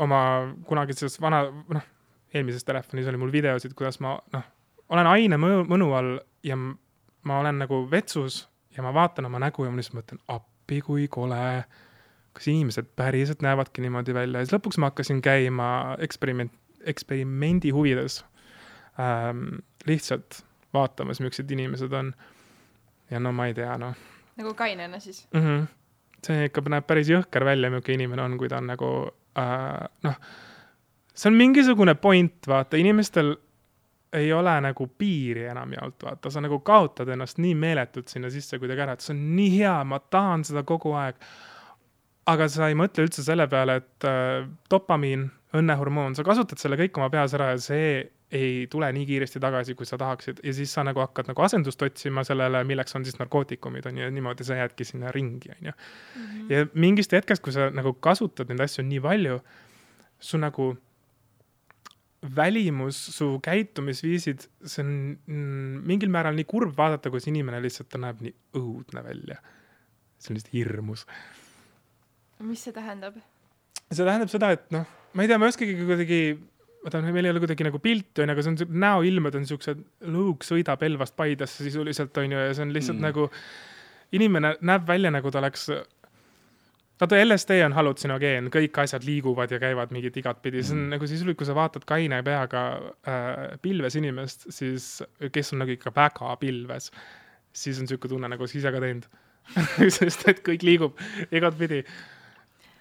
oma 0.00 0.22
kunagises 0.64 1.20
vana, 1.20 1.44
noh 1.50 1.90
eelmises 2.34 2.64
telefonis 2.64 3.08
oli 3.10 3.20
mul 3.20 3.32
videosid, 3.32 3.74
kuidas 3.78 4.00
ma 4.02 4.16
noh, 4.32 4.44
olen 4.92 5.08
aine 5.08 5.38
mõnu, 5.40 5.62
mõnu 5.70 5.90
all 5.96 6.18
ja 6.46 6.56
ma 6.58 7.38
olen 7.40 7.62
nagu 7.62 7.84
vetsus 7.90 8.44
ja 8.76 8.84
ma 8.84 8.92
vaatan 8.94 9.28
oma 9.30 9.40
nägu 9.42 9.64
ja 9.64 9.72
ma 9.72 9.80
lihtsalt 9.80 9.98
mõtlen, 10.00 10.22
appi 10.28 10.80
kui 10.84 11.08
kole. 11.08 11.64
kas 12.34 12.48
inimesed 12.50 12.88
päriselt 12.98 13.44
näevadki 13.46 13.82
niimoodi 13.84 14.14
välja 14.14 14.40
ja 14.40 14.46
siis 14.46 14.56
lõpuks 14.56 14.78
ma 14.82 14.88
hakkasin 14.90 15.20
käima 15.22 15.96
eksperiment, 16.02 16.52
eksperimendi 16.82 17.70
huvides 17.70 18.24
ähm,. 18.98 19.62
lihtsalt 19.86 20.42
vaatamas, 20.74 21.20
millised 21.20 21.50
inimesed 21.50 21.92
on. 21.92 22.14
ja 23.10 23.20
no 23.20 23.32
ma 23.32 23.46
ei 23.46 23.54
tea, 23.54 23.78
noh. 23.78 23.94
nagu 24.36 24.54
kainena 24.54 24.98
siis 25.00 25.28
mm? 25.32 25.40
-hmm. 25.40 25.66
see 26.26 26.50
ikka 26.50 26.64
näeb 26.68 26.86
päris 26.86 27.08
jõhker 27.08 27.44
välja, 27.44 27.70
milline 27.70 27.94
inimene 27.94 28.22
on, 28.22 28.38
kui 28.38 28.48
ta 28.48 28.58
on 28.58 28.66
nagu 28.66 28.90
äh, 29.38 29.88
noh 30.02 30.18
see 31.14 31.30
on 31.30 31.38
mingisugune 31.38 31.94
point, 31.94 32.46
vaata, 32.50 32.78
inimestel 32.80 33.34
ei 34.14 34.32
ole 34.32 34.54
nagu 34.62 34.86
piiri 34.98 35.48
enam 35.50 35.72
jaolt, 35.74 36.02
vaata, 36.06 36.30
sa 36.30 36.42
nagu 36.42 36.60
kaotad 36.66 37.08
ennast 37.10 37.40
nii 37.42 37.54
meeletult 37.58 38.12
sinna 38.12 38.30
sisse 38.30 38.58
kuidagi 38.62 38.84
ära, 38.84 38.94
et 38.94 39.04
see 39.04 39.14
on 39.14 39.22
nii 39.36 39.50
hea, 39.56 39.74
ma 39.90 39.98
tahan 39.98 40.44
seda 40.46 40.62
kogu 40.66 40.94
aeg. 40.98 41.18
aga 42.30 42.46
sa 42.48 42.70
ei 42.72 42.76
mõtle 42.78 43.04
üldse 43.04 43.20
selle 43.20 43.44
peale, 43.52 43.74
et 43.82 44.06
äh, 44.08 44.46
dopamiin, 44.70 45.26
õnnehormoon, 45.54 46.14
sa 46.16 46.24
kasutad 46.24 46.58
selle 46.58 46.78
kõik 46.80 46.96
oma 46.96 47.10
peas 47.12 47.34
ära 47.36 47.50
ja 47.52 47.58
see 47.60 47.88
ei 48.34 48.66
tule 48.70 48.88
nii 48.96 49.04
kiiresti 49.06 49.42
tagasi, 49.42 49.74
kui 49.78 49.86
sa 49.86 49.98
tahaksid 50.00 50.40
ja 50.42 50.54
siis 50.56 50.72
sa 50.74 50.82
nagu 50.86 51.02
hakkad 51.02 51.28
nagu 51.30 51.44
asendust 51.44 51.82
otsima 51.84 52.24
sellele, 52.26 52.64
milleks 52.66 52.96
on 52.96 53.04
siis 53.06 53.18
narkootikumid 53.20 53.86
on 53.90 54.00
ju, 54.00 54.06
ja 54.08 54.14
niimoodi 54.14 54.46
sa 54.46 54.56
jäädki 54.58 54.86
sinna 54.88 55.12
ringi, 55.14 55.52
on 55.54 55.68
ju. 55.68 55.76
Mhm. 56.16 56.48
ja 56.50 56.66
mingist 56.74 57.12
hetkest, 57.12 57.42
kui 57.44 57.52
sa 57.52 57.68
nagu 57.70 57.92
kasutad 57.92 58.50
neid 58.50 58.64
asju 58.64 58.86
nii 58.88 59.04
palju, 59.04 59.38
su 60.18 60.40
nagu 60.40 60.72
välimus, 62.36 62.98
su 63.16 63.34
käitumisviisid, 63.44 64.46
see 64.64 64.84
on 64.84 64.94
mingil 65.88 66.12
määral 66.12 66.36
nii 66.38 66.46
kurb 66.48 66.74
vaadata, 66.78 67.12
kuidas 67.12 67.28
inimene 67.30 67.60
lihtsalt, 67.64 67.90
ta 67.92 68.00
näeb 68.00 68.22
nii 68.24 68.34
õudne 68.60 69.04
välja. 69.04 69.40
see 70.18 70.32
on 70.32 70.38
lihtsalt 70.38 70.54
hirmus. 70.56 71.04
mis 72.40 72.64
see 72.64 72.72
tähendab? 72.72 73.18
see 73.90 74.04
tähendab 74.04 74.32
seda, 74.32 74.50
et 74.56 74.66
noh, 74.74 74.88
ma 75.12 75.24
ei 75.24 75.30
tea, 75.30 75.38
ma 75.38 75.48
ei 75.48 75.54
oskagi 75.54 75.76
kuidagi, 75.80 76.20
vaata, 76.84 77.02
meil 77.04 77.28
ei 77.28 77.34
ole 77.34 77.42
kuidagi 77.44 77.68
nagu 77.68 77.80
pilti, 77.82 78.24
onju, 78.24 78.36
aga 78.36 78.46
see 78.46 78.54
on, 78.54 78.78
näoilmed 78.86 79.38
on 79.40 79.48
siuksed, 79.50 79.84
lõug 80.14 80.46
sõidab 80.46 80.82
Elvast 80.86 81.16
Paidesse 81.18 81.66
sisuliselt, 81.66 82.16
onju, 82.24 82.40
ja 82.48 82.56
see 82.56 82.66
on 82.66 82.74
lihtsalt 82.74 83.00
mm. 83.00 83.10
nagu, 83.10 83.28
inimene 84.16 84.56
näeb 84.64 84.88
välja, 84.88 85.12
nagu 85.12 85.32
ta 85.32 85.42
oleks 85.42 85.68
vaata 87.00 87.18
LSD 87.18 87.58
on 87.66 87.74
hallutsinogeen, 87.74 88.48
kõik 88.54 88.78
asjad 88.84 89.04
liiguvad 89.06 89.50
ja 89.50 89.58
käivad 89.62 89.92
mingit 89.94 90.16
igatpidi, 90.20 90.62
see 90.62 90.76
on 90.76 90.84
mm. 90.84 90.94
nagu 90.94 91.08
sisuliselt, 91.10 91.38
kui 91.40 91.48
sa 91.48 91.56
vaatad 91.56 91.86
kaine 91.88 92.20
peaga 92.26 92.64
äh, 92.78 93.34
pilves 93.62 93.98
inimest, 93.98 94.48
siis, 94.54 94.88
kes 95.32 95.54
on 95.54 95.64
nagu 95.64 95.74
ikka 95.74 95.92
väga 95.96 96.36
pilves, 96.40 96.90
siis 97.54 97.80
on 97.82 97.90
sihuke 97.90 98.10
tunne 98.10 98.30
nagu 98.30 98.46
sa 98.46 98.58
ise 98.60 98.74
ka 98.74 98.82
teinud 98.82 99.08
sest 99.96 100.28
et 100.30 100.40
kõik 100.44 100.64
liigub 100.64 101.00
igatpidi. 101.34 101.82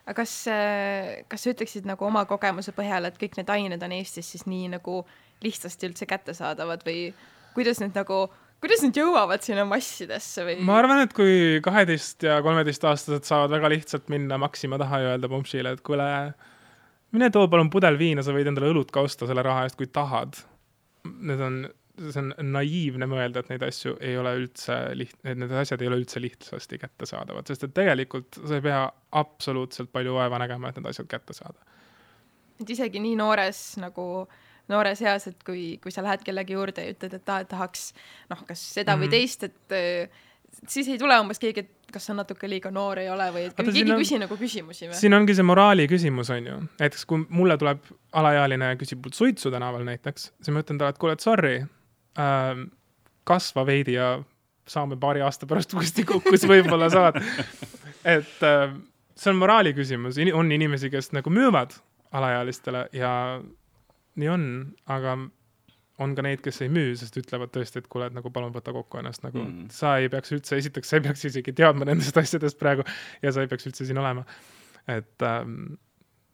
aga 0.06 0.15
kas, 0.21 0.36
äh, 0.52 1.26
kas 1.32 1.43
sa 1.43 1.54
ütleksid 1.56 1.89
nagu 1.89 2.06
oma 2.08 2.26
kogemuse 2.30 2.76
põhjal, 2.76 3.10
et 3.10 3.19
kõik 3.19 3.39
need 3.39 3.49
ained 3.49 3.84
on 3.84 3.97
Eestis 3.97 4.30
siis 4.36 4.47
nii 4.47 4.71
nagu 4.78 5.02
lihtsasti 5.43 5.89
üldse 5.89 6.08
kättesaadavad 6.08 6.86
või 6.88 7.12
kuidas 7.58 7.82
need 7.84 7.97
nagu 7.97 8.28
kuidas 8.63 8.84
nad 8.86 8.95
jõuavad 8.95 9.43
sinna 9.43 9.65
massidesse 9.67 10.45
või? 10.47 10.56
ma 10.63 10.78
arvan, 10.80 11.04
et 11.04 11.13
kui 11.15 11.60
kaheteist 11.63 12.23
ja 12.23 12.39
kolmeteistaastased 12.45 13.28
saavad 13.28 13.52
väga 13.58 13.71
lihtsalt 13.73 14.10
minna 14.13 14.39
Maxima 14.39 14.80
taha 14.80 15.02
ja 15.04 15.13
öelda 15.13 15.30
Pumpsile, 15.32 15.76
et 15.76 15.84
kuule, 15.86 16.08
mine 17.15 17.30
too 17.34 17.49
palun 17.52 17.71
pudel 17.73 17.99
viina, 17.99 18.23
sa 18.23 18.36
võid 18.36 18.49
endale 18.52 18.71
õlut 18.71 18.93
ka 18.93 19.04
osta 19.04 19.28
selle 19.30 19.43
raha 19.45 19.65
eest, 19.67 19.80
kui 19.80 19.89
tahad. 19.91 20.39
Need 21.04 21.43
on, 21.43 21.58
see 21.99 22.21
on 22.21 22.32
naiivne 22.56 23.10
mõelda, 23.12 23.43
et 23.43 23.52
neid 23.52 23.65
asju 23.67 23.97
ei 23.99 24.15
ole 24.19 24.32
üldse 24.39 24.80
liht-, 24.95 25.19
et 25.28 25.39
need 25.39 25.52
asjad 25.60 25.84
ei 25.84 25.91
ole 25.91 25.99
üldse 25.99 26.23
lihtsasti 26.23 26.80
kättesaadavad, 26.86 27.52
sest 27.52 27.67
et 27.67 27.76
tegelikult 27.76 28.39
sa 28.39 28.62
ei 28.62 28.63
pea 28.63 28.86
absoluutselt 29.19 29.91
palju 29.91 30.15
vaeva 30.15 30.39
nägema, 30.45 30.71
et 30.71 30.80
need 30.80 30.88
asjad 30.93 31.12
kätte 31.12 31.36
saada. 31.36 31.60
et 32.63 32.69
isegi 32.69 33.02
nii 33.04 33.17
noores 33.19 33.60
nagu 33.82 34.08
äh, 34.23 34.41
noores 34.71 35.02
eas, 35.04 35.28
et 35.28 35.43
kui, 35.45 35.78
kui 35.84 35.91
sa 35.91 36.04
lähed 36.06 36.23
kellegi 36.23 36.56
juurde 36.56 36.86
ja 36.86 36.93
ütled, 36.93 37.17
et 37.19 37.30
aa, 37.30 37.43
et 37.43 37.49
tahaks 37.52 37.89
noh, 38.32 38.43
kas 38.47 38.62
seda 38.73 38.95
mm 38.95 39.02
-hmm. 39.02 39.04
või 39.04 39.08
mhm. 39.08 39.15
teist, 39.17 39.43
et 39.43 39.76
äh, 39.76 40.21
siis 40.67 40.88
ei 40.88 40.97
tule 41.02 41.17
umbes 41.19 41.39
keegi, 41.41 41.65
et 41.65 41.93
kas 41.93 42.08
sa 42.10 42.15
natuke 42.17 42.49
liiga 42.49 42.71
noor 42.73 42.99
ei 42.99 43.10
ole 43.10 43.28
või 43.34 43.45
et 43.47 43.54
Ata, 43.54 43.65
keegi 43.69 43.84
ei 43.91 43.99
küsi 43.99 44.19
nagu 44.21 44.38
küsimusi 44.38 44.88
või? 44.89 44.97
siin 44.97 45.13
ongi 45.13 45.36
see 45.38 45.45
moraali 45.45 45.88
küsimus, 45.88 46.32
on 46.34 46.47
ju. 46.49 46.60
näiteks 46.80 47.06
kui 47.10 47.26
mulle 47.30 47.58
tuleb 47.62 47.84
alaealine 48.21 48.73
ja 48.73 48.80
küsib 48.80 49.04
mult 49.06 49.17
suitsu 49.17 49.52
tänaval 49.54 49.86
näiteks, 49.88 50.32
siis 50.41 50.54
ma 50.54 50.63
ütlen 50.63 50.82
talle, 50.82 50.95
et 50.95 51.02
kuule, 51.02 51.17
et 51.17 51.26
sorry 51.26 51.56
äh,, 52.19 52.63
kasva 53.23 53.65
veidi 53.65 53.97
ja 53.97 54.15
saame 54.67 54.97
paari 54.99 55.21
aasta 55.21 55.49
pärast 55.49 55.73
uuesti 55.78 56.06
kokku, 56.08 56.36
siis 56.38 56.49
võib-olla 56.49 56.89
saad. 56.93 57.19
et 58.04 58.47
äh, 58.47 58.78
see 59.15 59.34
on 59.34 59.41
moraali 59.41 59.73
küsimus, 59.78 60.19
on 60.34 60.52
inimesi, 60.52 60.89
kes 60.93 61.12
nagu 61.15 61.34
müüvad 61.34 61.76
alaealistele 62.13 62.88
ja 62.93 63.13
nii 64.19 64.30
on, 64.34 64.45
aga 64.93 65.15
on 66.04 66.15
ka 66.17 66.26
neid, 66.26 66.41
kes 66.43 66.63
ei 66.65 66.71
müü, 66.73 66.93
sest 66.97 67.17
ütlevad 67.21 67.54
tõesti, 67.54 67.84
et 67.84 67.88
kuule, 67.91 68.10
et 68.10 68.15
nagu 68.15 68.32
palun 68.34 68.54
võta 68.56 68.73
kokku 68.76 68.99
ennast, 68.99 69.23
nagu 69.26 69.41
mm. 69.43 69.71
sa 69.73 69.95
ei 70.02 70.10
peaks 70.12 70.34
üldse, 70.36 70.58
esiteks 70.60 70.89
sa 70.89 70.99
ei 70.99 71.06
peaks 71.06 71.26
isegi 71.30 71.54
teadma 71.56 71.88
nendest 71.89 72.17
asjadest 72.19 72.60
praegu 72.62 72.86
ja 73.23 73.34
sa 73.34 73.43
ei 73.43 73.52
peaks 73.52 73.69
üldse 73.69 73.88
siin 73.88 74.02
olema. 74.02 74.26
et 74.89 75.23
ähm, 75.23 75.76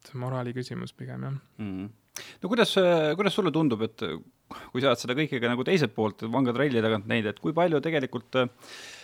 see 0.06 0.16
on 0.16 0.24
moraali 0.24 0.56
küsimus 0.56 0.96
pigem 0.98 1.28
jah 1.28 1.36
mm. 1.36 1.90
no 2.42 2.52
kuidas, 2.52 2.72
kuidas 3.20 3.36
sulle 3.36 3.52
tundub, 3.54 3.84
et 3.86 4.06
kui 4.72 4.82
sa 4.82 4.94
oled 4.94 5.04
seda 5.04 5.18
kõike 5.20 5.42
ka 5.44 5.52
nagu 5.52 5.68
teiselt 5.68 5.94
poolt 5.94 6.24
vanga 6.32 6.56
tralli 6.56 6.82
tagant 6.82 7.12
näinud, 7.12 7.34
et 7.34 7.44
kui 7.44 7.54
palju 7.54 7.84
tegelikult 7.84 8.40
äh, 8.40 8.50
Äh, 8.50 8.99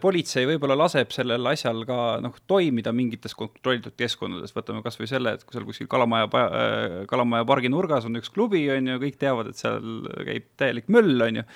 politsei 0.00 0.46
võib-olla 0.48 0.76
laseb 0.78 1.10
sellel 1.12 1.50
asjal 1.50 1.82
ka 1.84 1.98
noh, 2.24 2.36
toimida 2.48 2.94
mingites 2.96 3.36
kontrollitud 3.36 3.92
keskkondades, 4.00 4.54
võtame 4.56 4.80
kas 4.84 4.96
või 4.96 5.08
selle, 5.10 5.34
et 5.36 5.44
kui 5.44 5.56
seal 5.56 5.66
kuskil 5.68 5.90
Kalamaja, 5.92 6.30
äh, 6.40 6.94
Kalamaja 7.10 7.44
pargi 7.48 7.68
nurgas 7.68 8.08
on 8.08 8.16
üks 8.20 8.32
klubi, 8.32 8.64
on 8.72 8.88
ju, 8.88 9.00
kõik 9.04 9.18
teavad, 9.20 9.52
et 9.52 9.60
seal 9.60 10.08
käib 10.24 10.48
täielik 10.60 10.88
möll, 10.88 11.12
on 11.26 11.42
ju, 11.42 11.46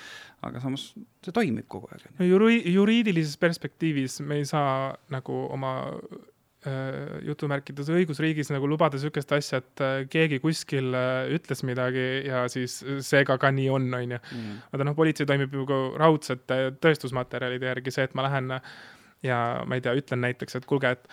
aga 0.45 0.61
samas 0.61 0.91
see 1.25 1.33
toimib 1.33 1.65
kogu 1.71 1.89
aeg. 1.89 2.05
Juri-, 2.29 2.61
juriidilises 2.69 3.41
perspektiivis 3.41 4.21
me 4.21 4.43
ei 4.43 4.45
saa 4.49 4.93
nagu 5.09 5.47
oma 5.49 5.79
Äh, 5.89 6.38
jutumärkides 7.23 7.87
õigusriigis 7.93 8.49
nagu 8.51 8.67
lubada 8.67 8.97
niisugust 8.97 9.31
asja, 9.31 9.61
et 9.61 9.83
äh, 9.83 10.01
keegi 10.11 10.41
kuskil 10.43 10.91
äh, 10.97 11.29
ütles 11.37 11.63
midagi 11.63 12.05
ja 12.27 12.43
siis 12.51 12.81
seega 13.05 13.37
ka 13.39 13.51
nii 13.55 13.69
on, 13.71 13.87
on 13.95 14.15
ju. 14.17 14.19
Mhm. 14.19 14.61
vaata 14.73 14.87
noh, 14.89 14.95
politsei 14.97 15.29
toimib 15.29 15.55
ju 15.55 15.65
ka 15.69 15.79
raudsete 16.01 16.59
tõestusmaterjalide 16.83 17.71
järgi, 17.71 17.95
see, 17.95 18.07
et 18.09 18.15
ma 18.17 18.27
lähen 18.27 18.57
ja 19.23 19.39
ma 19.67 19.79
ei 19.79 19.85
tea, 19.85 19.95
ütlen 19.99 20.23
näiteks, 20.27 20.59
et 20.59 20.67
kuulge, 20.67 20.91
et 20.97 21.07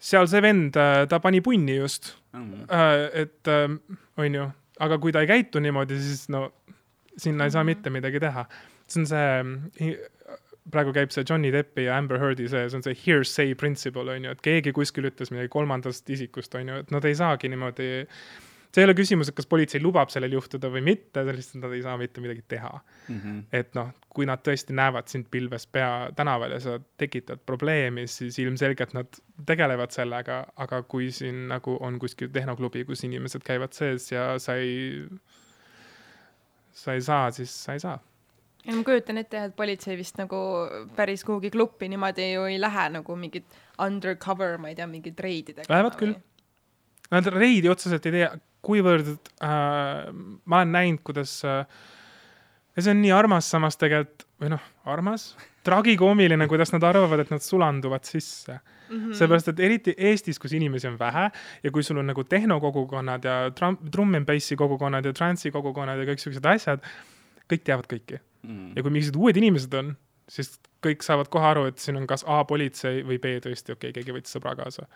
seal 0.00 0.28
see 0.32 0.40
vend, 0.44 0.76
ta 0.76 1.20
pani 1.20 1.42
punni 1.44 1.76
just 1.76 2.14
mm. 2.32 2.52
-hmm. 2.52 3.10
et 3.12 3.52
on 4.16 4.34
ju, 4.34 4.48
aga 4.80 4.98
kui 4.98 5.12
ta 5.12 5.20
ei 5.20 5.28
käitu 5.28 5.60
niimoodi, 5.60 6.00
siis 6.00 6.28
no 6.32 6.50
sinna 7.16 7.44
ei 7.44 7.50
saa 7.50 7.64
mhm. 7.64 7.66
mitte 7.66 7.90
midagi 7.90 8.20
teha. 8.20 8.46
see 8.86 9.00
on 9.00 9.06
see, 9.06 9.96
praegu 10.72 10.94
käib 10.96 11.14
see 11.14 11.24
Johnny 11.28 11.52
Deppi 11.54 11.86
ja 11.86 11.98
Amber 11.98 12.18
Heardi 12.22 12.48
see, 12.48 12.66
see 12.70 12.78
on 12.78 12.84
see 12.86 12.98
hearsay 13.04 13.54
principle 13.58 14.10
on 14.12 14.26
ju, 14.26 14.34
et 14.34 14.42
keegi 14.44 14.74
kuskil 14.76 15.08
ütles 15.10 15.32
midagi 15.34 15.52
kolmandast 15.52 16.10
isikust 16.10 16.54
on 16.58 16.72
ju, 16.72 16.82
et 16.82 16.92
nad 16.94 17.06
ei 17.06 17.16
saagi 17.18 17.50
niimoodi 17.52 17.88
see 18.76 18.82
ei 18.82 18.88
ole 18.88 18.96
küsimus, 18.98 19.30
et 19.30 19.36
kas 19.36 19.48
politsei 19.48 19.80
lubab 19.80 20.10
sellel 20.12 20.34
juhtuda 20.36 20.68
või 20.72 20.82
mitte, 20.84 21.22
lihtsalt 21.24 21.62
nad 21.62 21.72
ei 21.72 21.84
saa 21.84 21.96
mitte 22.00 22.20
midagi 22.20 22.42
teha 22.48 22.72
mm. 22.74 23.20
-hmm. 23.20 23.38
et 23.60 23.70
noh, 23.78 23.92
kui 24.12 24.26
nad 24.28 24.42
tõesti 24.44 24.76
näevad 24.76 25.08
sind 25.12 25.30
pilves 25.30 25.66
pea 25.66 26.10
tänaval 26.16 26.56
ja 26.56 26.60
sa 26.60 26.76
tekitad 27.00 27.40
probleemi, 27.46 28.06
siis 28.10 28.38
ilmselgelt 28.42 28.92
nad 28.96 29.20
tegelevad 29.46 29.94
sellega, 29.96 30.42
aga 30.56 30.82
kui 30.82 31.10
siin 31.12 31.46
nagu 31.48 31.78
on 31.80 31.98
kuskil 31.98 32.28
tehnoklubi, 32.32 32.84
kus 32.84 33.04
inimesed 33.08 33.46
käivad 33.46 33.72
sees 33.72 34.10
ja 34.12 34.34
sa 34.38 34.58
ei, 34.60 35.06
sa 36.72 36.92
ei 36.92 37.00
saa, 37.00 37.30
siis 37.30 37.64
sa 37.64 37.72
ei 37.72 37.80
saa 37.80 37.98
ja 38.66 38.76
ma 38.76 38.84
kujutan 38.86 39.20
ette 39.22 39.38
jah, 39.38 39.50
et 39.50 39.56
politsei 39.56 39.96
vist 39.98 40.18
nagu 40.20 40.38
päris 40.96 41.24
kuhugi 41.26 41.52
klubi 41.54 41.88
niimoodi 41.92 42.32
ju 42.32 42.46
ei 42.50 42.60
lähe 42.60 42.88
nagu 42.98 43.16
mingit 43.16 43.58
undercover, 43.82 44.56
ma 44.58 44.72
ei 44.72 44.78
tea, 44.78 44.88
mingit 44.90 45.20
reididega. 45.20 45.68
Lähevad 45.72 45.98
küll. 46.00 46.16
Nad 47.12 47.28
reidi 47.30 47.70
otseselt 47.70 48.06
ei 48.08 48.16
tee, 48.16 48.30
kuivõrd 48.66 49.12
äh, 49.14 50.08
ma 50.10 50.62
olen 50.62 50.72
näinud, 50.74 51.04
kuidas 51.06 51.38
äh, 51.46 51.62
ja 52.76 52.84
see 52.84 52.92
on 52.92 53.02
nii 53.02 53.12
armas 53.16 53.48
samas 53.50 53.78
tegelikult, 53.80 54.26
või 54.42 54.52
noh, 54.52 54.64
armas, 54.92 55.30
tragikoomiline, 55.66 56.48
kuidas 56.52 56.74
nad 56.74 56.84
arvavad, 56.86 57.22
et 57.24 57.32
nad 57.32 57.44
sulanduvad 57.44 58.04
sisse 58.08 58.52
mm 58.52 58.96
-hmm.. 58.96 59.16
sellepärast, 59.16 59.48
et 59.52 59.60
eriti 59.60 59.94
Eestis, 59.96 60.38
kus 60.38 60.52
inimesi 60.52 60.88
on 60.88 60.98
vähe 60.98 61.30
ja 61.62 61.72
kui 61.72 61.82
sul 61.82 62.02
on 62.02 62.06
nagu 62.06 62.24
tehnokogukonnad 62.24 63.24
ja 63.24 63.36
drum 63.92 64.14
and 64.14 64.26
bassi 64.26 64.56
kogukonnad 64.56 65.04
ja 65.04 65.12
trance'i 65.12 65.52
kogukonnad 65.52 65.98
ja 65.98 66.04
kõik 66.12 66.20
siuksed 66.20 66.44
asjad, 66.44 66.84
kõik 67.52 67.64
teavad 67.64 67.86
kõiki 67.92 68.20
mm.. 68.46 68.76
ja 68.76 68.84
kui 68.84 68.94
mingisugused 68.94 69.22
uued 69.22 69.40
inimesed 69.42 69.74
on, 69.80 69.94
siis 70.30 70.54
kõik 70.86 71.02
saavad 71.06 71.30
kohe 71.32 71.50
aru, 71.50 71.66
et 71.70 71.82
siin 71.82 71.98
on 71.98 72.06
kas 72.08 72.24
A 72.30 72.42
politsei 72.48 73.02
või 73.06 73.18
B 73.22 73.36
tõesti, 73.42 73.74
okei 73.74 73.90
okay,, 73.90 74.00
keegi 74.00 74.14
võttis 74.16 74.38
sõbra 74.38 74.56
kaasa. 74.58 74.86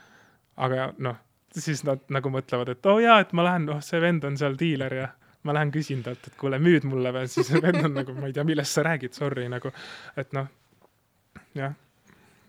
aga 0.61 0.93
noh 0.99 1.19
siis 1.59 1.83
nad 1.87 2.03
nagu 2.13 2.31
mõtlevad, 2.33 2.75
et 2.75 2.87
oo 2.87 2.99
oh 2.99 3.03
jaa, 3.03 3.19
et 3.25 3.33
ma 3.37 3.45
lähen, 3.47 3.69
oh 3.73 3.83
see 3.85 4.01
vend 4.03 4.25
on 4.27 4.39
seal 4.39 4.57
diiler 4.59 4.95
ja 4.95 5.11
ma 5.49 5.55
lähen 5.57 5.73
küsin 5.75 6.03
talt, 6.07 6.27
et 6.29 6.37
kuule, 6.41 6.61
müüd 6.63 6.87
mulle 6.89 7.13
või, 7.17 7.29
siis 7.35 7.51
vend 7.57 7.83
on 7.83 7.95
nagu, 7.97 8.15
ma 8.17 8.31
ei 8.31 8.37
tea, 8.37 8.47
millest 8.47 8.77
sa 8.77 8.85
räägid, 8.87 9.17
sorry 9.17 9.49
nagu, 9.51 9.73
et 10.21 10.35
noh, 10.37 10.51
jah, 11.59 11.77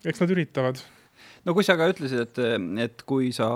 eks 0.06 0.24
nad 0.24 0.34
üritavad. 0.36 0.82
No 1.46 1.56
kui 1.58 1.66
sa 1.66 1.74
ka 1.78 1.88
ütlesid, 1.90 2.22
et, 2.22 2.40
et 2.84 3.04
kui 3.10 3.32
sa 3.34 3.48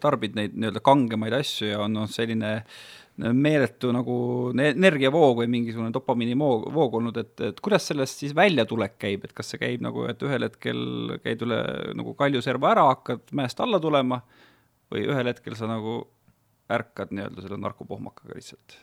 tarbid 0.00 0.36
neid 0.36 0.54
nii-öelda 0.56 0.80
kangemaid 0.84 1.36
asju 1.36 1.68
ja 1.68 1.82
on 1.84 1.96
noh, 1.96 2.08
selline 2.12 2.58
meeletu 3.16 3.90
nagu 3.96 4.16
energiavoog 4.60 5.38
või 5.40 5.48
mingisugune 5.52 5.92
dopamiini 5.94 6.36
voog 6.36 6.98
olnud, 6.98 7.16
et, 7.16 7.32
et 7.48 7.60
kuidas 7.64 7.86
sellest 7.88 8.20
siis 8.20 8.34
väljatulek 8.36 8.98
käib, 9.00 9.24
et 9.24 9.32
kas 9.36 9.52
see 9.52 9.62
käib 9.62 9.84
nagu, 9.84 10.04
et 10.10 10.20
ühel 10.26 10.44
hetkel 10.44 10.82
käid 11.24 11.44
üle 11.46 11.62
nagu 11.96 12.12
kaljuserva 12.18 12.74
ära, 12.74 12.84
hakkad 12.92 13.32
mäest 13.36 13.62
alla 13.64 13.80
tulema 13.80 14.20
või 14.92 15.06
ühel 15.08 15.32
hetkel 15.32 15.56
sa 15.56 15.70
nagu 15.70 16.02
ärkad 16.72 17.12
nii-öelda 17.14 17.44
selle 17.44 17.60
narkopohmakaga 17.62 18.36
lihtsalt? 18.36 18.78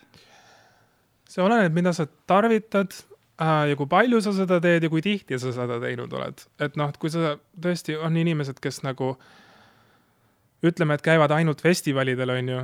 see 1.30 1.41
oleneb, 1.43 1.74
mida 1.74 1.93
sa 1.96 2.06
tarvitad 2.30 2.93
äh, 3.41 3.69
ja 3.72 3.78
kui 3.78 3.89
palju 3.89 4.19
sa 4.22 4.34
seda 4.36 4.60
teed 4.63 4.86
ja 4.86 4.91
kui 4.91 5.02
tihti 5.06 5.39
sa 5.41 5.54
seda 5.56 5.80
teinud 5.82 6.12
oled. 6.13 6.46
et 6.62 6.78
noh, 6.80 6.89
et 6.89 7.00
kui 7.02 7.13
sa 7.13 7.38
tõesti, 7.62 7.98
on 8.02 8.17
inimesed, 8.17 8.60
kes 8.63 8.82
nagu 8.86 9.13
ütleme, 10.63 10.96
et 10.96 11.04
käivad 11.06 11.34
ainult 11.36 11.62
festivalidel, 11.62 12.34
on 12.34 12.50
ju, 12.50 12.62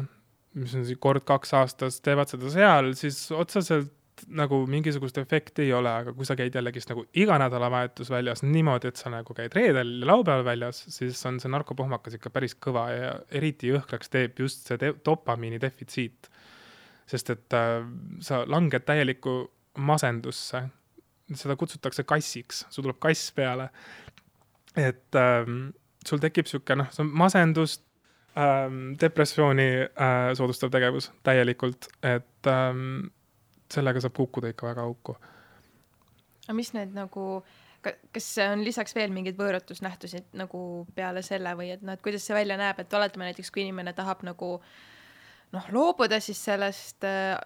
mis 0.58 0.74
on 0.76 0.86
siis 0.86 1.00
kord 1.02 1.26
kaks 1.28 1.54
aastas, 1.60 2.00
teevad 2.06 2.32
seda 2.32 2.52
seal, 2.54 2.94
siis 2.98 3.22
otseselt 3.36 3.94
nagu 4.36 4.60
mingisugust 4.68 5.18
efekti 5.22 5.64
ei 5.68 5.74
ole, 5.74 5.92
aga 6.02 6.14
kui 6.16 6.28
sa 6.28 6.36
käid 6.36 6.56
jällegist 6.56 6.90
nagu 6.92 7.06
iga 7.22 7.38
nädalavahetus 7.40 8.10
väljas 8.12 8.44
niimoodi, 8.44 8.92
et 8.92 9.00
sa 9.00 9.12
nagu 9.14 9.36
käid 9.36 9.56
reedel 9.56 9.94
ja 10.02 10.10
laupäeval 10.10 10.46
väljas, 10.48 10.82
siis 10.92 11.22
on 11.30 11.40
see 11.40 11.52
narkopohmakas 11.54 12.18
ikka 12.18 12.32
päris 12.34 12.56
kõva 12.60 12.86
ja 12.92 13.14
eriti 13.40 13.72
jõhkraks 13.72 14.12
teeb 14.12 14.42
just 14.44 14.68
see 14.68 14.94
dopamiini 15.06 15.62
defitsiit. 15.62 16.30
sest 17.10 17.30
et 17.34 17.54
äh, 17.58 17.86
sa 18.22 18.44
langed 18.46 18.86
täielikku 18.86 19.52
masendusse, 19.78 20.62
seda 21.34 21.56
kutsutakse 21.56 22.04
kassiks, 22.04 22.66
sul 22.70 22.86
tuleb 22.86 23.00
kass 23.00 23.32
peale. 23.32 23.70
et 24.76 25.16
ähm, 25.16 25.70
sul 26.06 26.20
tekib 26.20 26.48
sihuke 26.48 26.76
noh, 26.76 26.92
see 26.92 27.04
on 27.04 27.14
masendust 27.14 27.89
ähm,, 28.38 28.94
depressiooni 29.02 29.70
äh, 29.86 30.34
soodustav 30.38 30.72
tegevus 30.74 31.12
täielikult, 31.24 31.90
et 32.04 32.48
ähm, 32.48 33.10
sellega 33.74 34.02
saab 34.04 34.18
kukkuda 34.18 34.54
ikka 34.54 34.68
väga 34.72 34.86
auku. 34.90 35.16
aga 36.48 36.58
mis 36.58 36.72
need 36.74 36.94
nagu, 36.98 37.26
kas 37.86 38.30
on 38.50 38.64
lisaks 38.66 38.96
veel 38.98 39.14
mingeid 39.14 39.38
võõratusnähtusid 39.40 40.38
nagu 40.40 40.62
peale 40.96 41.22
selle 41.26 41.54
või 41.58 41.74
et 41.76 41.84
noh, 41.86 41.94
et 41.94 42.06
kuidas 42.06 42.26
see 42.26 42.38
välja 42.38 42.58
näeb, 42.60 42.80
et 42.82 42.94
oletame 42.94 43.30
näiteks, 43.30 43.52
kui 43.54 43.66
inimene 43.66 43.94
tahab 43.98 44.24
nagu 44.28 44.58
noh, 45.56 45.70
loobuda 45.74 46.20
siis 46.24 46.42
sellest 46.46 47.06
äh, 47.08 47.38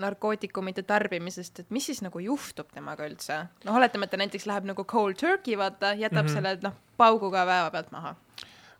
narkootikumide 0.00 0.84
tarbimisest, 0.88 1.62
et 1.62 1.70
mis 1.72 1.86
siis 1.88 2.02
nagu 2.04 2.20
juhtub 2.20 2.72
temaga 2.74 3.06
üldse? 3.08 3.38
noh, 3.64 3.78
oletame, 3.78 4.08
et 4.08 4.14
ta 4.14 4.20
näiteks 4.20 4.48
läheb 4.48 4.68
nagu 4.72 4.84
cold 4.88 5.20
turkey, 5.20 5.56
vaata, 5.58 5.94
jätab 5.94 6.24
mm 6.24 6.28
-hmm. 6.28 6.34
selle 6.34 6.58
noh, 6.62 6.76
pauguga 6.96 7.46
päeva 7.48 7.70
pealt 7.70 7.90
maha. 7.92 8.16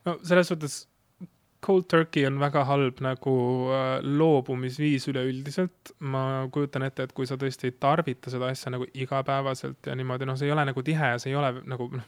no 0.05 0.19
selles 0.23 0.47
suhtes 0.47 0.87
cold 1.67 1.87
turkey 1.91 2.25
on 2.27 2.39
väga 2.39 2.63
halb 2.67 3.01
nagu 3.03 3.33
äh, 3.75 3.87
loobumisviis 4.03 5.07
üleüldiselt. 5.11 5.93
ma 5.99 6.21
kujutan 6.53 6.87
ette, 6.87 7.07
et 7.07 7.15
kui 7.17 7.27
sa 7.29 7.37
tõesti 7.39 7.71
ei 7.71 7.75
tarvita 7.79 8.31
seda 8.33 8.51
asja 8.53 8.71
nagu 8.73 8.87
igapäevaselt 8.93 9.89
ja 9.89 9.95
niimoodi, 9.97 10.27
noh, 10.29 10.37
see 10.39 10.49
ei 10.49 10.55
ole 10.55 10.67
nagu 10.69 10.83
tihe 10.85 11.13
ja 11.13 11.19
see 11.21 11.33
ei 11.33 11.39
ole 11.39 11.51
nagu 11.67 11.89
noh, 11.93 12.07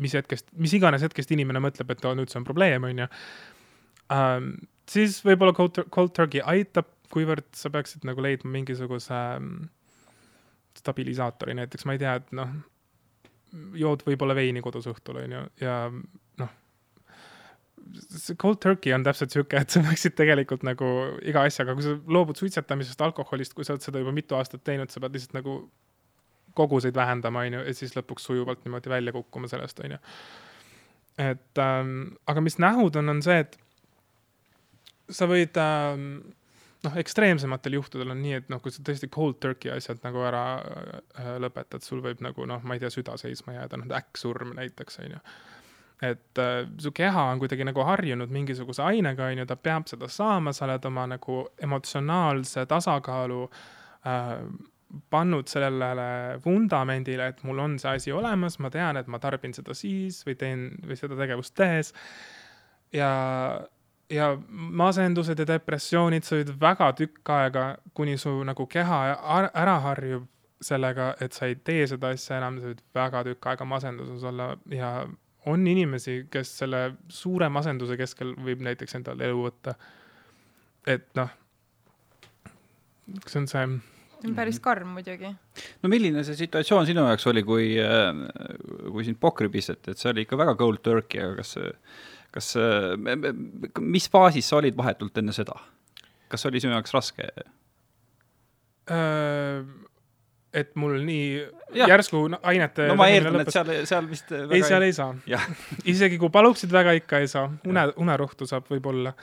mis 0.00 0.14
hetkest, 0.16 0.50
mis 0.58 0.74
iganes 0.76 1.04
hetkest 1.04 1.32
inimene 1.36 1.62
mõtleb, 1.62 1.90
et 1.92 2.06
nüüd 2.16 2.32
see 2.32 2.40
on 2.40 2.48
probleem, 2.48 2.86
on 2.88 3.04
ju 3.04 3.08
ähm,. 4.16 4.54
siis 4.90 5.20
võib-olla 5.26 5.54
cold, 5.56 5.82
cold 5.94 6.14
turkey 6.16 6.42
aitab, 6.54 6.88
kuivõrd 7.12 7.46
sa 7.58 7.70
peaksid 7.74 8.06
nagu 8.08 8.22
leidma 8.22 8.50
mingisuguse 8.54 9.14
ähm, 9.14 9.68
stabilisaatori 10.78 11.54
näiteks, 11.58 11.86
ma 11.86 11.96
ei 11.96 12.02
tea, 12.02 12.16
et 12.22 12.34
noh, 12.38 12.54
jood 13.78 14.04
võib-olla 14.06 14.36
veini 14.38 14.62
kodus 14.64 14.88
õhtul, 14.90 15.22
on 15.24 15.36
ju, 15.36 15.44
ja 15.62 15.76
see 17.98 18.36
cold 18.40 18.60
turkey 18.62 18.94
on 18.94 19.04
täpselt 19.06 19.34
sihuke, 19.34 19.60
et 19.60 19.72
sa 19.72 19.82
peaksid 19.84 20.16
tegelikult 20.18 20.64
nagu 20.66 20.88
iga 21.26 21.44
asjaga, 21.48 21.74
kui 21.76 21.86
sa 21.86 21.94
loobud 22.16 22.38
suitsetamisest, 22.40 23.00
alkoholist, 23.06 23.54
kui 23.56 23.66
sa 23.66 23.74
oled 23.74 23.84
seda 23.84 24.02
juba 24.02 24.14
mitu 24.16 24.38
aastat 24.38 24.64
teinud, 24.66 24.92
sa 24.92 25.02
pead 25.02 25.16
lihtsalt 25.16 25.38
nagu 25.38 25.56
koguseid 26.58 26.96
vähendama, 26.96 27.46
on 27.46 27.58
ju, 27.58 27.62
ja 27.68 27.74
siis 27.76 27.94
lõpuks 27.96 28.26
sujuvalt 28.26 28.64
niimoodi 28.66 28.90
välja 28.90 29.14
kukkuma 29.14 29.50
sellest, 29.50 29.82
on 29.84 29.96
ju. 29.96 30.00
et 31.30 31.62
ähm, 31.62 31.94
aga 32.30 32.42
mis 32.44 32.58
nähud 32.62 32.98
on, 33.00 33.14
on 33.14 33.22
see, 33.24 33.38
et 33.44 33.58
sa 35.10 35.28
võid 35.30 35.56
ähm, 35.60 36.10
noh, 36.86 36.98
ekstreemsematel 37.00 37.78
juhtudel 37.78 38.14
on 38.14 38.22
nii, 38.22 38.40
et 38.40 38.50
noh, 38.52 38.60
kui 38.62 38.74
sa 38.74 38.82
tõesti 38.86 39.10
cold 39.12 39.38
turkey 39.42 39.72
asjad 39.74 40.02
nagu 40.06 40.22
ära 40.26 40.44
äh, 40.58 41.32
lõpetad, 41.42 41.84
sul 41.86 42.02
võib 42.04 42.22
nagu 42.24 42.46
noh, 42.48 42.62
ma 42.64 42.76
ei 42.76 42.82
tea, 42.82 42.92
süda 42.94 43.16
seisma 43.20 43.58
jääda, 43.58 43.80
noh 43.80 43.96
äkksurm 44.00 44.54
näiteks, 44.58 45.00
on 45.04 45.16
ju 45.16 45.24
et 46.02 46.38
äh, 46.38 46.64
su 46.80 46.92
keha 46.96 47.26
on 47.32 47.40
kuidagi 47.42 47.64
nagu 47.68 47.84
harjunud 47.84 48.32
mingisuguse 48.32 48.82
ainega, 48.82 49.28
on 49.28 49.42
ju, 49.42 49.46
ta 49.46 49.56
peab 49.56 49.88
seda 49.90 50.08
saama, 50.08 50.52
sa 50.56 50.64
oled 50.68 50.84
oma 50.88 51.06
nagu 51.10 51.42
emotsionaalse 51.62 52.64
tasakaalu 52.70 53.42
äh, 54.08 54.36
pannud 55.10 55.48
sellele 55.50 56.38
vundamendile, 56.44 57.28
et 57.30 57.42
mul 57.46 57.60
on 57.62 57.76
see 57.78 57.90
asi 57.90 58.12
olemas, 58.12 58.58
ma 58.58 58.70
tean, 58.74 58.98
et 58.98 59.06
ma 59.06 59.20
tarbin 59.22 59.54
seda 59.54 59.76
siis 59.76 60.22
või 60.26 60.38
teen 60.40 60.64
või 60.86 60.98
seda 60.98 61.18
tegevust 61.18 61.54
tehes. 61.54 61.92
ja, 62.92 63.12
ja 64.10 64.32
masendused 64.50 65.38
ja 65.38 65.46
depressioonid, 65.46 66.26
see 66.26 66.42
võib 66.42 66.56
väga 66.64 66.90
tükk 66.98 67.32
aega, 67.36 67.64
kuni 67.94 68.16
su 68.18 68.32
nagu 68.44 68.66
keha 68.66 69.00
ära 69.54 69.78
harjub 69.86 70.26
sellega, 70.60 71.14
et 71.20 71.32
sa 71.32 71.46
ei 71.48 71.56
tee 71.56 71.86
seda 71.88 72.10
asja 72.14 72.40
enam, 72.40 72.58
sa 72.60 72.72
võid 72.72 72.82
väga 72.94 73.24
tükk 73.30 73.52
aega 73.52 73.66
masenduses 73.68 74.24
olla 74.26 74.52
ja 74.74 74.90
on 75.48 75.66
inimesi, 75.66 76.26
kes 76.32 76.52
selle 76.62 76.82
suure 77.12 77.48
masenduse 77.52 77.96
keskel 78.00 78.34
võib 78.44 78.64
näiteks 78.66 78.98
endale 78.98 79.30
elu 79.30 79.46
võtta. 79.46 79.74
et 80.88 81.06
noh, 81.16 81.30
see 83.26 83.40
on 83.40 83.48
see 83.50 83.64
päris 84.36 84.60
karm 84.60 84.94
muidugi. 84.96 85.30
no 85.82 85.92
milline 85.92 86.24
see 86.26 86.36
situatsioon 86.42 86.86
sinu 86.88 87.04
jaoks 87.08 87.26
oli, 87.32 87.42
kui, 87.46 87.72
äh, 87.80 88.12
kui 88.90 89.04
sind 89.06 89.20
pokri 89.20 89.48
pisteti, 89.52 89.94
et 89.94 90.00
see 90.00 90.10
oli 90.12 90.26
ikka 90.26 90.38
väga 90.40 90.56
cold 90.60 90.82
turkey, 90.84 91.22
aga 91.24 91.40
kas, 91.40 91.56
kas, 92.34 92.52
mis 93.80 94.10
faasis 94.12 94.50
sa 94.50 94.60
olid 94.60 94.76
vahetult 94.76 95.22
enne 95.22 95.36
seda? 95.36 95.56
kas 96.30 96.46
oli 96.46 96.60
sinu 96.62 96.76
jaoks 96.76 96.94
raske 96.94 97.30
äh,? 98.90 99.64
Et 100.54 100.72
mul 100.74 100.96
nii 101.06 101.26
ja. 101.78 101.86
järsku 101.92 102.24
ainete 102.42 102.88
no 102.90 102.96
ma 102.98 103.06
eeldan, 103.12 103.40
et 103.44 103.52
seal, 103.54 103.70
seal 103.86 104.08
vist 104.10 104.32
väga 104.34 104.56
ei, 104.56 104.64
seal 104.66 104.86
ei 104.86 104.94
saa. 104.96 105.14
isegi 105.92 106.18
kui 106.18 106.32
paluksid 106.34 106.72
väga, 106.74 106.96
ikka 106.98 107.22
ei 107.22 107.30
saa. 107.30 107.46
une, 107.68 107.86
unerohtu 108.02 108.48
saab 108.50 108.66
võib-olla 108.72 109.14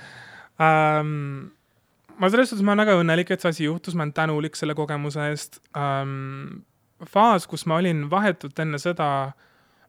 ähm, 0.63 1.49
ma 2.17 2.29
selles 2.31 2.51
suhtes, 2.51 2.65
ma 2.65 2.73
olen 2.73 2.85
väga 2.85 2.97
õnnelik, 3.01 3.31
et 3.33 3.43
see 3.43 3.53
asi 3.53 3.67
juhtus, 3.67 3.97
ma 3.97 4.05
olen 4.05 4.15
tänulik 4.15 4.57
selle 4.59 4.75
kogemuse 4.77 5.29
eest 5.31 5.61
ähm,. 5.77 6.63
faas, 7.05 7.45
kus 7.49 7.67
ma 7.69 7.77
olin 7.77 8.07
vahetult 8.09 8.57
enne 8.63 8.79
seda, 8.81 9.09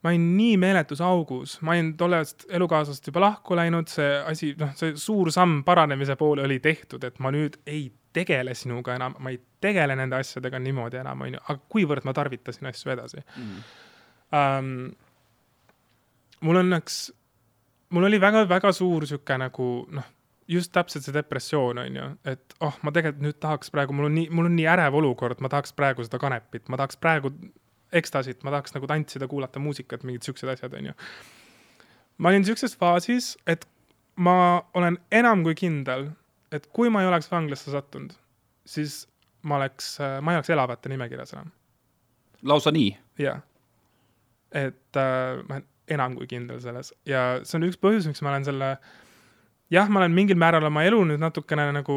ma 0.03 0.13
olin 0.13 0.27
nii 0.37 0.57
meeletus 0.63 1.01
augus, 1.03 1.57
ma 1.67 1.75
olin 1.75 1.93
tollest 1.99 2.47
elukaaslasest 2.55 3.11
juba 3.11 3.23
lahku 3.25 3.57
läinud, 3.59 3.91
see 3.91 4.11
asi, 4.31 4.53
noh, 4.59 4.71
see 4.79 4.95
suur 5.01 5.33
samm 5.35 5.63
paranemise 5.67 6.17
poole 6.21 6.45
oli 6.47 6.61
tehtud, 6.63 7.05
et 7.05 7.19
ma 7.25 7.33
nüüd 7.35 7.59
ei 7.67 7.89
tegele 8.15 8.55
sinuga 8.55 8.95
enam, 8.99 9.17
ma 9.19 9.33
ei 9.35 9.41
tegele 9.63 9.97
nende 9.99 10.19
asjadega 10.19 10.61
niimoodi 10.63 11.01
enam, 11.03 11.27
onju, 11.27 11.43
aga 11.45 11.59
kuivõrd 11.75 12.07
ma 12.07 12.15
tarvitasin 12.17 12.71
asju 12.71 12.95
edasi? 12.95 13.25
Mm.. 13.37 13.67
Um, 14.39 14.71
mul 16.47 16.63
õnneks, 16.63 17.01
mul 17.97 18.07
oli 18.09 18.21
väga-väga 18.23 18.73
suur 18.77 19.07
sihuke 19.09 19.39
nagu 19.41 19.69
noh, 19.99 20.11
just 20.49 20.73
täpselt 20.73 21.05
see 21.05 21.15
depressioon 21.17 21.83
on 21.83 21.97
ju, 22.01 22.11
et 22.29 22.55
oh, 22.65 22.77
ma 22.87 22.93
tegelikult 22.95 23.25
nüüd 23.27 23.39
tahaks 23.43 23.73
praegu, 23.75 23.97
mul 23.97 24.09
on 24.09 24.15
nii, 24.17 24.29
mul 24.33 24.49
on 24.49 24.55
nii 24.57 24.69
ärev 24.77 24.97
olukord, 25.03 25.43
ma 25.45 25.51
tahaks 25.53 25.75
praegu 25.77 26.07
seda 26.07 26.21
kanepit, 26.23 26.69
ma 26.73 26.81
tahaks 26.81 27.01
praegu 27.03 27.35
ekstasit, 27.93 28.43
ma 28.45 28.53
tahaks 28.55 28.75
nagu 28.77 28.89
tantsida, 28.91 29.29
kuulata 29.31 29.61
muusikat, 29.63 30.05
mingid 30.07 30.27
siuksed 30.27 30.51
asjad, 30.53 30.75
onju. 30.75 30.95
ma 32.19 32.33
olin 32.33 32.45
siukses 32.45 32.77
faasis, 32.77 33.37
et 33.47 33.65
ma 34.17 34.63
olen 34.75 34.99
enam 35.15 35.45
kui 35.47 35.55
kindel, 35.59 36.09
et 36.53 36.67
kui 36.75 36.91
ma 36.91 37.03
ei 37.03 37.11
oleks 37.11 37.31
vanglasse 37.31 37.73
sattunud, 37.73 38.13
siis 38.69 39.05
ma 39.43 39.61
oleks, 39.61 39.97
ma 40.23 40.35
ei 40.35 40.41
oleks 40.41 40.51
elavate 40.51 40.93
nimekirjas 40.93 41.35
enam. 41.37 41.53
lausa 42.43 42.75
nii? 42.75 42.93
jah. 43.19 43.43
et 44.53 44.97
äh, 44.97 45.43
ma 45.49 45.59
olen 45.59 45.67
enam 45.89 46.17
kui 46.17 46.29
kindel 46.29 46.61
selles 46.61 46.93
ja 47.09 47.41
see 47.45 47.59
on 47.59 47.69
üks 47.69 47.79
põhjus, 47.81 48.09
miks 48.09 48.21
ma 48.25 48.33
olen 48.35 48.45
selle, 48.45 48.69
jah, 49.73 49.89
ma 49.89 50.03
olen 50.03 50.15
mingil 50.17 50.39
määral 50.41 50.67
oma 50.69 50.85
elu 50.85 51.01
nüüd 51.09 51.23
natukene 51.23 51.71
nagu 51.77 51.97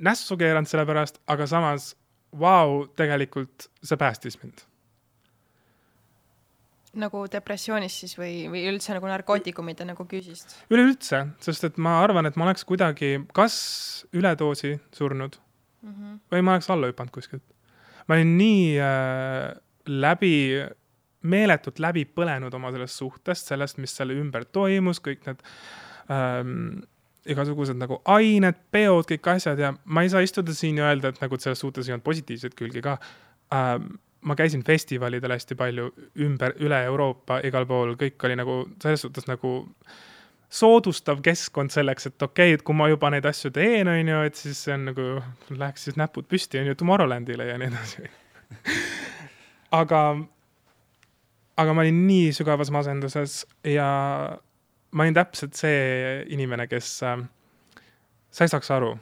nässu 0.00 0.38
keeranud 0.40 0.70
selle 0.70 0.86
pärast, 0.88 1.20
aga 1.28 1.48
samas, 1.50 1.90
vau, 2.32 2.86
tegelikult 2.96 3.68
see 3.84 4.00
päästis 4.00 4.40
mind 4.42 4.64
nagu 7.00 7.24
depressioonis 7.32 7.98
siis 8.02 8.16
või, 8.18 8.46
või 8.52 8.64
üldse 8.70 8.94
nagu 8.96 9.08
narkootikumide 9.10 9.86
nagu 9.88 10.06
küüsist? 10.08 10.56
üleüldse, 10.72 11.22
sest 11.44 11.68
et 11.68 11.78
ma 11.82 11.98
arvan, 12.02 12.28
et 12.28 12.36
ma 12.36 12.48
oleks 12.48 12.64
kuidagi 12.68 13.18
kas 13.36 13.56
üledoosi 14.16 14.76
surnud 14.96 15.38
mm 15.82 15.92
-hmm. 15.92 16.18
või 16.32 16.42
ma 16.42 16.56
oleks 16.56 16.70
alla 16.70 16.90
hüpanud 16.90 17.12
kuskilt. 17.14 17.44
ma 18.08 18.14
olin 18.14 18.36
nii 18.38 18.80
äh, 18.80 19.54
läbi, 19.86 20.66
meeletult 21.22 21.78
läbi 21.78 22.04
põlenud 22.04 22.54
oma 22.54 22.72
sellest 22.72 22.98
suhtest, 23.02 23.46
sellest, 23.46 23.78
mis 23.78 23.96
selle 23.96 24.14
ümber 24.14 24.44
toimus, 24.44 25.00
kõik 25.00 25.26
need 25.26 25.42
ähm, 26.10 26.82
igasugused 27.26 27.78
nagu 27.78 28.00
ained, 28.04 28.58
peod, 28.70 29.06
kõik 29.10 29.30
asjad 29.34 29.58
ja 29.58 29.72
ma 29.84 30.02
ei 30.02 30.10
saa 30.12 30.22
istuda 30.24 30.54
siin 30.54 30.78
ja 30.78 30.90
öelda, 30.90 31.08
et 31.10 31.22
nagu 31.22 31.38
selles 31.40 31.62
suhtes 31.62 31.88
ei 31.88 31.96
olnud 31.96 32.06
positiivseid 32.06 32.54
külgi 32.58 32.82
ka 32.84 32.98
ähm, 33.54 33.96
ma 34.26 34.34
käisin 34.34 34.64
festivalidel 34.66 35.32
hästi 35.36 35.54
palju 35.54 35.90
ümber, 36.26 36.56
üle 36.62 36.82
Euroopa, 36.88 37.38
igal 37.46 37.66
pool, 37.68 37.94
kõik 38.00 38.26
oli 38.26 38.36
nagu 38.38 38.58
selles 38.82 39.04
suhtes 39.06 39.28
nagu 39.30 39.52
soodustav 40.50 41.20
keskkond 41.24 41.74
selleks, 41.74 42.08
et 42.10 42.22
okei 42.22 42.50
okay,, 42.50 42.58
et 42.58 42.64
kui 42.66 42.74
ma 42.76 42.88
juba 42.90 43.10
neid 43.12 43.26
asju 43.28 43.52
teen, 43.54 43.88
on 43.90 44.10
ju, 44.10 44.22
et 44.26 44.38
siis 44.38 44.62
see 44.66 44.74
on 44.74 44.88
nagu, 44.90 45.06
läheks 45.50 45.86
siis 45.88 45.98
näpud 46.00 46.26
püsti, 46.30 46.60
on 46.62 46.70
ju, 46.70 46.78
Tomorrowlandile 46.78 47.48
ja 47.50 47.58
nii 47.60 47.70
edasi. 47.70 48.10
Aga, 49.76 50.00
aga 51.58 51.72
ma 51.74 51.82
olin 51.82 51.96
nii 52.06 52.28
sügavas 52.32 52.70
masenduses 52.72 53.40
ja 53.66 53.88
ma 54.94 55.02
olin 55.04 55.16
täpselt 55.16 55.58
see 55.58 56.22
inimene, 56.32 56.68
kes 56.70 56.92
äh,, 57.04 57.18
sa 58.30 58.46
ei 58.46 58.54
saaks 58.54 58.70
aru, 58.78 58.92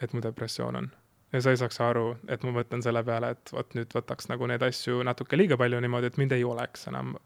et 0.00 0.14
mu 0.14 0.22
depressioon 0.22 0.78
on 0.78 0.88
ja 1.32 1.40
sa 1.42 1.52
ei 1.52 1.60
saaks 1.60 1.80
aru, 1.84 2.12
et 2.28 2.44
ma 2.46 2.52
mõtlen 2.56 2.82
selle 2.84 3.02
peale, 3.04 3.32
et 3.36 3.52
vot 3.52 3.74
nüüd 3.76 3.92
võtaks 3.94 4.30
nagu 4.30 4.48
neid 4.48 4.64
asju 4.64 5.02
natuke 5.06 5.36
liiga 5.36 5.58
palju 5.60 5.80
niimoodi, 5.84 6.10
et 6.10 6.20
mind 6.20 6.34
ei 6.36 6.44
oleks 6.44 6.88
enam. 6.90 7.16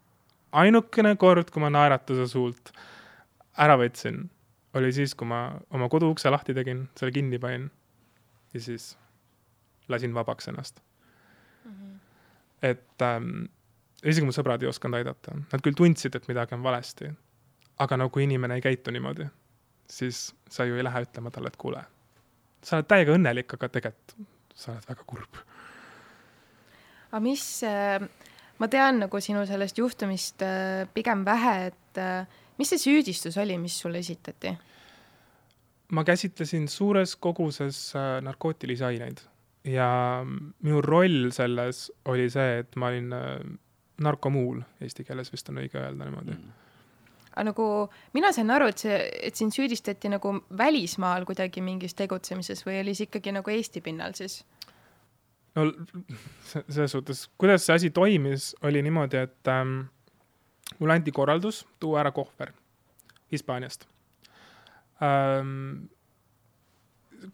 ainukene 0.51 1.15
kord, 1.17 1.49
kui 1.49 1.63
ma 1.63 1.69
naeratuse 1.73 2.27
suult 2.29 2.73
ära 3.57 3.77
võtsin, 3.79 4.27
oli 4.77 4.91
siis, 4.93 5.15
kui 5.15 5.27
ma 5.29 5.45
oma 5.71 5.89
koduukse 5.89 6.29
lahti 6.29 6.53
tegin, 6.53 6.87
selle 6.99 7.13
kinni 7.15 7.39
panin 7.39 7.69
ja 8.53 8.61
siis 8.61 8.93
lasin 9.89 10.13
vabaks 10.13 10.47
ennast 10.47 10.79
mm. 11.65 11.71
-hmm. 11.71 11.97
et 12.61 13.01
ähm, 13.01 13.45
isegi 14.03 14.25
mu 14.25 14.31
sõbrad 14.31 14.61
ei 14.61 14.69
osanud 14.69 14.99
aidata, 14.99 15.37
nad 15.51 15.61
küll 15.61 15.77
tundsid, 15.77 16.15
et 16.15 16.27
midagi 16.27 16.55
on 16.55 16.63
valesti. 16.63 17.11
aga 17.79 17.97
no 17.97 18.09
kui 18.09 18.23
inimene 18.23 18.55
ei 18.55 18.61
käitu 18.61 18.91
niimoodi, 18.91 19.25
siis 19.89 20.35
sa 20.49 20.65
ju 20.65 20.75
ei 20.75 20.83
lähe 20.83 21.01
ütlema 21.01 21.31
talle, 21.31 21.47
et 21.47 21.57
kuule 21.57 21.83
sa 22.63 22.79
oled 22.79 22.89
täiega 22.89 23.15
õnnelik, 23.17 23.55
aga 23.57 23.69
tegelikult 23.69 24.15
sa 24.55 24.73
oled 24.73 24.85
väga 24.89 25.07
kurb. 25.09 25.41
aga 27.11 27.21
mis, 27.23 27.45
äh, 27.67 28.03
ma 28.59 28.69
tean 28.71 29.03
nagu 29.05 29.21
sinu 29.21 29.45
sellest 29.49 29.81
juhtumist 29.81 30.41
äh, 30.45 30.85
pigem 30.93 31.25
vähe, 31.25 31.55
et 31.71 32.01
äh, 32.01 32.39
mis 32.57 32.73
see 32.73 32.81
süüdistus 32.81 33.37
oli, 33.41 33.57
mis 33.61 33.77
sulle 33.79 34.01
esitati? 34.03 34.55
ma 35.93 36.01
käsitlesin 36.07 36.65
suures 36.71 37.15
koguses 37.21 37.91
narkootilisi 38.25 38.83
aineid 38.87 39.19
ja 39.69 39.87
minu 40.25 40.81
roll 40.81 41.29
selles 41.35 41.85
oli 42.09 42.25
see, 42.33 42.63
et 42.63 42.75
ma 42.81 42.89
olin 42.89 43.13
narkomuul, 44.01 44.63
eesti 44.81 45.05
keeles 45.05 45.29
vist 45.31 45.51
on 45.53 45.61
õige 45.61 45.77
öelda 45.77 46.07
niimoodi 46.07 46.33
mm 46.33 46.62
aga 47.33 47.45
nagu 47.49 47.67
mina 48.13 48.31
sain 48.33 48.51
aru, 48.53 48.69
et 48.69 48.83
see, 48.83 48.97
et 49.29 49.37
sind 49.39 49.53
süüdistati 49.55 50.11
nagu 50.13 50.35
välismaal 50.57 51.25
kuidagi 51.25 51.63
mingis 51.65 51.97
tegutsemises 51.97 52.61
või 52.67 52.79
oli 52.83 52.93
see 52.97 53.09
ikkagi 53.09 53.33
nagu 53.33 53.53
Eesti 53.53 53.81
pinnal 53.85 54.13
siis? 54.17 54.43
no 55.55 55.67
selles 56.45 56.93
suhtes, 56.93 57.27
kuidas 57.37 57.65
see 57.65 57.75
asi 57.75 57.89
toimis, 57.93 58.53
oli 58.65 58.81
niimoodi, 58.85 59.25
et 59.27 59.51
ähm, 59.51 59.83
mulle 60.79 60.97
anti 60.97 61.13
korraldus 61.13 61.63
tuua 61.79 62.01
ära 62.03 62.13
kohver 62.15 62.53
Hispaaniast 63.33 63.87
ähm,. 65.01 65.89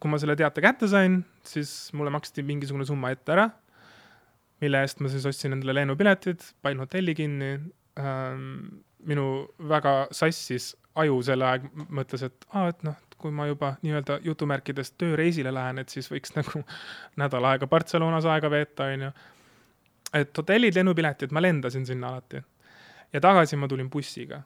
kui 0.00 0.10
ma 0.10 0.20
selle 0.22 0.36
teate 0.38 0.62
kätte 0.62 0.88
sain, 0.88 1.24
siis 1.44 1.90
mulle 1.98 2.12
maksti 2.14 2.44
mingisugune 2.46 2.86
summa 2.86 3.10
ette 3.10 3.34
ära, 3.34 3.48
mille 4.62 4.84
eest 4.84 5.00
ma 5.02 5.10
siis 5.10 5.26
ostsin 5.26 5.56
endale 5.56 5.74
lennupiletid, 5.80 6.44
panin 6.62 6.84
hotelli 6.84 7.16
kinni 7.18 7.50
ähm, 7.98 8.84
minu 9.08 9.26
väga 9.68 9.94
sassis 10.14 10.74
aju 11.00 11.20
sel 11.24 11.42
ajal 11.46 11.68
mõtles, 11.88 12.24
et 12.26 12.46
aa, 12.52 12.70
et 12.72 12.82
noh, 12.86 12.96
kui 13.20 13.32
ma 13.34 13.46
juba 13.48 13.74
nii-öelda 13.84 14.18
jutumärkides 14.24 14.94
tööreisile 14.98 15.52
lähen, 15.54 15.82
et 15.82 15.92
siis 15.92 16.08
võiks 16.10 16.34
nagu 16.38 16.62
nädal 17.20 17.48
aega 17.52 17.68
Barcelonas 17.70 18.28
aega 18.28 18.50
veeta, 18.52 18.88
onju. 18.94 19.10
et 20.20 20.40
hotellid, 20.42 20.76
lennupiletid, 20.76 21.34
ma 21.36 21.42
lendasin 21.44 21.86
sinna 21.86 22.14
alati. 22.14 22.42
ja 23.12 23.20
tagasi 23.20 23.56
ma 23.56 23.68
tulin 23.68 23.90
bussiga. 23.90 24.42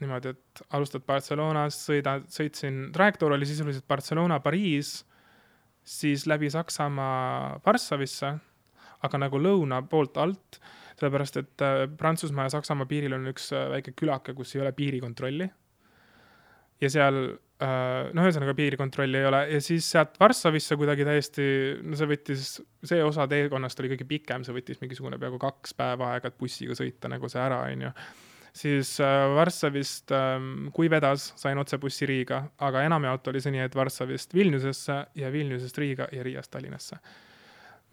niimoodi, 0.00 0.28
et 0.28 0.62
alustad 0.78 1.02
Barcelonas, 1.06 1.80
sõida, 1.88 2.20
sõitsin, 2.30 2.88
trajektoor 2.94 3.34
oli 3.34 3.46
sisuliselt 3.46 3.86
Barcelona-Pariis, 3.88 4.92
siis 5.82 6.26
läbi 6.26 6.50
Saksamaa 6.50 7.58
Varssavisse, 7.66 8.34
aga 9.02 9.18
nagu 9.18 9.40
lõuna 9.42 9.82
poolt 9.90 10.16
alt 10.16 10.60
sellepärast 10.98 11.40
et 11.40 11.64
äh, 11.64 11.82
Prantsusmaa 11.98 12.48
ja 12.48 12.54
Saksamaa 12.56 12.88
piiril 12.90 13.14
on 13.16 13.28
üks 13.30 13.50
äh, 13.54 13.68
väike 13.72 13.94
külake, 13.98 14.34
kus 14.36 14.54
ei 14.56 14.64
ole 14.64 14.72
piirikontrolli. 14.76 15.48
ja 16.78 16.90
seal 16.92 17.18
äh, 17.24 18.10
noh, 18.14 18.22
ühesõnaga 18.24 18.54
piirikontrolli 18.58 19.20
ei 19.20 19.28
ole. 19.30 19.42
Ja 19.54 19.60
siis 19.64 19.88
sealt 19.90 20.18
Varssavisse 20.20 20.78
kuidagi 20.78 21.06
täiesti, 21.06 21.44
no 21.82 21.98
see 21.98 22.10
võttis, 22.10 22.48
see 22.86 23.02
osa 23.04 23.28
teekonnast 23.30 23.82
oli 23.82 23.92
kõige 23.94 24.08
pikem, 24.08 24.46
see 24.46 24.56
võttis 24.56 24.82
mingisugune 24.82 25.20
peaaegu 25.20 25.40
kaks 25.42 25.76
päeva 25.78 26.14
aega, 26.14 26.32
et 26.32 26.40
bussiga 26.40 26.78
sõita 26.78 27.10
nagu 27.10 27.30
see 27.30 27.42
ära, 27.42 27.62
onju. 27.70 27.92
Siis 28.58 28.96
Varssavist, 29.36 30.10
ähm, 30.16 30.70
kui 30.74 30.88
vedas, 30.90 31.28
sain 31.38 31.60
otsebussi 31.60 32.08
Riiga, 32.08 32.40
aga 32.64 32.80
enamjaolt 32.88 33.28
oli 33.30 33.42
see 33.44 33.52
nii, 33.54 33.66
et 33.68 33.76
Varssavist 33.76 34.32
Vilniusesse 34.34 34.96
ja 35.20 35.30
Vilniusest 35.30 35.78
Riiga 35.78 36.08
ja 36.16 36.24
Riiast 36.26 36.50
Tallinnasse 36.50 36.98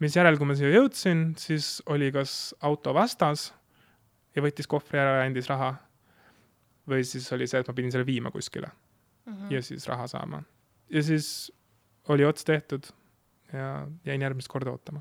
misjärel, 0.02 0.38
kui 0.38 0.48
ma 0.48 0.56
siia 0.58 0.70
jõudsin, 0.74 1.30
siis 1.40 1.78
oli 1.92 2.10
kas 2.14 2.54
auto 2.64 2.94
vastas 2.96 3.50
ja 4.36 4.44
võttis 4.44 4.68
kohvri 4.68 5.00
ära 5.00 5.20
ja 5.20 5.26
andis 5.28 5.48
raha. 5.52 5.74
või 6.86 7.02
siis 7.02 7.32
oli 7.32 7.48
see, 7.50 7.60
et 7.60 7.66
ma 7.66 7.74
pidin 7.74 7.90
selle 7.90 8.06
viima 8.06 8.30
kuskile 8.30 8.68
mm 8.68 9.32
-hmm. 9.32 9.50
ja 9.50 9.62
siis 9.62 9.88
raha 9.88 10.06
saama. 10.06 10.42
ja 10.90 11.02
siis 11.02 11.52
oli 12.08 12.24
ots 12.24 12.44
tehtud 12.44 12.86
ja 13.52 13.86
jäin 14.04 14.22
järgmist 14.22 14.48
korda 14.48 14.70
ootama 14.70 15.00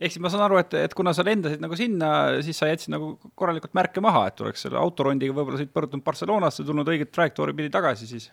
ehk 0.00 0.12
siis 0.12 0.22
ma 0.22 0.30
saan 0.32 0.44
aru, 0.46 0.58
et, 0.58 0.74
et 0.74 0.94
kuna 0.94 1.12
sa 1.12 1.24
lendasid 1.26 1.60
nagu 1.60 1.76
sinna, 1.76 2.08
siis 2.44 2.58
sa 2.58 2.68
jätsid 2.70 2.92
nagu 2.94 3.16
korralikult 3.34 3.74
märke 3.74 4.00
maha, 4.04 4.26
et 4.30 4.40
oleks 4.40 4.66
selle 4.66 4.80
autorondiga 4.80 5.36
võib-olla 5.36 5.60
siit 5.60 5.72
pöördunud 5.74 6.04
Barcelonasse, 6.04 6.64
tulnud 6.64 6.88
õiget 6.88 7.12
trajektoori 7.12 7.56
pidi 7.56 7.72
tagasi 7.74 8.06
siis? 8.06 8.30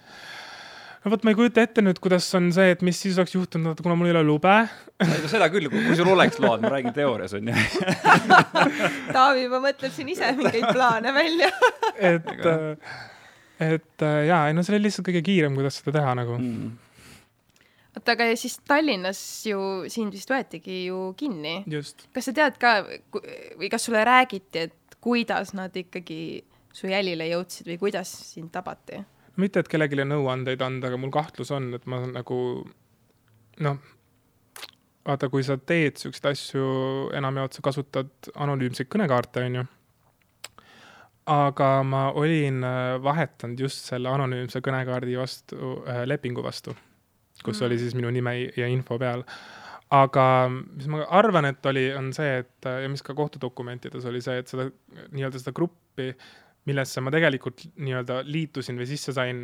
No 1.03 1.11
vot, 1.13 1.25
ma 1.25 1.33
ei 1.33 1.37
kujuta 1.39 1.63
ette 1.65 1.83
nüüd, 1.83 1.99
kuidas 2.03 2.27
on 2.39 2.51
see, 2.55 2.75
et 2.75 2.83
mis 2.85 2.99
siis 3.05 3.17
oleks 3.19 3.35
juhtunud, 3.35 3.81
kuna 3.83 3.97
mul 3.99 4.09
ei 4.09 4.15
ole 4.15 4.23
lube. 4.27 4.53
no 5.03 5.31
seda 5.31 5.49
küll, 5.53 5.69
kui 5.71 5.97
sul 5.99 6.13
oleks 6.13 6.39
load, 6.43 6.63
ma 6.63 6.73
räägin 6.75 6.95
teoorias 6.95 7.35
on 7.39 7.51
ju 7.51 7.57
Taavi 9.15 9.47
juba 9.47 9.63
mõtleb 9.63 9.93
siin 9.95 10.13
ise 10.13 10.31
mingeid 10.37 10.69
plaane 10.71 11.13
välja 11.15 11.51
et, 12.13 12.31
et 13.71 14.07
jaa, 14.29 14.47
ei 14.47 14.55
no 14.55 14.63
see 14.63 14.75
oli 14.75 14.87
lihtsalt 14.87 15.09
kõige 15.09 15.25
kiirem, 15.25 15.59
kuidas 15.59 15.81
seda 15.81 15.99
teha 15.99 16.17
nagu 16.23 16.39
mm 16.39 16.73
oota, 17.93 18.15
aga 18.15 18.29
siis 18.39 18.57
Tallinnas 18.67 19.19
ju 19.47 19.59
sind 19.91 20.15
vist 20.15 20.31
võetigi 20.31 20.85
ju 20.87 21.13
kinni. 21.17 21.63
just. 21.69 22.07
kas 22.13 22.29
sa 22.29 22.35
tead 22.35 22.57
ka 22.61 22.75
või 23.59 23.69
kas 23.71 23.87
sulle 23.87 24.03
räägiti, 24.07 24.67
et 24.67 24.97
kuidas 25.03 25.53
nad 25.53 25.75
ikkagi 25.75 26.43
su 26.73 26.89
jälile 26.89 27.27
jõudsid 27.29 27.69
või 27.73 27.79
kuidas 27.87 28.11
sind 28.33 28.51
tabati? 28.53 29.03
Mitte, 29.41 29.63
et 29.63 29.69
kellelegi 29.71 30.05
nõuandeid 30.05 30.61
anda, 30.61 30.89
aga 30.89 30.99
mul 31.01 31.13
kahtlus 31.13 31.51
on, 31.55 31.71
et 31.77 31.85
ma 31.89 32.01
nagu 32.05 32.37
noh, 33.65 33.79
vaata, 35.07 35.29
kui 35.29 35.45
sa 35.45 35.57
teed 35.57 36.01
siukseid 36.01 36.31
asju, 36.31 36.65
enamjaolt 37.17 37.57
sa 37.57 37.65
kasutad 37.65 38.31
anonüümseid 38.35 38.89
kõnekaarte, 38.93 39.45
onju. 39.49 39.65
aga 41.33 41.67
ma 41.87 42.07
olin 42.19 42.63
äh, 42.67 42.95
vahetanud 43.03 43.59
just 43.59 43.85
selle 43.87 44.09
anonüümse 44.11 44.59
kõnekaardi 44.59 45.15
vastu 45.15 45.77
äh,, 45.87 46.03
lepingu 46.07 46.43
vastu 46.43 46.75
kus 47.43 47.59
mm. 47.59 47.65
oli 47.65 47.79
siis 47.79 47.95
minu 47.97 48.11
nime 48.13 48.35
ja 48.57 48.67
info 48.67 48.97
peal. 48.99 49.23
aga 49.93 50.25
mis 50.49 50.87
ma 50.89 51.03
arvan, 51.13 51.45
et 51.45 51.65
oli, 51.69 51.85
on 51.93 52.09
see, 52.15 52.39
et 52.41 52.65
ja 52.65 52.89
mis 52.89 53.03
ka 53.05 53.13
kohtudokumentides 53.17 54.05
oli 54.09 54.23
see, 54.25 54.39
et 54.41 54.49
seda 54.49 54.65
nii-öelda 55.13 55.41
seda 55.41 55.53
gruppi, 55.53 56.07
millesse 56.69 57.01
ma 57.03 57.11
tegelikult 57.11 57.65
nii-öelda 57.75 58.21
liitusin 58.27 58.77
või 58.79 58.87
sisse 58.87 59.13
sain 59.15 59.43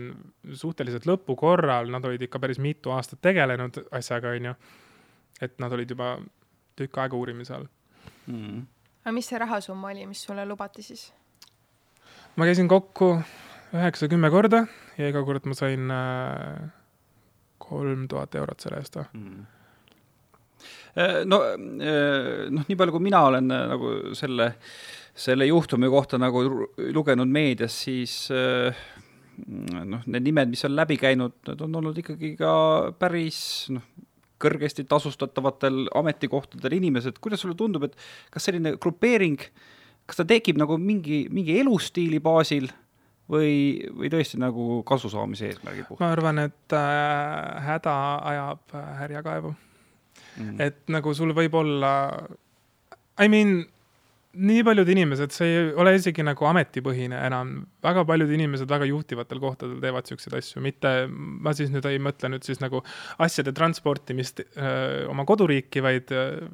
suhteliselt 0.56 1.08
lõpukorral, 1.10 1.92
nad 1.92 2.06
olid 2.08 2.24
ikka 2.28 2.40
päris 2.40 2.62
mitu 2.64 2.94
aastat 2.96 3.22
tegelenud 3.26 3.82
asjaga, 3.96 4.32
onju. 4.38 4.56
et 5.42 5.60
nad 5.60 5.76
olid 5.76 5.92
juba 5.96 6.18
tükk 6.80 7.02
aega 7.04 7.20
uurimise 7.20 7.56
all 7.58 7.68
mm.. 8.28 8.64
aga 9.04 9.16
mis 9.16 9.30
see 9.32 9.40
rahasumma 9.42 9.92
oli, 9.92 10.08
mis 10.08 10.24
sulle 10.24 10.46
lubati 10.48 10.86
siis? 10.86 11.10
ma 12.40 12.48
käisin 12.48 12.72
kokku 12.72 13.14
üheksa-kümme 13.76 14.32
korda 14.34 14.66
ja 14.98 15.12
iga 15.12 15.24
kord 15.28 15.48
ma 15.50 15.58
sain 15.58 15.92
äh, 15.92 16.68
kolm 17.60 18.08
tuhat 18.08 18.36
eurot 18.40 18.64
selle 18.64 18.80
eest 18.84 19.00
või 19.00 19.10
mm.? 19.14 19.48
No, 21.30 21.42
noh, 21.60 22.66
nii 22.68 22.78
palju, 22.80 22.96
kui 22.96 23.06
mina 23.06 23.22
olen 23.30 23.52
äh, 23.54 23.66
nagu 23.74 23.94
selle, 24.18 24.52
selle 25.14 25.48
juhtumi 25.50 25.90
kohta 25.92 26.20
nagu 26.22 26.44
lugenud 26.96 27.30
meedias, 27.30 27.76
siis 27.86 28.16
noh, 28.30 30.04
need 30.06 30.26
nimed, 30.26 30.52
mis 30.52 30.66
on 30.68 30.76
läbi 30.76 31.00
käinud, 31.00 31.38
need 31.48 31.66
on 31.66 31.80
olnud 31.82 32.00
ikkagi 32.02 32.34
ka 32.40 32.52
päris 33.00 33.40
noh, 33.74 33.86
kõrgesti 34.40 34.86
tasustatavatel 34.88 35.88
ametikohtadel 36.00 36.78
inimesed, 36.80 37.20
kuidas 37.22 37.44
sulle 37.44 37.58
tundub, 37.60 37.88
et 37.88 37.98
kas 38.32 38.48
selline 38.48 38.76
grupeering, 38.82 39.42
kas 40.08 40.22
ta 40.22 40.26
tekib 40.28 40.60
nagu 40.60 40.80
mingi, 40.82 41.26
mingi 41.34 41.60
elustiili 41.60 42.22
baasil 42.24 42.70
või, 43.30 43.86
või 43.96 44.12
tõesti 44.12 44.40
nagu 44.42 44.82
kasu 44.88 45.12
saamise 45.12 45.52
eesmärgi 45.52 45.86
puhul? 45.88 46.02
ma 46.02 46.14
arvan, 46.16 46.46
et 46.48 46.76
äh, 46.76 47.66
häda 47.68 47.96
ajab 48.32 48.78
äh, 48.78 48.94
härjakaevu 49.04 49.54
mm.. 50.40 50.56
et 50.64 50.80
nagu 50.92 51.14
sul 51.18 51.36
võib 51.38 51.56
olla, 51.60 51.92
I 53.20 53.30
mean, 53.32 53.62
nii 54.40 54.64
paljud 54.64 54.90
inimesed, 54.94 55.34
see 55.34 55.48
ei 55.50 55.70
ole 55.82 55.96
isegi 55.98 56.24
nagu 56.26 56.46
ametipõhine 56.50 57.18
enam, 57.28 57.56
väga 57.84 58.04
paljud 58.08 58.30
inimesed 58.36 58.70
väga 58.70 58.88
juhtivatel 58.90 59.42
kohtadel 59.42 59.80
teevad 59.84 60.10
siukseid 60.10 60.36
asju, 60.38 60.62
mitte, 60.64 60.92
ma 61.10 61.54
siis 61.58 61.72
nüüd 61.74 61.88
ei 61.90 61.98
mõtle 62.04 62.30
nüüd 62.34 62.46
siis 62.46 62.62
nagu 62.62 62.84
asjade 63.26 63.54
transportimist 63.58 64.44
öö, 64.46 65.08
oma 65.10 65.26
koduriiki, 65.30 65.82
vaid 65.84 66.14
öö, 66.14 66.52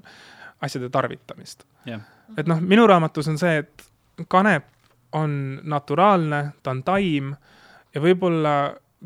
asjade 0.63 0.89
tarvitamist. 0.89 1.67
Yeah.. 1.85 2.07
et 2.37 2.47
noh, 2.49 2.63
minu 2.63 2.87
raamatus 2.89 3.27
on 3.33 3.41
see, 3.41 3.59
et 3.65 3.85
kanep 4.31 4.71
on 5.15 5.59
naturaalne, 5.67 6.41
ta 6.63 6.71
on 6.71 6.81
taim 6.87 7.35
ja 7.95 8.01
võib-olla 8.03 8.55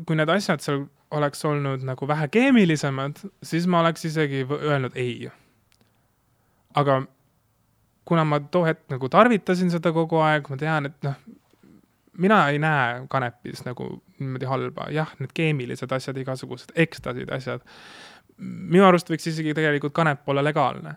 kui 0.06 0.16
need 0.18 0.30
asjad 0.32 0.62
seal 0.64 0.84
oleks 1.10 1.44
olnud 1.44 1.82
nagu 1.86 2.08
vähe 2.08 2.28
keemilisemad, 2.28 3.18
siis 3.42 3.66
ma 3.66 3.80
oleks 3.80 4.04
isegi 4.04 4.46
öelnud 4.50 4.94
ei. 4.94 5.30
aga 6.74 7.02
kuna 8.04 8.24
ma 8.24 8.40
too 8.40 8.64
hetk 8.64 8.86
nagu 8.90 9.08
tarvitasin 9.08 9.70
seda 9.70 9.92
kogu 9.92 10.20
aeg, 10.22 10.48
ma 10.50 10.56
tean, 10.56 10.86
et 10.86 11.06
noh, 11.06 11.18
mina 12.18 12.40
ei 12.50 12.58
näe 12.62 13.04
kanepis 13.10 13.64
nagu 13.66 13.88
niimoodi 14.18 14.48
halba, 14.50 14.88
jah, 14.94 15.12
need 15.18 15.34
keemilised 15.34 15.92
asjad, 15.94 16.18
igasugused 16.20 16.74
ekstasid 16.74 17.30
asjad. 17.32 17.64
minu 18.40 18.86
arust 18.86 19.10
võiks 19.10 19.26
isegi 19.28 19.54
tegelikult 19.54 19.92
kanep 19.92 20.28
olla 20.28 20.44
legaalne. 20.44 20.94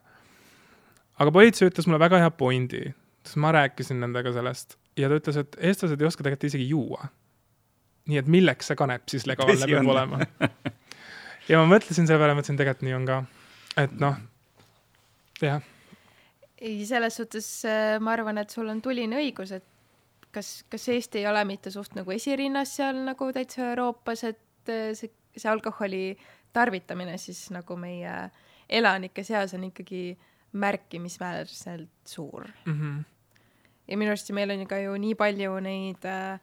aga 1.19 1.31
politsei 1.31 1.69
ütles 1.69 1.87
mulle 1.87 1.99
väga 1.99 2.21
hea 2.23 2.31
pointi, 2.31 2.83
sest 3.23 3.37
ma 3.37 3.51
rääkisin 3.51 3.99
nendega 3.99 4.33
sellest 4.33 4.77
ja 4.97 5.09
ta 5.09 5.17
ütles, 5.19 5.37
et 5.37 5.57
eestlased 5.59 6.01
ei 6.01 6.07
oska 6.07 6.23
tegelikult 6.23 6.49
isegi 6.49 6.69
juua. 6.69 7.07
Nii 8.09 8.19
et 8.19 8.29
milleks 8.31 8.71
see 8.71 8.79
kanep 8.79 9.07
siis 9.11 9.27
legaalne 9.29 9.67
peab 9.69 9.91
olema? 9.93 10.19
ja 11.49 11.59
ma 11.61 11.67
mõtlesin 11.75 12.07
selle 12.07 12.19
peale, 12.21 12.35
mõtlesin 12.37 12.59
tegelikult 12.59 12.87
nii 12.87 12.97
on 12.97 13.07
ka, 13.09 13.19
et 13.83 13.95
noh, 14.01 14.17
jah. 15.43 15.63
ei, 16.59 16.81
selles 16.89 17.19
suhtes 17.19 17.49
äh, 17.69 17.95
ma 18.03 18.15
arvan, 18.17 18.41
et 18.41 18.53
sul 18.53 18.69
on 18.71 18.81
tuline 18.83 19.19
õigus, 19.21 19.55
et 19.55 19.67
kas, 20.33 20.55
kas 20.71 20.89
Eesti 20.91 21.21
ei 21.21 21.29
ole 21.29 21.43
mitte 21.47 21.71
suht 21.73 21.95
nagu 21.97 22.11
esirinnas 22.15 22.75
seal 22.79 23.03
nagu 23.07 23.29
täitsa 23.35 23.69
Euroopas, 23.71 24.25
et 24.33 24.73
äh, 24.73 24.91
see, 24.97 25.11
see 25.35 25.49
alkoholi 25.51 26.05
tarvitamine 26.53 27.17
siis 27.17 27.47
nagu 27.53 27.77
meie 27.79 28.13
elanike 28.69 29.23
seas 29.25 29.55
on 29.57 29.65
ikkagi 29.71 30.13
märkimisväärselt 30.53 31.89
suur 32.05 32.45
mm. 32.65 32.77
-hmm 32.77 33.01
ja 33.87 33.97
minu 33.97 34.13
arust 34.13 34.31
meil 34.31 34.51
on 34.53 34.63
ju 34.63 34.67
ka 34.67 34.79
ju 34.79 34.95
nii 34.97 35.15
palju 35.19 35.59
neid 35.63 36.05
äh, 36.07 36.39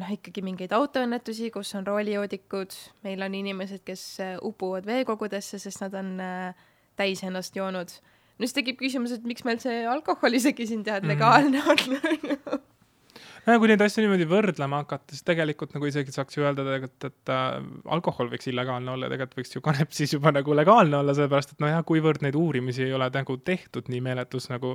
noh, 0.00 0.10
ikkagi 0.16 0.42
mingeid 0.44 0.74
autoõnnetusi, 0.74 1.50
kus 1.54 1.72
on 1.78 1.86
roolijoodikud, 1.86 2.74
meil 3.06 3.22
on 3.26 3.36
inimesed, 3.38 3.84
kes 3.86 4.04
äh, 4.24 4.34
upuvad 4.42 4.86
veekogudesse, 4.88 5.60
sest 5.62 5.84
nad 5.84 5.96
on 6.00 6.14
äh, 6.22 6.66
täis 6.98 7.22
ennast 7.26 7.56
joonud. 7.56 7.96
no 8.38 8.46
siis 8.46 8.56
tekib 8.56 8.80
küsimus, 8.80 9.14
et 9.14 9.26
miks 9.28 9.46
meil 9.46 9.60
see 9.62 9.82
alkohol 9.86 10.40
isegi 10.40 10.66
siin 10.70 10.84
tead 10.86 11.06
legaalne 11.06 11.62
on 11.62 11.84
no 13.46 13.58
kui 13.60 13.70
neid 13.70 13.82
asju 13.84 14.02
niimoodi 14.02 14.26
võrdlema 14.30 14.80
hakata, 14.82 15.14
siis 15.14 15.26
tegelikult 15.26 15.76
nagu 15.76 15.86
isegi 15.86 16.14
saaks 16.14 16.38
ju 16.38 16.46
öelda 16.46 16.64
tegelikult, 16.66 17.10
et 17.10 17.34
äh, 17.34 17.60
alkohol 17.98 18.32
võiks 18.32 18.50
illegaalne 18.50 18.96
olla, 18.96 19.12
tegelikult 19.12 19.42
võiks 19.42 19.54
ju 19.54 19.62
kanep 19.64 19.94
siis 19.94 20.16
juba 20.16 20.34
nagu 20.34 20.56
legaalne 20.58 21.02
olla, 21.02 21.14
sellepärast 21.14 21.54
et 21.54 21.62
nojah, 21.62 21.84
kuivõrd 21.86 22.26
neid 22.26 22.38
uurimisi 22.40 22.88
ei 22.88 22.96
ole 22.96 23.10
nagu 23.14 23.38
tehtud 23.46 23.92
nii 23.92 24.02
meeletus 24.08 24.50
nagu 24.50 24.74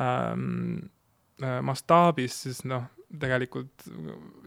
ähm, 0.00 0.80
Äh, 1.40 1.60
mastaabis, 1.64 2.34
siis 2.44 2.58
noh, 2.68 2.84
tegelikult 3.18 3.88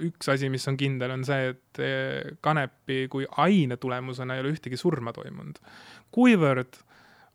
üks 0.07 0.29
asi, 0.31 0.47
mis 0.51 0.65
on 0.71 0.77
kindel, 0.79 1.11
on 1.17 1.25
see, 1.27 1.51
et 1.51 1.81
äh, 1.83 2.35
kanepi 2.43 3.07
kui 3.11 3.27
aine 3.43 3.77
tulemusena 3.81 4.37
ei 4.37 4.43
ole 4.43 4.53
ühtegi 4.55 4.79
surma 4.79 5.11
toimunud. 5.15 5.59
kuivõrd 6.13 6.79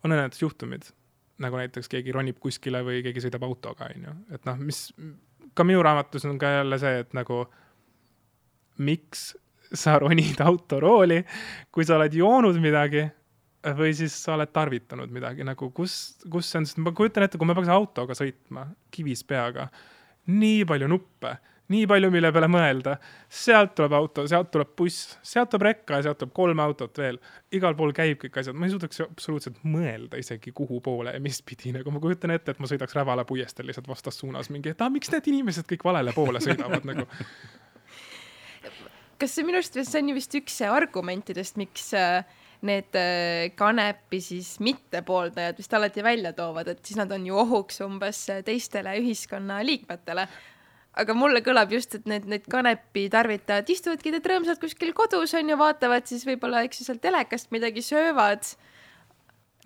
on 0.06 0.14
õnnetusjuhtumid, 0.14 0.88
nagu 1.44 1.60
näiteks 1.60 1.90
keegi 1.92 2.14
ronib 2.14 2.38
kuskile 2.40 2.80
või 2.86 3.02
keegi 3.04 3.26
sõidab 3.26 3.44
autoga, 3.48 3.90
on 3.92 4.08
ju, 4.08 4.14
et 4.36 4.48
noh, 4.48 4.62
mis 4.62 4.86
ka 5.58 5.66
minu 5.66 5.82
raamatus 5.84 6.24
on 6.28 6.38
ka 6.40 6.58
jälle 6.60 6.78
see, 6.80 7.04
et 7.04 7.14
nagu 7.18 7.42
miks 8.78 9.32
sa 9.74 9.98
ronid 10.00 10.40
autorooli, 10.40 11.22
kui 11.74 11.84
sa 11.84 11.98
oled 11.98 12.14
joonud 12.14 12.56
midagi 12.62 13.04
või 13.76 13.92
siis 13.96 14.14
sa 14.22 14.36
oled 14.36 14.52
tarvitanud 14.54 15.10
midagi 15.12 15.44
nagu, 15.44 15.70
kus, 15.74 16.16
kus 16.30 16.48
see 16.48 16.62
on, 16.62 16.68
sest 16.68 16.80
ma 16.80 16.94
kujutan 16.96 17.26
ette, 17.26 17.40
kui 17.40 17.48
ma 17.48 17.56
peaks 17.58 17.72
autoga 17.74 18.16
sõitma 18.16 18.68
kivis 18.94 19.24
peaga, 19.28 19.66
nii 20.28 20.64
palju 20.68 20.88
nuppe, 20.90 21.34
nii 21.72 21.84
palju, 21.88 22.10
mille 22.12 22.30
peale 22.32 22.48
mõelda. 22.50 22.96
sealt 23.28 23.74
tuleb 23.76 23.92
auto, 23.96 24.24
sealt 24.28 24.50
tuleb 24.52 24.70
buss, 24.76 25.18
sealt 25.22 25.50
tuleb 25.52 25.66
rekka 25.68 25.98
ja 25.98 26.06
sealt 26.06 26.18
tuleb 26.22 26.32
kolm 26.36 26.60
autot 26.64 26.98
veel. 26.98 27.18
igal 27.52 27.76
pool 27.76 27.92
käib 27.96 28.18
kõik 28.22 28.40
asjad, 28.40 28.56
ma 28.56 28.66
ei 28.66 28.72
suudaks 28.72 29.00
absoluutselt 29.04 29.60
mõelda 29.64 30.20
isegi 30.20 30.52
kuhu 30.52 30.80
poole 30.80 31.12
ja 31.16 31.20
mis 31.20 31.42
pidi, 31.42 31.72
nagu 31.76 31.92
ma 31.92 32.00
kujutan 32.00 32.32
ette, 32.36 32.52
et 32.52 32.58
ma 32.58 32.70
sõidaks 32.70 32.96
Rävala 32.96 33.24
puiesteel 33.28 33.68
lihtsalt 33.68 33.88
vastassuunas 33.88 34.50
mingi, 34.50 34.72
et 34.72 34.80
aa, 34.80 34.92
miks 34.92 35.12
need 35.12 35.32
inimesed 35.34 35.68
kõik 35.68 35.84
valele 35.84 36.12
poole 36.16 36.40
sõidavad 36.44 36.88
nagu 36.88 37.08
kas 39.18 39.34
see 39.34 39.46
minu 39.46 39.58
arust, 39.58 39.74
see 39.74 40.02
on 40.02 40.12
ju 40.12 40.16
vist 40.16 40.36
üks 40.38 40.60
argumentidest, 40.68 41.58
miks 41.58 41.90
äh, 41.98 42.22
need 42.66 42.96
äh, 42.98 43.48
kanepi 43.58 44.20
siis 44.22 44.56
mittepooldajad 44.64 45.58
vist 45.60 45.74
alati 45.74 46.04
välja 46.04 46.32
toovad, 46.36 46.72
et 46.72 46.80
siis 46.84 46.98
nad 46.98 47.12
on 47.14 47.26
ju 47.26 47.36
ohuks 47.38 47.82
umbes 47.86 48.24
teistele 48.46 48.96
ühiskonnaliikmetele. 49.02 50.28
aga 50.98 51.14
mulle 51.14 51.42
kõlab 51.46 51.70
just, 51.70 51.94
et 51.94 52.08
need, 52.10 52.24
need 52.26 52.48
kanepi 52.50 53.06
tarvitajad 53.12 53.68
istuvadki 53.70 54.10
need 54.10 54.26
rõõmsalt 54.26 54.58
kuskil 54.62 54.90
kodus 54.96 55.34
on 55.38 55.52
ju, 55.52 55.58
vaatavad 55.60 56.08
siis 56.10 56.26
võib-olla, 56.26 56.64
eks 56.66 56.80
ju, 56.80 56.88
sealt 56.88 57.02
telekast 57.04 57.52
midagi 57.54 57.84
söövad. 57.86 58.42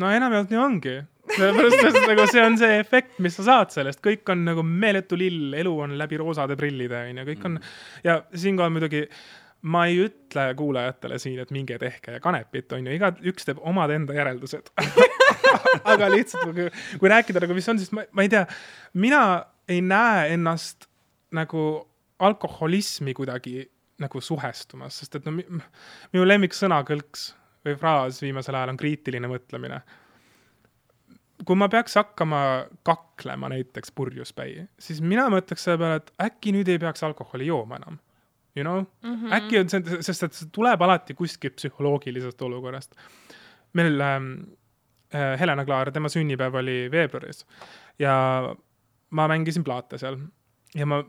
no 0.01 0.13
enamjaolt 0.13 0.53
nii 0.53 0.61
ongi 0.61 0.99
sellepärast, 1.31 1.85
et 1.87 2.09
nagu 2.11 2.25
see 2.31 2.43
on 2.45 2.57
see 2.61 2.79
efekt, 2.81 3.19
mis 3.23 3.37
sa 3.39 3.45
saad 3.47 3.73
sellest, 3.75 4.01
kõik 4.05 4.29
on 4.33 4.43
nagu 4.47 4.65
meeletu 4.67 5.17
lill, 5.19 5.53
elu 5.59 5.73
on 5.85 5.95
läbi 5.99 6.19
roosade 6.21 6.57
prillide 6.59 7.05
onju, 7.11 7.27
kõik 7.31 7.47
on 7.49 7.59
ja 8.05 8.19
siinkohal 8.35 8.73
muidugi 8.75 9.05
ma 9.63 9.85
ei 9.87 10.01
ütle 10.07 10.49
kuulajatele 10.59 11.19
siin, 11.23 11.39
et 11.43 11.53
minge 11.55 11.79
tehke 11.79 12.19
kanepit, 12.23 12.73
on 12.75 12.87
ju, 12.87 12.97
igaüks 12.99 13.47
teeb 13.47 13.61
omad 13.63 13.93
enda 13.95 14.17
järeldused 14.17 14.73
aga 15.93 16.09
lihtsalt 16.13 16.55
kui, 16.57 16.69
kui 16.99 17.13
rääkida 17.13 17.43
nagu, 17.45 17.55
mis 17.57 17.69
on, 17.71 17.79
siis 17.79 17.93
ma, 17.95 18.05
ma 18.11 18.27
ei 18.27 18.33
tea, 18.33 18.43
mina 18.99 19.23
ei 19.71 19.81
näe 19.85 20.33
ennast 20.35 20.89
nagu 21.33 21.67
alkoholismi 22.23 23.15
kuidagi 23.15 23.63
nagu 24.03 24.21
suhestumas, 24.21 24.99
sest 24.99 25.19
et 25.19 25.27
no 25.27 25.35
minu 25.37 26.27
lemmiksõnakõlks 26.27 27.29
või 27.67 27.77
fraas 27.79 28.21
viimasel 28.23 28.59
ajal 28.59 28.73
on 28.73 28.81
kriitiline 28.81 29.31
mõtlemine. 29.31 29.83
kui 31.47 31.59
ma 31.59 31.67
peaks 31.69 31.97
hakkama 31.99 32.41
kaklema 32.87 33.49
näiteks 33.51 33.91
purjuspäi, 33.95 34.67
siis 34.79 35.01
mina 35.01 35.27
mõtleks 35.31 35.65
selle 35.67 35.79
peale, 35.79 35.97
et 35.99 36.13
äkki 36.23 36.53
nüüd 36.55 36.69
ei 36.69 36.79
peaks 36.79 37.03
alkoholi 37.03 37.47
jooma 37.47 37.81
enam. 37.81 37.99
You 38.57 38.65
know 38.65 38.83
mm, 39.03 39.15
-hmm. 39.15 39.33
äkki 39.33 39.59
on 39.59 39.69
see, 39.69 40.03
sest 40.03 40.23
et 40.23 40.35
see 40.37 40.49
tuleb 40.53 40.83
alati 40.83 41.15
kuskilt 41.15 41.57
psühholoogilisest 41.57 42.43
olukorrast. 42.43 42.95
meil 43.73 44.01
ähm, 44.01 44.33
äh, 45.15 45.39
Helena 45.41 45.65
Klaar, 45.65 45.93
tema 45.93 46.09
sünnipäev 46.09 46.55
oli 46.55 46.91
veebruaris 46.93 47.47
ja 47.99 48.55
ma 49.11 49.29
mängisin 49.29 49.65
plaate 49.65 49.99
seal 49.99 50.19
ja 50.75 50.87
ma 50.87 51.05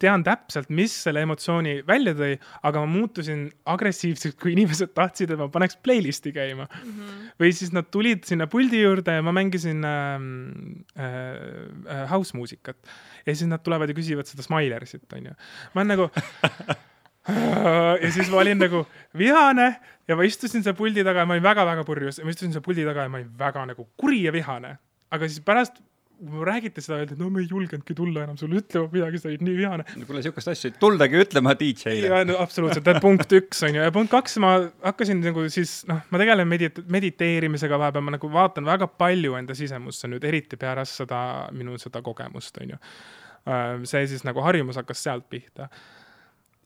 tean 0.00 0.24
täpselt, 0.26 0.68
mis 0.74 0.92
selle 1.04 1.22
emotsiooni 1.24 1.78
välja 1.88 2.14
tõi, 2.18 2.34
aga 2.68 2.82
ma 2.82 2.90
muutusin 2.90 3.46
agressiivseks, 3.72 4.36
kui 4.40 4.52
inimesed 4.54 4.92
tahtsid, 4.96 5.32
et 5.32 5.40
ma 5.40 5.48
paneks 5.52 5.78
playlist'i 5.84 6.32
käima 6.36 6.66
mm. 6.66 6.90
-hmm. 6.90 7.30
või 7.40 7.52
siis 7.56 7.72
nad 7.72 7.88
tulid 7.94 8.26
sinna 8.28 8.46
puldi 8.50 8.82
juurde 8.82 9.18
ja 9.18 9.22
ma 9.22 9.32
mängisin 9.32 9.84
äh, 9.84 10.20
äh, 10.98 12.10
house 12.10 12.36
muusikat. 12.36 12.76
ja 13.26 13.34
siis 13.34 13.48
nad 13.48 13.64
tulevad 13.64 13.88
ja 13.88 13.94
küsivad 13.94 14.26
seda 14.26 14.42
Smilersit, 14.42 15.12
onju. 15.12 15.32
ma 15.74 15.80
olen 15.80 15.96
nagu 15.96 16.10
ja 18.02 18.12
siis 18.12 18.30
ma 18.30 18.40
olin 18.42 18.58
nagu 18.58 18.86
vihane 19.18 19.68
ja 20.08 20.16
ma 20.16 20.24
istusin 20.24 20.64
seal 20.64 20.76
puldi 20.76 21.04
taga 21.04 21.24
ja 21.24 21.28
ma 21.28 21.36
olin 21.36 21.44
väga-väga 21.44 21.84
purjus 21.84 22.18
ja 22.18 22.24
ma 22.24 22.32
istusin 22.32 22.52
seal 22.52 22.64
puldi 22.64 22.86
taga 22.88 23.04
ja 23.06 23.12
ma 23.12 23.20
olin 23.20 23.30
väga 23.38 23.66
nagu 23.72 23.88
kuri 23.96 24.22
ja 24.24 24.32
vihane. 24.32 24.78
aga 25.10 25.28
siis 25.28 25.40
pärast 25.40 25.80
kui 26.18 26.46
räägiti 26.46 26.82
seda, 26.82 26.98
öeldi, 26.98 27.14
et 27.14 27.20
no 27.22 27.28
me 27.30 27.42
ei 27.44 27.48
julgenudki 27.50 27.94
tulla 27.96 28.24
enam 28.26 28.38
sulle 28.40 28.58
ütlema 28.58 28.88
midagi, 28.90 29.20
sa 29.22 29.28
olid 29.30 29.44
nii 29.46 29.56
vihane. 29.58 29.84
no 30.00 30.06
kuule, 30.08 30.22
sihukest 30.24 30.50
asja, 30.52 30.70
tuldagi 30.82 31.20
ütlema 31.22 31.54
DJ-le. 31.58 32.08
ja 32.10 32.24
no 32.26 32.38
absoluutselt, 32.42 32.88
punkt 33.04 33.34
üks 33.38 33.62
on 33.68 33.78
ju, 33.78 33.84
ja 33.84 33.92
punkt 33.94 34.10
kaks, 34.14 34.38
ma 34.42 34.54
hakkasin 34.82 35.22
nagu 35.22 35.44
siis 35.54 35.76
noh, 35.90 36.00
ma 36.10 36.22
tegelen 36.22 36.50
medit-, 36.50 36.82
mediteerimisega 36.90 37.78
vahepeal, 37.78 38.06
ma 38.08 38.16
nagu 38.16 38.32
vaatan 38.34 38.66
väga 38.66 38.90
palju 38.98 39.38
enda 39.38 39.54
sisemusse 39.58 40.10
nüüd, 40.10 40.26
eriti 40.26 40.58
pärast 40.58 41.04
seda 41.04 41.20
minu 41.54 41.78
seda 41.78 42.02
kogemust, 42.04 42.58
on 42.62 42.74
ju. 42.74 42.80
Äh, 43.48 43.78
see 43.88 44.02
siis 44.10 44.26
nagu 44.26 44.42
harjumus 44.44 44.80
hakkas 44.80 45.06
sealt 45.06 45.28
pihta 45.30 45.70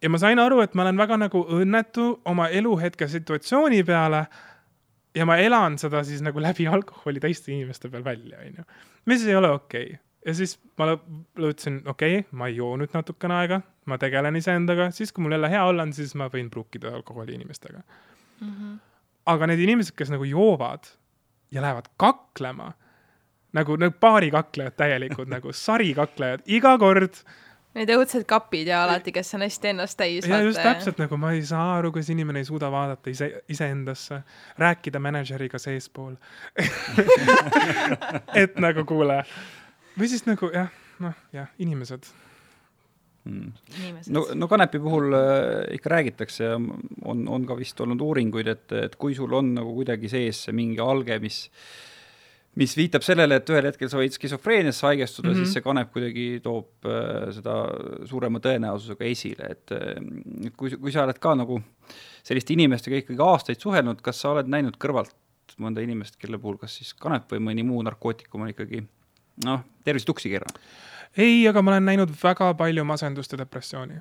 ja 0.02 0.10
ma 0.10 0.18
sain 0.18 0.40
aru, 0.42 0.62
et 0.64 0.72
ma 0.74 0.86
olen 0.86 0.98
väga 0.98 1.18
nagu 1.26 1.44
õnnetu 1.58 2.08
oma 2.28 2.48
eluhetke 2.50 3.06
situatsiooni 3.10 3.82
peale 3.86 4.24
ja 5.14 5.26
ma 5.28 5.36
elan 5.40 5.78
seda 5.80 6.02
siis 6.06 6.22
nagu 6.24 6.42
läbi 6.42 6.66
alkoholi 6.66 7.20
teiste 7.22 7.52
inimeste 7.52 7.90
peal 7.92 8.04
välja, 8.04 8.40
onju. 8.42 8.66
Mis 9.10 9.26
ei 9.26 9.36
ole 9.36 9.50
okei 9.50 9.84
okay. 9.84 9.98
ja 10.26 10.34
siis 10.34 10.56
ma 10.78 10.92
mõtlesin, 10.94 11.82
okei 11.88 12.18
okay,, 12.18 12.28
ma 12.38 12.48
ei 12.50 12.56
joo 12.56 12.74
nüüd 12.80 12.94
natukene 12.94 13.38
aega, 13.40 13.60
ma 13.86 13.98
tegelen 13.98 14.38
iseendaga, 14.38 14.90
siis 14.94 15.12
kui 15.12 15.24
mul 15.24 15.36
jälle 15.36 15.50
hea 15.50 15.64
olla 15.68 15.86
on, 15.86 15.94
siis 15.96 16.14
ma 16.18 16.30
võin 16.32 16.50
pruukida 16.50 16.94
alkoholi 16.94 17.34
inimestega 17.38 17.82
mm. 17.82 18.48
-hmm. 18.48 18.76
aga 19.34 19.50
need 19.50 19.64
inimesed, 19.66 19.96
kes 19.96 20.12
nagu 20.14 20.24
joovad 20.24 20.90
ja 21.52 21.62
lähevad 21.62 21.90
kaklema, 21.96 22.72
nagu 23.52 23.76
need 23.76 23.98
baarikaklejad 24.00 24.76
täielikult 24.76 25.28
nagu 25.28 25.52
sarikaklejad, 25.52 26.46
iga 26.46 26.78
kord 26.78 27.22
Need 27.72 27.88
õudsed 27.94 28.26
kapid 28.28 28.68
ja 28.68 28.82
alati, 28.84 29.14
kes 29.16 29.32
on 29.38 29.44
hästi 29.46 29.70
ennast 29.70 29.96
täis. 29.96 30.26
ja 30.28 30.42
just 30.44 30.60
täpselt 30.60 30.98
nagu 31.00 31.16
ma 31.20 31.30
ei 31.32 31.44
saa 31.46 31.78
aru, 31.78 31.92
kuidas 31.94 32.10
inimene 32.12 32.42
ei 32.42 32.48
suuda 32.48 32.68
vaadata 32.72 33.08
ise, 33.12 33.30
iseendasse, 33.52 34.20
rääkida 34.60 35.00
mänedžeriga 35.00 35.60
seespool. 35.62 36.18
Et 38.42 38.60
nagu 38.60 38.84
kuule, 38.88 39.22
või 39.96 40.10
siis 40.12 40.26
nagu 40.28 40.52
jah, 40.52 40.68
noh 41.00 41.16
jah, 41.32 41.48
inimesed. 41.64 42.10
Mm.. 43.22 43.52
no, 44.10 44.24
no 44.34 44.48
kanepi 44.50 44.80
puhul 44.82 45.14
äh, 45.14 45.76
ikka 45.76 45.92
räägitakse 45.92 46.42
ja 46.42 46.56
on, 46.58 47.20
on 47.30 47.44
ka 47.46 47.54
vist 47.54 47.78
olnud 47.80 48.02
uuringuid, 48.02 48.48
et, 48.50 48.72
et 48.74 48.96
kui 48.98 49.14
sul 49.14 49.30
on 49.38 49.52
nagu 49.60 49.76
kuidagi 49.76 50.10
sees 50.10 50.40
see 50.48 50.56
mingi 50.58 50.82
alge, 50.82 51.20
mis 51.22 51.44
äh, 51.46 51.91
mis 52.60 52.74
viitab 52.76 53.04
sellele, 53.04 53.38
et 53.40 53.48
ühel 53.48 53.68
hetkel 53.70 53.88
sa 53.88 54.00
võid 54.00 54.12
skisofreeniasse 54.12 54.84
haigestuda 54.86 55.30
mm, 55.30 55.34
-hmm. 55.34 55.46
siis 55.46 55.56
see 55.56 55.64
kanep 55.64 55.92
kuidagi 55.94 56.26
toob 56.44 56.88
äh, 56.88 57.30
seda 57.32 57.56
suurema 58.08 58.42
tõenäosusega 58.44 59.08
esile, 59.08 59.48
et 59.56 59.72
äh, 59.72 60.52
kui, 60.56 60.74
kui 60.76 60.92
sa 60.92 61.06
oled 61.06 61.18
ka 61.22 61.34
nagu 61.38 61.60
selliste 62.22 62.52
inimestega 62.52 63.00
ikkagi 63.00 63.24
aastaid 63.24 63.60
suhelnud, 63.60 64.04
kas 64.04 64.20
sa 64.20 64.34
oled 64.36 64.52
näinud 64.52 64.76
kõrvalt 64.80 65.16
mõnda 65.60 65.82
inimest, 65.84 66.16
kelle 66.20 66.38
puhul 66.40 66.56
kas 66.60 66.76
siis 66.80 66.94
kanep 66.94 67.32
või 67.32 67.42
mõni 67.50 67.64
muu 67.66 67.82
narkootikum 67.84 68.44
on 68.44 68.52
ikkagi 68.52 68.84
noh, 69.44 69.64
tervist 69.84 70.08
uksi 70.08 70.32
keeranud? 70.32 70.60
ei, 71.16 71.42
aga 71.48 71.62
ma 71.62 71.74
olen 71.74 71.88
näinud 71.88 72.12
väga 72.22 72.54
palju 72.56 72.84
masendust 72.84 73.32
ja 73.32 73.38
depressiooni. 73.38 74.00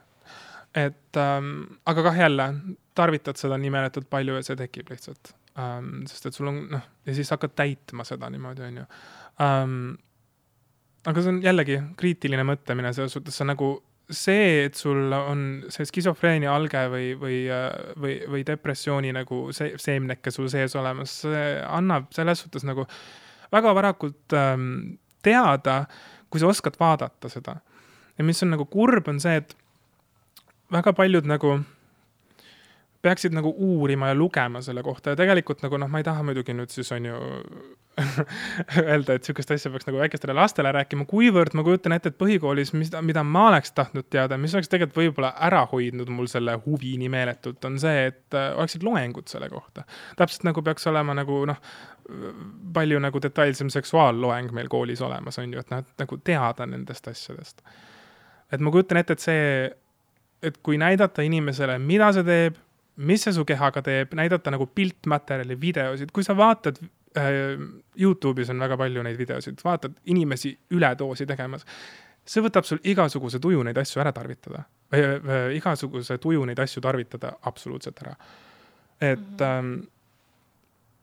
et 0.76 1.20
ähm, 1.20 1.80
aga 1.86 2.04
kah 2.04 2.20
jälle, 2.20 2.54
tarvitad 2.96 3.40
seda 3.40 3.58
nii 3.58 3.72
meeletult 3.72 4.10
palju 4.10 4.36
ja 4.36 4.44
see 4.44 4.60
tekib 4.60 4.92
lihtsalt 4.92 5.36
ähm,. 5.60 6.06
sest 6.10 6.30
et 6.30 6.38
sul 6.38 6.52
on 6.52 6.64
noh, 6.72 6.88
ja 7.06 7.16
siis 7.18 7.32
hakkad 7.34 7.56
täitma 7.58 8.06
seda 8.08 8.30
niimoodi, 8.32 8.66
on 8.68 8.82
ju 8.82 8.88
ähm,. 9.44 9.78
aga 11.08 11.24
see 11.24 11.34
on 11.36 11.42
jällegi 11.44 11.80
kriitiline 12.00 12.46
mõtlemine 12.48 12.94
selles 12.96 13.18
suhtes, 13.18 13.38
see 13.38 13.50
nagu 13.50 13.74
see, 14.12 14.66
et 14.66 14.76
sul 14.76 15.14
on 15.16 15.44
see 15.72 15.88
skisofreenia 15.88 16.52
alge 16.54 16.82
või, 16.92 17.12
või, 17.20 17.38
või, 18.02 18.16
või 18.32 18.44
depressiooni 18.48 19.14
nagu 19.16 19.44
see 19.56 19.78
seemneke 19.82 20.34
sul 20.34 20.50
sees 20.52 20.76
olemas, 20.80 21.22
see 21.24 21.46
annab 21.64 22.12
selles 22.16 22.44
suhtes 22.44 22.66
nagu 22.68 22.86
väga 23.52 23.74
varakult 23.76 24.36
ähm, 24.38 24.98
teada, 25.24 25.86
kui 26.32 26.42
sa 26.42 26.50
oskad 26.52 26.78
vaadata 26.80 27.30
seda. 27.32 27.58
ja 28.18 28.24
mis 28.24 28.44
on 28.44 28.54
nagu 28.56 28.66
kurb, 28.66 29.08
on 29.08 29.20
see, 29.24 29.40
et 29.42 29.56
väga 30.72 30.94
paljud 30.96 31.28
nagu 31.28 31.60
peaksid 33.02 33.34
nagu 33.34 33.54
uurima 33.58 34.12
ja 34.12 34.16
lugema 34.16 34.62
selle 34.62 34.84
kohta 34.84 35.14
ja 35.14 35.20
tegelikult 35.20 35.64
nagu 35.66 35.80
noh, 35.82 35.90
ma 35.90 36.02
ei 36.02 36.08
taha 36.08 36.24
muidugi 36.26 36.54
nüüd 36.54 36.74
siis 36.74 36.92
on 36.94 37.08
ju 37.10 37.22
öelda, 38.82 39.16
et 39.16 39.28
sihukest 39.28 39.52
asja 39.52 39.72
peaks 39.72 39.88
nagu 39.88 40.00
väikestele 40.00 40.36
lastele 40.36 40.72
rääkima, 40.76 41.06
kuivõrd 41.10 41.56
ma 41.58 41.64
kujutan 41.66 41.96
ette, 41.96 42.12
et 42.14 42.18
põhikoolis, 42.20 42.72
mis, 42.78 42.92
mida 43.04 43.24
ma 43.28 43.48
oleks 43.50 43.74
tahtnud 43.78 44.08
teada, 44.14 44.38
mis 44.40 44.56
oleks 44.56 44.72
tegelikult 44.72 45.02
võib-olla 45.02 45.34
ära 45.48 45.64
hoidnud 45.72 46.10
mul 46.14 46.30
selle 46.32 46.56
huvi 46.66 46.94
nii 47.02 47.12
meeletult, 47.12 47.60
on 47.68 47.78
see, 47.82 48.08
et 48.12 48.38
äh, 48.38 48.52
oleksid 48.56 48.86
loengud 48.88 49.28
selle 49.32 49.50
kohta. 49.52 49.84
täpselt 50.20 50.48
nagu 50.48 50.64
peaks 50.66 50.88
olema 50.88 51.16
nagu 51.18 51.44
noh, 51.50 51.60
palju 52.74 53.00
nagu 53.04 53.22
detailsem 53.24 53.70
seksuaalloeng 53.74 54.52
meil 54.56 54.72
koolis 54.72 55.02
olemas 55.06 55.40
on 55.40 55.54
ju, 55.54 55.62
et 55.62 55.72
noh, 55.74 55.84
et 55.84 56.06
nagu 56.06 56.18
teada 56.24 56.68
nendest 56.68 57.08
asjadest. 57.12 57.62
et 58.52 58.60
ma 58.60 58.72
kujutan 58.72 59.04
ette, 59.04 59.20
et 59.20 59.28
see, 59.28 59.72
et 60.42 60.58
kui 60.64 60.80
näidata 60.82 61.28
inimesele, 61.28 61.78
mida 61.80 62.12
see 62.16 62.28
teeb 62.28 62.60
mis 63.02 63.24
see 63.26 63.34
su 63.36 63.46
kehaga 63.48 63.84
teeb, 63.86 64.16
näidata 64.18 64.54
nagu 64.54 64.68
piltmaterjali, 64.76 65.58
videosid, 65.62 66.12
kui 66.14 66.26
sa 66.26 66.36
vaatad 66.38 66.80
äh,, 67.18 67.58
Youtube'is 68.00 68.52
on 68.54 68.62
väga 68.62 68.78
palju 68.80 69.04
neid 69.06 69.18
videosid, 69.20 69.62
vaatad 69.64 69.98
inimesi 70.14 70.54
üledoosi 70.76 71.28
tegemas. 71.30 71.66
see 72.26 72.44
võtab 72.46 72.68
sul 72.68 72.80
igasuguse 72.84 73.40
tuju 73.42 73.64
neid 73.66 73.78
asju 73.82 74.02
ära 74.02 74.12
tarvitada 74.14 74.64
või 74.94 75.06
äh, 75.08 75.56
igasuguse 75.58 76.18
tuju 76.22 76.46
neid 76.46 76.60
asju 76.60 76.82
tarvitada 76.82 77.34
absoluutselt 77.50 78.02
ära. 78.04 78.16
et 79.02 79.20
mm 79.20 79.38
-hmm. 79.38 79.88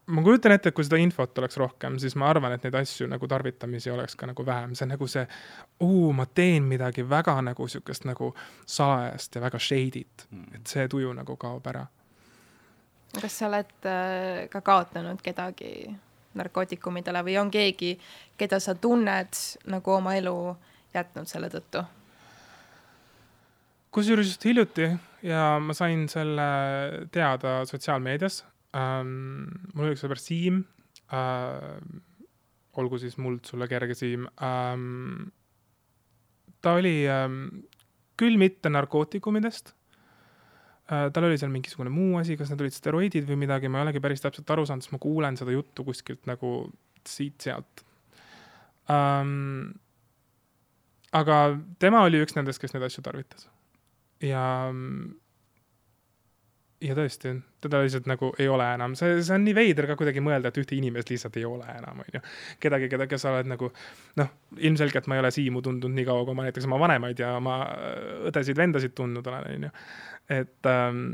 Ma 0.09 0.23
kujutan 0.23 0.55
ette, 0.55 0.71
et 0.71 0.77
kui 0.77 0.87
seda 0.87 0.99
infot 1.01 1.39
oleks 1.43 1.59
rohkem, 1.61 1.99
siis 2.01 2.17
ma 2.19 2.31
arvan, 2.33 2.55
et 2.57 2.65
neid 2.65 2.77
asju 2.81 3.09
nagu 3.11 3.29
tarvitamisi 3.29 3.93
oleks 3.93 4.17
ka 4.17 4.29
nagu 4.31 4.45
vähem, 4.47 4.75
see 4.77 4.87
on 4.87 4.93
nagu 4.95 5.09
see, 5.11 5.25
ma 6.17 6.27
teen 6.35 6.69
midagi 6.71 7.05
väga 7.09 7.37
nagu 7.45 7.69
sihukest 7.69 8.09
nagu 8.09 8.33
salajast 8.67 9.37
ja 9.37 9.45
väga 9.45 9.61
shady't 9.61 10.27
mm., 10.31 10.49
et 10.57 10.75
see 10.75 10.89
tuju 10.89 11.13
nagu 11.17 11.37
kaob 11.37 11.67
ära. 11.73 11.87
kas 13.21 13.39
sa 13.39 13.49
oled 13.49 13.89
äh, 13.89 14.49
ka 14.53 14.61
kaotanud 14.65 15.21
kedagi 15.25 15.73
narkootikumidele 16.39 17.23
või 17.25 17.39
on 17.41 17.51
keegi, 17.51 17.95
keda 18.39 18.61
sa 18.61 18.75
tunned 18.75 19.41
nagu 19.67 19.93
oma 19.93 20.15
elu 20.17 20.35
jätnud 20.95 21.29
selle 21.29 21.53
tõttu? 21.53 21.85
kusjuures 23.91 24.29
just 24.29 24.45
hiljuti 24.45 24.93
ja 25.23 25.59
ma 25.61 25.75
sain 25.75 26.09
selle 26.09 26.49
teada 27.13 27.65
sotsiaalmeedias 27.67 28.45
ähm,. 28.77 29.49
mul 29.75 29.89
oli 29.89 29.97
üks 29.97 30.05
sõber 30.05 30.21
Siim 30.21 30.63
äh,. 31.15 31.81
olgu 32.79 33.01
siis 33.01 33.17
muld 33.19 33.49
sulle 33.49 33.69
kerge, 33.71 33.97
Siim 33.97 34.29
ähm,. 34.45 35.33
ta 36.61 36.77
oli 36.81 37.01
ähm, 37.09 37.65
küll 38.21 38.39
mitte 38.41 38.73
narkootikumidest 38.73 39.73
äh,. 40.93 41.09
tal 41.15 41.29
oli 41.29 41.41
seal 41.41 41.53
mingisugune 41.55 41.93
muu 41.93 42.21
asi, 42.21 42.37
kas 42.37 42.53
need 42.53 42.65
olid 42.67 42.77
steroidid 42.77 43.29
või 43.31 43.41
midagi, 43.47 43.73
ma 43.73 43.81
ei 43.81 43.89
olegi 43.89 44.05
päris 44.05 44.25
täpselt 44.25 44.51
aru 44.53 44.67
saanud, 44.69 44.85
sest 44.85 44.97
ma 44.97 45.03
kuulen 45.03 45.41
seda 45.41 45.55
juttu 45.55 45.87
kuskilt 45.89 46.29
nagu 46.31 46.55
siit-sealt 47.09 47.85
ähm,. 48.93 49.79
aga 51.17 51.57
tema 51.81 52.05
oli 52.05 52.21
üks 52.21 52.37
nendest, 52.37 52.61
kes 52.61 52.77
neid 52.77 52.85
asju 52.91 53.07
tarvitas. 53.07 53.49
ja 54.21 54.45
ja 56.85 56.95
tõesti, 56.95 57.33
teda 57.63 57.81
lihtsalt 57.83 58.07
nagu 58.11 58.31
ei 58.39 58.47
ole 58.51 58.67
enam, 58.77 58.95
see, 58.99 59.19
see 59.27 59.35
on 59.35 59.45
nii 59.47 59.55
veider 59.57 59.89
ka 59.91 59.97
kuidagi 59.99 60.23
mõelda, 60.23 60.53
et 60.53 60.61
ühte 60.61 60.77
inimest 60.77 61.11
lihtsalt 61.11 61.39
ei 61.41 61.47
ole 61.49 61.67
enam, 61.73 62.03
onju. 62.05 62.23
kedagi, 62.63 62.91
keda, 62.93 63.09
kes 63.11 63.25
sa 63.25 63.33
oled 63.35 63.51
nagu 63.51 63.71
noh, 64.21 64.31
ilmselgelt 64.71 65.09
ma 65.11 65.19
ei 65.19 65.25
ole 65.25 65.33
Siimu 65.35 65.63
tundnud 65.65 65.95
nii 65.95 66.07
kaua, 66.07 66.27
kui 66.29 66.39
ma 66.39 66.47
näiteks 66.47 66.69
oma 66.71 66.79
vanemaid 66.85 67.19
ja 67.23 67.35
oma 67.41 67.59
õdesid-vendasid 68.31 68.95
tundnud 68.99 69.27
olen, 69.27 69.49
onju. 69.57 69.73
et 70.39 70.71
ähm, 70.71 71.05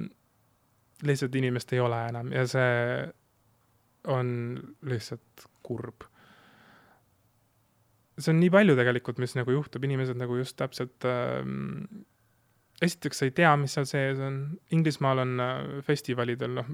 lihtsalt 1.09 1.37
inimest 1.41 1.73
ei 1.73 1.81
ole 1.85 2.01
enam 2.11 2.33
ja 2.35 2.45
see 2.51 2.73
on 4.13 4.29
lihtsalt 4.85 5.49
kurb. 5.65 6.05
see 8.19 8.35
on 8.35 8.43
nii 8.43 8.53
palju 8.53 8.77
tegelikult, 8.79 9.19
mis 9.19 9.33
nagu 9.35 9.57
juhtub, 9.57 9.85
inimesed 9.89 10.21
nagu 10.21 10.37
just 10.39 10.59
täpselt 10.61 11.09
ähm, 11.09 12.05
esiteks 12.83 13.21
sa 13.21 13.29
ei 13.29 13.35
tea, 13.35 13.51
mis 13.61 13.75
seal 13.77 13.87
sees 13.89 14.23
on, 14.23 14.39
Inglismaal 14.75 15.23
on 15.23 15.35
äh, 15.43 15.53
festivalidel, 15.87 16.59
noh, 16.59 16.71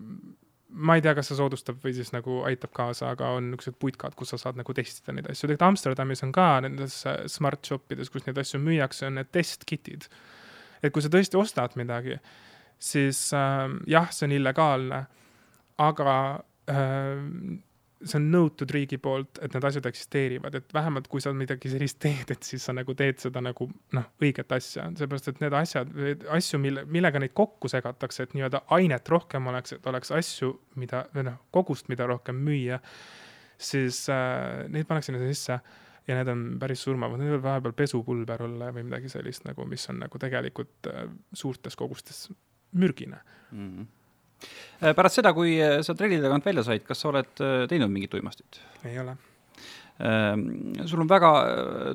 ma 0.71 0.97
ei 0.97 1.03
tea, 1.05 1.15
kas 1.19 1.31
see 1.31 1.39
soodustab 1.39 1.81
või 1.83 1.93
siis 1.97 2.13
nagu 2.15 2.41
aitab 2.47 2.73
kaasa, 2.77 3.11
aga 3.15 3.33
on 3.37 3.51
niisugused 3.51 3.79
putkad, 3.83 4.15
kus 4.19 4.33
sa 4.33 4.39
saad 4.41 4.61
nagu 4.61 4.75
testida 4.77 5.15
neid 5.15 5.27
asju, 5.27 5.49
tegelikult 5.49 5.67
Amsterdamis 5.69 6.23
on 6.27 6.35
ka 6.35 6.51
nendes 6.67 7.01
äh, 7.11 7.25
smart 7.31 7.67
shop 7.67 7.91
ides, 7.95 8.13
kus 8.13 8.27
neid 8.27 8.39
asju 8.41 8.63
müüakse, 8.63 9.09
on 9.09 9.19
need 9.21 9.33
testkitid. 9.35 10.09
et 10.83 10.93
kui 10.95 11.03
sa 11.05 11.11
tõesti 11.13 11.37
ostad 11.37 11.75
midagi, 11.77 12.17
siis 12.81 13.27
äh, 13.37 13.67
jah, 13.91 14.13
see 14.15 14.29
on 14.29 14.37
illegaalne, 14.39 15.03
aga 15.81 16.15
äh, 16.71 17.27
see 18.01 18.17
on 18.17 18.29
nõutud 18.33 18.71
riigi 18.73 18.97
poolt, 19.03 19.39
et 19.45 19.53
need 19.55 19.65
asjad 19.69 19.87
eksisteerivad, 19.91 20.55
et 20.57 20.73
vähemalt 20.75 21.09
kui 21.13 21.21
sa 21.21 21.33
midagi 21.37 21.73
sellist 21.73 21.99
teed, 22.01 22.33
et 22.33 22.47
siis 22.47 22.65
sa 22.65 22.73
nagu 22.77 22.95
teed 22.97 23.21
seda 23.21 23.43
nagu 23.45 23.67
noh, 23.97 24.07
õiget 24.23 24.55
asja, 24.57 24.87
sellepärast 24.97 25.29
et 25.33 25.43
need 25.45 25.57
asjad, 25.57 25.93
asju, 26.39 26.61
mille, 26.63 26.87
millega 26.89 27.21
neid 27.21 27.35
kokku 27.37 27.69
segatakse, 27.73 28.25
et 28.25 28.35
nii-öelda 28.37 28.63
ainet 28.77 29.13
rohkem 29.13 29.53
oleks, 29.53 29.77
et 29.77 29.91
oleks 29.91 30.15
asju, 30.17 30.55
mida, 30.81 31.05
või 31.17 31.29
noh, 31.29 31.39
kogust, 31.53 31.91
mida 31.93 32.09
rohkem 32.09 32.41
müüa, 32.47 32.81
siis 33.61 34.07
äh, 34.13 34.65
neid 34.73 34.89
pannakse 34.89 35.13
sinna 35.13 35.21
sisse 35.27 35.61
ja 36.09 36.17
need 36.17 36.33
on 36.33 36.45
päris 36.63 36.83
surmavad, 36.87 37.21
need 37.21 37.35
võivad 37.35 37.47
vahepeal 37.51 37.77
pesupulber 37.85 38.49
olla 38.49 38.73
või 38.75 38.89
midagi 38.89 39.13
sellist 39.13 39.45
nagu, 39.45 39.69
mis 39.69 39.85
on 39.93 40.01
nagu 40.07 40.21
tegelikult 40.21 40.89
äh, 40.89 41.09
suurtes 41.37 41.77
kogustes 41.77 42.29
mürgine. 42.81 43.21
Mm. 43.53 43.73
-hmm 43.73 43.97
pärast 44.97 45.21
seda, 45.21 45.33
kui 45.37 45.57
äh, 45.61 45.81
sa 45.87 45.97
trelli 45.97 46.21
tagant 46.23 46.47
välja 46.47 46.65
said, 46.67 46.85
kas 46.87 47.03
sa 47.03 47.11
oled 47.11 47.43
äh, 47.45 47.67
teinud 47.71 47.93
mingit 47.93 48.15
uimastit? 48.17 48.61
ei 48.89 48.99
ole. 49.01 49.17
Ähm, 50.01 50.47
sul 50.89 51.03
on 51.03 51.09
väga 51.11 51.31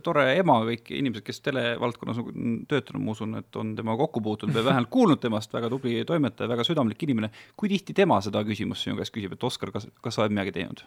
tore 0.05 0.27
ema, 0.37 0.59
kõik 0.67 0.91
inimesed, 0.93 1.25
kes 1.25 1.41
televaldkonnas 1.47 2.19
on 2.21 2.59
töötanud, 2.69 3.01
ma 3.01 3.15
usun, 3.15 3.33
et 3.39 3.57
on 3.57 3.71
temaga 3.77 4.03
kokku 4.03 4.21
puutunud 4.27 4.53
või 4.53 4.67
vähemalt 4.69 4.91
kuulnud 4.93 5.23
temast, 5.23 5.53
väga 5.55 5.71
tubli 5.73 6.03
toimetaja, 6.05 6.51
väga 6.51 6.67
südamlik 6.67 7.01
inimene. 7.07 7.31
kui 7.57 7.71
tihti 7.71 7.97
tema 7.97 8.19
seda 8.21 8.45
küsimust 8.45 8.85
sinu 8.85 8.99
käest 8.99 9.15
küsib, 9.15 9.33
et 9.33 9.49
Oskar, 9.49 9.73
kas, 9.73 9.89
kas 10.05 10.17
sa 10.17 10.25
oled 10.25 10.37
midagi 10.37 10.53
teinud? 10.59 10.85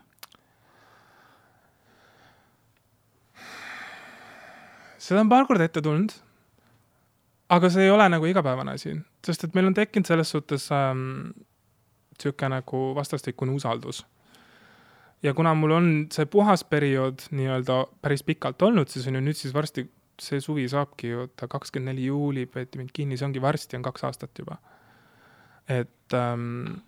seda 5.09 5.23
on 5.25 5.31
paar 5.31 5.47
korda 5.49 5.65
ette 5.65 5.81
tulnud 5.81 6.13
aga 7.49 7.71
see 7.73 7.87
ei 7.87 7.93
ole 7.93 8.07
nagu 8.13 8.29
igapäevane 8.29 8.75
asi, 8.77 8.95
sest 9.25 9.47
et 9.47 9.55
meil 9.57 9.71
on 9.71 9.77
tekkinud 9.77 10.09
selles 10.09 10.33
suhtes 10.35 10.69
ähm, 10.75 11.31
sihuke 12.23 12.49
nagu 12.49 12.81
vastastikune 12.95 13.53
usaldus. 13.53 14.07
ja 15.23 15.35
kuna 15.35 15.55
mul 15.55 15.71
on 15.71 15.87
see 16.15 16.27
puhas 16.27 16.65
periood 16.65 17.25
nii-öelda 17.31 17.85
päris 18.03 18.23
pikalt 18.23 18.63
olnud, 18.63 18.89
siis 18.89 19.07
on 19.07 19.19
ju 19.19 19.21
nüüd 19.21 19.39
siis 19.39 19.55
varsti 19.55 19.89
see 20.23 20.41
suvi 20.43 20.67
saabki 20.69 21.09
ju, 21.13 21.29
ta 21.37 21.49
kakskümmend 21.51 21.95
neli 21.95 22.07
juuli 22.07 22.47
peeti 22.47 22.79
mind 22.79 22.91
kinni, 22.95 23.17
see 23.19 23.27
ongi 23.27 23.43
varsti 23.43 23.79
on 23.79 23.87
kaks 23.87 24.05
aastat 24.05 24.39
juba. 24.39 24.59
et 25.69 26.15
ähm, 26.15 26.79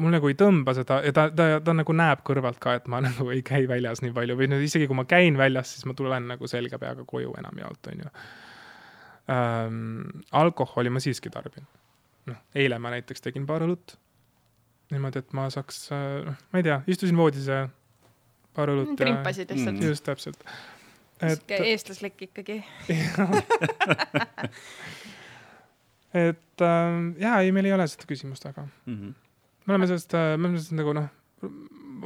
mul 0.00 0.14
nagu 0.14 0.28
ei 0.30 0.36
tõmba 0.38 0.74
seda 0.76 1.00
ja 1.04 1.12
ta, 1.14 1.26
ta, 1.30 1.46
ta, 1.56 1.60
ta 1.64 1.74
nagu 1.76 1.94
näeb 1.96 2.22
kõrvalt 2.26 2.60
ka, 2.62 2.76
et 2.78 2.86
ma 2.90 3.00
nagu 3.06 3.30
ei 3.34 3.42
käi 3.46 3.66
väljas 3.70 4.04
nii 4.04 4.14
palju 4.16 4.36
või 4.38 4.50
no 4.50 4.60
isegi 4.62 4.88
kui 4.90 4.98
ma 4.98 5.06
käin 5.08 5.38
väljas, 5.40 5.74
siis 5.74 5.88
ma 5.88 5.96
tulen 5.98 6.28
nagu 6.30 6.50
selge 6.50 6.78
peaga 6.80 7.04
koju 7.08 7.34
enamjaolt, 7.40 7.92
on 7.92 8.04
ju 8.04 8.14
ähm,. 9.30 10.22
alkoholi 10.32 10.92
ma 10.92 11.02
siiski 11.02 11.32
tarbin. 11.32 11.66
noh, 12.30 12.38
eile 12.54 12.78
ma 12.78 12.94
näiteks 12.94 13.26
tegin 13.26 13.46
paar 13.46 13.64
õlut. 13.66 13.96
Niimoodi, 14.90 15.22
et 15.22 15.32
ma 15.36 15.46
saaks, 15.52 15.88
noh, 16.26 16.36
ma 16.52 16.60
ei 16.60 16.66
tea, 16.66 16.80
istusin 16.90 17.16
voodis 17.18 17.46
ja 17.50 17.64
paar 18.56 18.72
õlut. 18.72 18.94
trimpasid 18.98 19.50
lihtsalt 19.52 19.76
mm.. 19.76 19.88
just, 19.90 20.04
täpselt. 20.06 20.44
sihuke 21.20 21.58
eestlaslik 21.70 22.22
ikkagi 22.28 22.58
et 26.26 26.64
äh, 26.66 26.94
jaa, 27.22 27.40
ei, 27.40 27.52
meil 27.54 27.68
ei 27.68 27.76
ole 27.76 27.86
seda 27.90 28.08
küsimust 28.08 28.46
väga 28.48 28.62
mm. 28.66 28.94
-hmm. 28.94 29.12
me 29.66 29.76
oleme 29.76 29.90
sellest 29.90 30.14
äh,, 30.14 30.32
me 30.36 30.48
oleme 30.48 30.58
sellest 30.58 30.78
nagu 30.80 30.96
noh, 30.96 31.10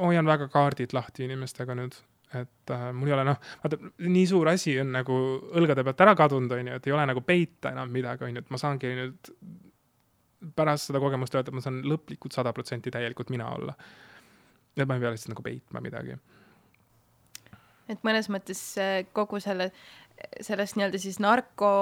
hoian 0.03 0.27
väga 0.27 0.49
kaardid 0.53 0.93
lahti 0.97 1.25
inimestega 1.29 1.79
nüüd 1.79 1.95
et 2.35 2.71
äh, 2.75 2.89
mul 2.93 3.09
ei 3.09 3.15
ole 3.15 3.25
noh, 3.29 3.39
vaata 3.63 3.79
nii 4.03 4.27
suur 4.27 4.49
asi 4.51 4.75
on 4.83 4.91
nagu 4.97 5.19
õlgade 5.55 5.85
pealt 5.87 6.01
ära 6.03 6.15
kadunud, 6.19 6.53
on 6.57 6.71
ju, 6.71 6.79
et 6.81 6.89
ei 6.89 6.95
ole 6.97 7.05
nagu 7.07 7.23
peita 7.27 7.71
enam 7.75 7.93
midagi, 7.95 8.27
on 8.27 8.35
ju, 8.35 8.43
et 8.43 8.51
ma 8.51 8.61
saangi 8.61 8.91
nüüd 8.99 9.31
pärast 10.57 10.91
seda 10.91 11.01
kogemust 11.03 11.35
öelda, 11.35 11.53
et 11.53 11.59
ma 11.59 11.65
saan 11.65 11.83
lõplikult 11.87 12.37
sada 12.37 12.53
protsenti 12.57 12.93
täielikult 12.95 13.33
mina 13.35 13.51
olla. 13.55 13.75
et 14.77 14.89
ma 14.89 14.97
ei 14.97 15.05
pea 15.05 15.15
lihtsalt 15.15 15.35
nagu 15.35 15.45
peitma 15.47 15.83
midagi. 15.85 16.19
et 17.89 18.05
mõnes 18.07 18.31
mõttes 18.33 18.63
kogu 19.13 19.41
selle, 19.41 19.71
sellest 20.41 20.77
nii-öelda 20.77 21.01
siis 21.01 21.21
narko 21.23 21.73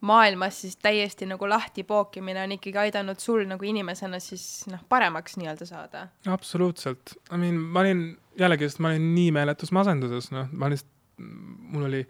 maailmas 0.00 0.60
siis 0.60 0.76
täiesti 0.76 1.26
nagu 1.26 1.48
lahti 1.48 1.82
pookimine 1.84 2.42
on 2.42 2.52
ikkagi 2.54 2.78
aidanud 2.78 3.18
sul 3.18 3.44
nagu 3.50 3.64
inimesena 3.64 4.20
siis 4.22 4.66
noh, 4.70 4.82
paremaks 4.88 5.36
nii-öelda 5.36 5.66
saada? 5.66 6.06
absoluutselt, 6.26 7.16
I 7.32 7.36
mean, 7.36 7.58
ma 7.58 7.80
olin 7.80 8.02
jällegi, 8.38 8.68
sest 8.68 8.82
ma 8.84 8.92
olin 8.92 9.12
nii 9.14 9.32
meeletus 9.34 9.72
masenduses, 9.74 10.30
noh, 10.34 10.46
ma 10.52 10.70
lihtsalt, 10.70 10.94
mul 11.18 11.88
oli, 11.88 12.04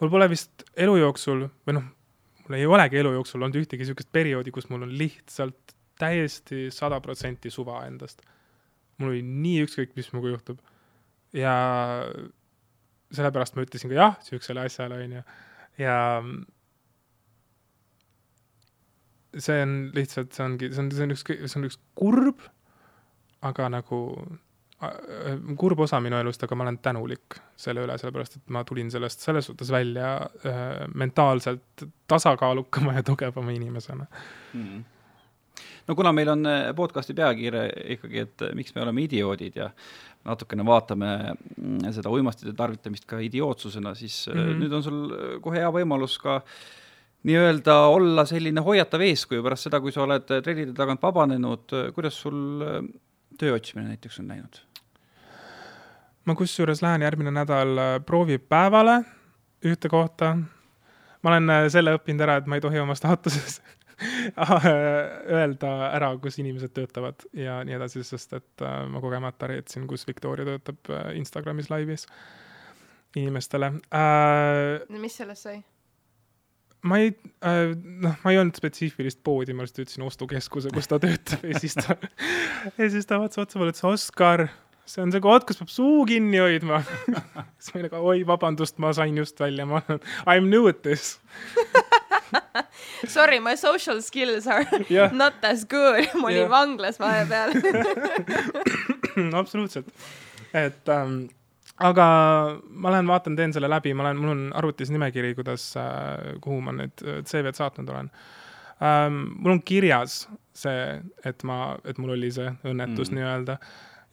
mul 0.00 0.12
pole 0.12 0.30
vist 0.32 0.64
elu 0.80 0.96
jooksul 1.02 1.44
või 1.68 1.76
noh, 1.76 1.90
mul 2.50 2.58
ei 2.58 2.66
olegi 2.66 2.98
elu 2.98 3.12
jooksul 3.14 3.44
olnud 3.44 3.60
ühtegi 3.60 3.84
niisugust 3.84 4.10
perioodi, 4.10 4.50
kus 4.50 4.66
mul 4.72 4.82
on 4.82 4.92
lihtsalt 4.98 5.76
täiesti 6.00 6.66
sada 6.74 6.98
protsenti 7.00 7.50
suva 7.50 7.84
endast. 7.86 8.24
mul 8.98 9.14
oli 9.14 9.22
nii 9.22 9.62
ükskõik, 9.64 9.94
mis 9.96 10.10
minuga 10.12 10.34
juhtub. 10.34 10.58
ja 11.32 11.54
sellepärast 13.14 13.54
ma 13.54 13.62
ütlesin 13.62 13.92
ka 13.92 13.98
jah 14.00 14.18
niisugusele 14.18 14.64
asjale, 14.66 14.98
on 15.04 15.14
ju, 15.18 15.22
ja 15.78 15.96
see 19.38 19.62
on 19.62 19.76
lihtsalt, 19.94 20.34
see 20.34 20.44
ongi, 20.44 20.72
see 20.74 20.82
on, 20.82 20.90
see 20.90 21.06
on 21.06 21.14
üks, 21.14 21.26
see 21.30 21.60
on 21.60 21.68
üks 21.70 21.78
kurb, 21.98 22.42
aga 23.46 23.70
nagu 23.70 24.00
kurb 25.60 25.82
osa 25.84 26.00
minu 26.00 26.16
elust, 26.16 26.42
aga 26.44 26.56
ma 26.56 26.64
olen 26.64 26.78
tänulik 26.80 27.36
selle 27.60 27.84
üle, 27.84 27.98
sellepärast 28.00 28.38
et 28.38 28.54
ma 28.54 28.62
tulin 28.64 28.88
sellest 28.92 29.26
selles 29.26 29.50
suhtes 29.50 29.72
välja 29.72 30.14
äh, 30.46 30.70
mentaalselt 30.94 31.84
tasakaalukama 32.08 32.96
ja 32.96 33.02
tugevama 33.04 33.52
inimesena 33.52 34.06
mm. 34.54 34.62
-hmm. 34.64 34.82
no 35.88 35.94
kuna 35.94 36.12
meil 36.12 36.28
on 36.28 36.46
äh, 36.46 36.74
podcast'i 36.76 37.14
pealkiri 37.14 37.66
ikkagi, 37.96 38.18
et 38.18 38.42
äh, 38.42 38.54
miks 38.54 38.74
me 38.74 38.82
oleme 38.82 39.02
idioodid 39.02 39.56
ja 39.56 39.70
natukene 40.24 40.66
vaatame 40.66 41.34
mm, 41.56 41.92
seda 41.92 42.10
uimastite 42.10 42.52
tarvitamist 42.52 43.04
ka 43.04 43.18
idiootsusena, 43.18 43.94
siis 43.94 44.28
mm 44.28 44.40
-hmm. 44.40 44.60
nüüd 44.64 44.72
on 44.72 44.82
sul 44.82 45.16
kohe 45.40 45.58
hea 45.58 45.70
võimalus 45.70 46.18
ka 46.22 46.36
äh, 46.36 46.42
nii-öelda 47.22 47.76
olla 47.92 48.24
selline 48.28 48.62
hoiatav 48.64 49.04
eeskuju 49.04 49.44
pärast 49.44 49.68
seda, 49.68 49.80
kui 49.82 49.92
sa 49.92 50.04
oled 50.06 50.26
trellide 50.30 50.72
tagant 50.76 51.02
vabanenud, 51.02 51.76
kuidas 51.96 52.16
sul 52.22 52.64
äh, 52.64 52.82
töö 53.38 53.56
otsimine 53.58 53.92
näiteks 53.92 54.20
on 54.22 54.30
läinud? 54.32 54.62
Ma 56.28 56.36
kusjuures 56.38 56.82
lähen 56.84 57.04
järgmine 57.06 57.32
nädal 57.34 57.78
äh, 57.78 57.92
proovipäevale 58.06 59.00
ühte 59.66 59.88
kohta. 59.88 60.36
ma 61.22 61.30
olen 61.34 61.50
äh, 61.50 61.66
selle 61.72 61.94
õppinud 61.98 62.26
ära, 62.26 62.40
et 62.40 62.48
ma 62.48 62.58
ei 62.58 62.64
tohi 62.64 62.80
oma 62.80 62.96
staatuses 62.98 63.60
öelda 65.36 65.70
ära, 65.90 66.14
kus 66.22 66.38
inimesed 66.40 66.72
töötavad 66.72 67.26
ja 67.36 67.58
nii 67.64 67.76
edasi, 67.76 68.04
sest 68.04 68.32
et 68.38 68.62
ma 68.88 69.00
kogemata 69.02 69.50
reetsin, 69.50 69.84
kus 69.88 70.06
Victoria 70.08 70.46
töötab 70.46 70.88
Instagramis 71.20 71.68
laivis 71.68 72.06
inimestele 73.16 73.72
äh,. 73.92 74.98
mis 74.98 75.16
sellest 75.20 75.42
sai? 75.48 75.60
ma 76.82 76.98
ei 77.02 77.10
äh,, 77.44 77.74
noh, 77.76 78.16
ma 78.24 78.32
ei 78.32 78.40
olnud 78.40 78.56
spetsiifilist 78.56 79.20
poodi, 79.26 79.54
ma 79.56 79.66
lihtsalt 79.66 79.84
ütlesin 79.84 80.06
ostukeskuse, 80.06 80.72
kus 80.74 80.88
ta 80.88 81.00
töötab 81.02 81.44
ja 81.44 81.60
siis 81.60 81.76
ta 81.76 81.96
ja 82.80 82.90
siis 82.92 83.08
ta 83.08 83.20
vaatas 83.20 83.42
otsa 83.42 83.60
mulle, 83.60 83.74
ütles 83.74 83.86
Oskar, 83.88 84.46
see 84.88 85.02
on 85.02 85.12
see 85.14 85.22
koht, 85.24 85.46
kus 85.48 85.60
peab 85.60 85.72
suu 85.72 86.04
kinni 86.08 86.40
hoidma 86.42 86.82
siis 87.58 87.72
ma 87.72 87.80
olin 87.80 87.88
nagu, 87.88 88.04
oi, 88.12 88.22
vabandust, 88.28 88.78
ma 88.82 88.92
sain 88.96 89.18
just 89.20 89.40
välja, 89.40 89.66
ma 89.68 89.80
olen, 89.82 90.00
I 90.26 90.40
m 90.40 90.50
new 90.52 90.68
at 90.70 90.82
this 90.86 91.16
Sorry, 93.08 93.40
my 93.40 93.56
social 93.56 94.00
skills 94.02 94.46
are 94.46 94.64
yeah. 94.88 95.10
not 95.12 95.42
as 95.42 95.64
good, 95.64 96.06
ma 96.14 96.30
olin 96.30 96.44
yeah. 96.44 96.50
vanglas 96.52 97.00
vahepeal 97.00 97.54
absoluutselt, 99.42 99.88
et 100.54 100.88
ähm, 100.88 101.22
aga 101.80 102.06
ma 102.68 102.92
lähen 102.94 103.08
vaatan, 103.10 103.38
teen 103.38 103.54
selle 103.56 103.70
läbi, 103.70 103.94
ma 103.94 104.06
olen, 104.06 104.20
mul 104.20 104.34
on 104.34 104.44
arvutis 104.60 104.92
nimekiri, 104.92 105.34
kuidas 105.38 105.72
äh,, 105.80 106.36
kuhu 106.44 106.60
ma 106.64 106.76
need 106.76 107.04
äh, 107.04 107.22
CV-d 107.24 107.56
saatnud 107.58 107.90
olen 107.90 108.12
um,. 108.80 109.20
mul 109.38 109.58
on 109.58 109.62
kirjas 109.62 110.22
see, 110.56 111.00
et 111.24 111.44
ma, 111.46 111.76
et 111.84 111.98
mul 112.00 112.14
oli 112.16 112.30
see 112.34 112.50
õnnetus 112.66 113.10
mm. 113.10 113.18
nii-öelda 113.18 113.56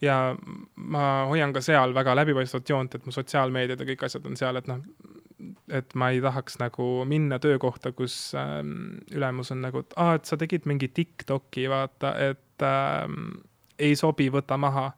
ja 0.02 0.36
ma 0.76 1.04
hoian 1.30 1.52
ka 1.54 1.62
seal 1.64 1.94
väga 1.96 2.14
läbipaistvat 2.18 2.70
joont, 2.70 2.94
et 2.94 3.06
mu 3.06 3.14
sotsiaalmeediad 3.14 3.80
ja 3.82 3.88
kõik 3.88 4.04
asjad 4.06 4.26
on 4.28 4.38
seal, 4.38 4.60
et 4.60 4.70
noh, 4.70 4.82
et 5.74 5.94
ma 5.98 6.10
ei 6.14 6.22
tahaks 6.22 6.58
nagu 6.62 6.88
minna 7.08 7.38
töökohta, 7.42 7.92
kus 7.96 8.16
ähm, 8.38 9.00
ülemus 9.14 9.52
on 9.54 9.62
nagu, 9.66 9.82
et 9.84 9.96
aa, 9.96 10.18
et 10.18 10.28
sa 10.28 10.38
tegid 10.40 10.68
mingi 10.70 10.90
Tiktoki, 10.94 11.68
vaata, 11.70 12.14
et 12.30 12.66
ähm, 12.66 13.38
ei 13.78 13.96
sobi, 13.98 14.28
võta 14.34 14.58
maha. 14.58 14.90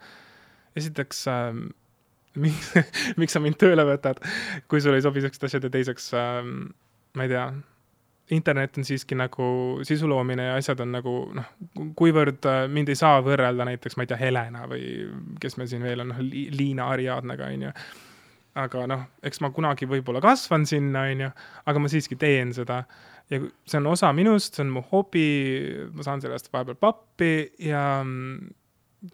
esiteks 0.77 1.27
ähm, 1.29 1.67
miks, 2.45 2.73
miks 3.17 3.35
sa 3.35 3.43
mind 3.43 3.59
tööle 3.61 3.85
võtad, 3.89 4.21
kui 4.69 4.81
sul 4.81 4.95
ei 4.95 5.05
sobi 5.05 5.25
siuksed 5.25 5.49
asjad 5.49 5.67
ja 5.67 5.73
teiseks 5.73 6.13
ähm, 6.15 6.71
ma 7.17 7.27
ei 7.27 7.33
tea 7.33 7.49
internet 8.31 8.79
on 8.79 8.87
siiski 8.87 9.17
nagu 9.19 9.45
sisu 9.87 10.09
loomine 10.09 10.51
ja 10.51 10.59
asjad 10.59 10.81
on 10.85 10.93
nagu 10.95 11.15
noh, 11.37 11.49
kuivõrd 11.99 12.47
äh, 12.49 12.61
mind 12.71 12.93
ei 12.93 12.99
saa 12.99 13.19
võrrelda 13.25 13.67
näiteks, 13.67 13.97
ma 13.99 14.07
ei 14.07 14.11
tea, 14.13 14.21
Helena 14.21 14.67
või 14.71 14.85
kes 15.43 15.59
meil 15.59 15.71
siin 15.71 15.85
veel 15.87 16.05
on, 16.05 16.13
noh, 16.15 16.23
Liina 16.57 16.91
Ariadnega, 16.95 17.51
onju. 17.51 17.73
aga 18.61 18.87
noh, 18.91 19.03
eks 19.27 19.43
ma 19.45 19.53
kunagi 19.55 19.89
võib-olla 19.91 20.23
kasvan 20.25 20.67
sinna, 20.69 21.09
onju, 21.11 21.33
aga 21.71 21.83
ma 21.83 21.91
siiski 21.91 22.19
teen 22.21 22.55
seda. 22.55 22.85
ja 23.31 23.43
see 23.43 23.83
on 23.83 23.91
osa 23.91 24.13
minust, 24.15 24.55
see 24.55 24.65
on 24.67 24.73
mu 24.79 24.85
hobi, 24.93 25.27
ma 25.95 26.07
saan 26.07 26.23
sellest 26.23 26.53
vahepeal 26.53 26.79
pappi 26.79 27.35
ja 27.67 27.85
mm, 28.05 28.57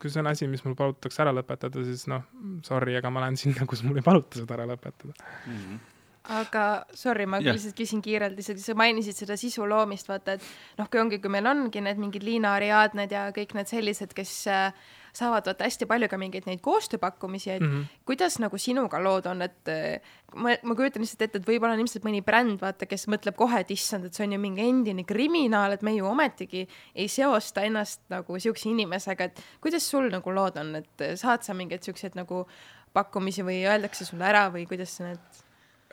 kui 0.01 0.11
see 0.11 0.21
on 0.21 0.33
asi, 0.33 0.49
mis 0.51 0.65
mul 0.67 0.77
palutakse 0.77 1.25
ära 1.25 1.33
lõpetada, 1.37 1.85
siis 1.89 2.09
noh, 2.11 2.25
sorry, 2.67 2.97
aga 2.99 3.13
ma 3.13 3.25
lähen 3.25 3.41
sinna, 3.41 3.69
kus 3.69 3.85
mul 3.87 4.01
ei 4.01 4.07
paluta 4.07 4.41
seda 4.41 4.59
ära 4.59 4.69
lõpetada 4.73 5.15
mm. 5.15 5.61
-hmm 5.61 5.85
aga 6.33 6.67
sorry, 6.97 7.27
ma 7.31 7.39
lihtsalt 7.43 7.77
küsin 7.79 8.03
kiirelt, 8.05 8.37
lihtsalt 8.39 8.61
sa 8.63 8.75
mainisid 8.79 9.17
seda 9.19 9.37
sisu 9.39 9.67
loomist, 9.69 10.09
vaata, 10.11 10.37
et 10.37 10.79
noh, 10.81 10.91
kui 10.91 11.01
ongi, 11.01 11.21
kui 11.23 11.33
meil 11.33 11.47
ongi 11.47 11.83
need 11.85 12.01
mingid 12.03 12.27
Liina 12.27 12.57
Ariadned 12.59 13.13
ja 13.15 13.29
kõik 13.37 13.55
need 13.59 13.71
sellised, 13.71 14.15
kes 14.17 14.33
äh, 14.51 14.89
saavad 15.17 15.47
vaata 15.49 15.65
hästi 15.67 15.89
palju 15.89 16.09
ka 16.11 16.19
mingeid 16.21 16.49
neid 16.49 16.61
koostööpakkumisi, 16.65 17.51
et 17.55 17.63
mm 17.63 17.71
-hmm. 17.71 18.03
kuidas 18.09 18.39
nagu 18.43 18.59
sinuga 18.59 18.99
lood 19.03 19.27
on, 19.27 19.43
et 19.43 19.69
äh, 19.69 20.01
ma, 20.35 20.57
ma 20.63 20.75
kujutan 20.75 21.03
lihtsalt 21.03 21.23
ette, 21.23 21.39
et 21.39 21.49
võib-olla 21.49 21.75
on 21.75 21.85
ilmselt 21.85 22.05
mõni 22.05 22.23
bränd, 22.25 22.61
vaata, 22.61 22.87
kes 22.87 23.07
mõtleb 23.09 23.37
kohe, 23.37 23.61
et 23.61 23.71
issand, 23.71 24.05
et 24.05 24.15
see 24.15 24.27
on 24.27 24.33
ju 24.33 24.39
mingi 24.39 24.69
endine 24.69 25.05
kriminaal, 25.05 25.73
et 25.73 25.83
me 25.83 25.95
ju 25.95 26.07
ometigi 26.07 26.67
ei 26.95 27.09
seosta 27.09 27.63
ennast 27.63 28.01
nagu 28.09 28.39
siukse 28.39 28.69
inimesega, 28.69 29.25
et 29.25 29.43
kuidas 29.61 29.91
sul 29.91 30.11
nagu 30.11 30.31
lood 30.31 30.57
on, 30.57 30.77
et 30.77 31.09
saad 31.15 31.43
sa 31.43 31.55
mingeid 31.55 31.83
siukseid 31.83 32.15
nagu 32.15 32.47
pakkumisi 32.93 33.43
või 33.43 33.65
öeldakse 33.69 34.05
sulle 34.05 34.25
ära 34.25 34.49
või 34.53 34.67
kuidas 34.67 35.01
need 35.01 35.46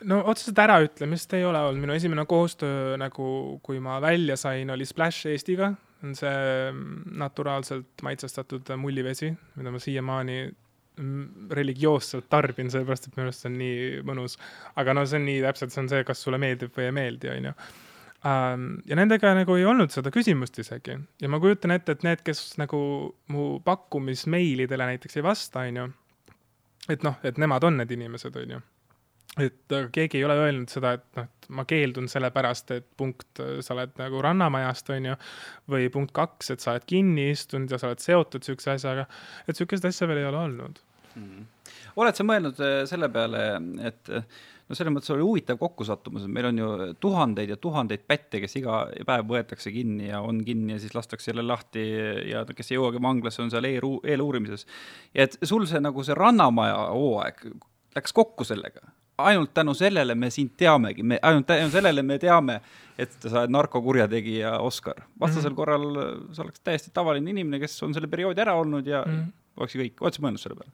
no 0.09 0.19
otseselt 0.29 0.59
äraütlemist 0.63 1.33
ei 1.37 1.45
ole 1.45 1.59
olnud, 1.59 1.81
minu 1.83 1.95
esimene 1.95 2.25
koostöö 2.29 2.97
nagu, 2.99 3.27
kui 3.63 3.79
ma 3.83 3.99
välja 4.01 4.37
sain, 4.39 4.69
oli 4.73 4.85
Splash 4.85 5.27
Eestiga, 5.31 5.73
on 6.03 6.17
see 6.17 6.33
mm, 6.71 7.15
naturaalselt 7.19 8.03
maitsestatud 8.03 8.73
mullivesi, 8.79 9.31
mida 9.55 9.71
ma 9.71 9.79
siiamaani 9.79 10.37
mm, 10.47 11.47
religioosselt 11.51 12.27
tarbin, 12.31 12.71
sellepärast 12.73 13.07
et 13.07 13.17
minu 13.17 13.29
arust 13.29 13.45
see 13.45 13.51
on 13.51 13.57
nii 13.61 14.03
mõnus. 14.07 14.37
aga 14.79 14.97
no 14.97 15.05
see 15.07 15.21
on 15.21 15.27
nii 15.29 15.39
täpselt, 15.45 15.73
see 15.75 15.83
on 15.85 15.89
see, 15.93 16.03
kas 16.07 16.23
sulle 16.25 16.39
meeldib 16.41 16.75
või 16.75 16.89
ei 16.89 16.95
meeldi, 16.99 17.31
onju. 17.37 17.55
ja 18.23 18.99
nendega 18.99 19.33
nagu 19.35 19.57
ei 19.59 19.65
olnud 19.67 19.91
seda 19.91 20.11
küsimust 20.15 20.59
isegi 20.63 20.95
ja 21.21 21.31
ma 21.31 21.39
kujutan 21.43 21.75
ette, 21.75 21.97
et 21.97 22.05
need, 22.07 22.21
kes 22.23 22.53
nagu 22.61 22.79
mu 23.35 23.47
pakkumismeilidele 23.65 24.93
näiteks 24.93 25.19
ei 25.19 25.25
vasta, 25.25 25.65
onju, 25.67 25.89
et 26.91 27.03
noh, 27.03 27.19
et 27.23 27.39
nemad 27.39 27.67
on 27.67 27.81
need 27.81 27.91
inimesed, 27.95 28.39
onju 28.43 28.63
et 29.41 29.75
keegi 29.95 30.19
ei 30.19 30.25
ole 30.27 30.35
öelnud 30.37 30.69
seda, 30.69 30.93
et 30.99 31.05
noh, 31.17 31.25
et 31.25 31.49
ma 31.57 31.65
keeldun 31.69 32.07
sellepärast, 32.11 32.71
et 32.75 32.85
punkt, 32.97 33.41
sa 33.65 33.73
oled 33.75 33.93
nagu 33.99 34.21
Rannamajast, 34.23 34.93
on 34.93 35.09
ju, 35.11 35.19
või 35.73 35.89
punkt 35.93 36.13
kaks, 36.15 36.53
et 36.53 36.63
sa 36.63 36.75
oled 36.75 36.85
kinni 36.89 37.31
istunud 37.33 37.71
ja 37.73 37.81
sa 37.81 37.89
oled 37.89 38.03
seotud 38.03 38.43
niisuguse 38.43 38.75
asjaga, 38.77 39.07
et 39.43 39.53
niisugust 39.55 39.89
asja 39.89 40.09
veel 40.09 40.21
ei 40.23 40.29
ole 40.29 40.41
olnud 40.43 40.83
mm. 41.15 41.45
oled 42.01 42.17
sa 42.17 42.25
mõelnud 42.27 42.61
äh, 42.63 42.79
selle 42.89 43.09
peale, 43.13 43.43
et 43.89 44.11
äh, 44.13 44.25
no 44.69 44.77
selles 44.77 44.93
mõttes 44.95 45.13
oli 45.15 45.25
huvitav 45.25 45.59
kokkusattumus, 45.61 46.25
et 46.25 46.33
meil 46.33 46.49
on 46.49 46.61
ju 46.61 46.69
tuhandeid 47.03 47.53
ja 47.53 47.59
tuhandeid 47.61 48.05
pätte, 48.09 48.41
kes 48.43 48.57
iga 48.61 48.83
päev 49.07 49.27
võetakse 49.29 49.73
kinni 49.75 50.09
ja 50.09 50.21
on 50.25 50.41
kinni 50.47 50.77
ja 50.77 50.81
siis 50.83 50.95
lastakse 50.97 51.31
jälle 51.31 51.45
lahti 51.47 51.85
ja 52.31 52.45
kes 52.49 52.71
ei 52.71 52.79
jõuagi 52.79 53.01
vanglasse, 53.03 53.43
on 53.43 53.53
seal 53.53 53.67
eeluurimises. 53.67 54.67
ja 55.13 55.27
et 55.27 55.37
sul 55.43 55.67
see 55.69 55.83
nagu 55.83 56.05
see 56.05 56.17
Rannamaja 56.17 56.79
hooaeg 56.93 57.47
läks 57.95 58.15
kokku 58.15 58.47
sellega 58.47 58.92
ainult 59.17 59.53
tänu 59.53 59.73
sellele 59.77 60.15
me 60.15 60.29
sind 60.33 60.55
teamegi, 60.57 61.03
me 61.03 61.19
ainult 61.21 61.47
tänu 61.47 61.69
sellele 61.71 62.03
me 62.03 62.17
teame, 62.19 62.59
et 62.97 63.13
sa 63.21 63.43
oled 63.43 63.53
narkokurjategija 63.53 64.57
Oskar. 64.61 65.05
vastasel 65.19 65.51
mm 65.51 65.55
korral 65.55 65.85
sa 66.33 66.43
oleks 66.43 66.59
täiesti 66.63 66.91
tavaline 66.93 67.29
inimene, 67.29 67.59
kes 67.61 67.77
on 67.83 67.93
selle 67.93 68.07
perioodi 68.07 68.41
ära 68.41 68.55
olnud 68.59 68.87
ja 68.87 69.03
mm 69.05 69.31
oleks 69.59 69.77
kõik, 69.77 70.01
oled 70.01 70.15
sa 70.15 70.23
mõelnud 70.23 70.41
selle 70.41 70.57
peale? 70.59 70.73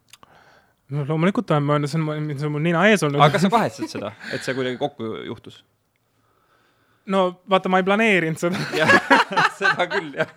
no 0.89 1.03
loomulikult 1.05 1.51
olen 1.53 1.67
mõelnud, 1.67 1.91
see 1.91 1.99
on, 2.01 2.29
see 2.31 2.47
on 2.47 2.55
mul 2.55 2.63
nina 2.65 2.85
ees 2.89 3.03
olnud. 3.05 3.21
aga 3.21 3.35
kas 3.35 3.45
sa 3.45 3.51
kahetsed 3.53 3.91
seda, 3.91 4.13
et 4.33 4.45
see 4.45 4.55
kuidagi 4.57 4.79
kokku 4.81 5.11
juhtus? 5.27 5.61
no 7.09 7.23
vaata, 7.49 7.71
ma 7.71 7.81
ei 7.81 7.87
planeerinud 7.87 8.41
seda 8.41 8.89
seda 9.59 9.87
küll, 9.91 10.13
jah 10.17 10.31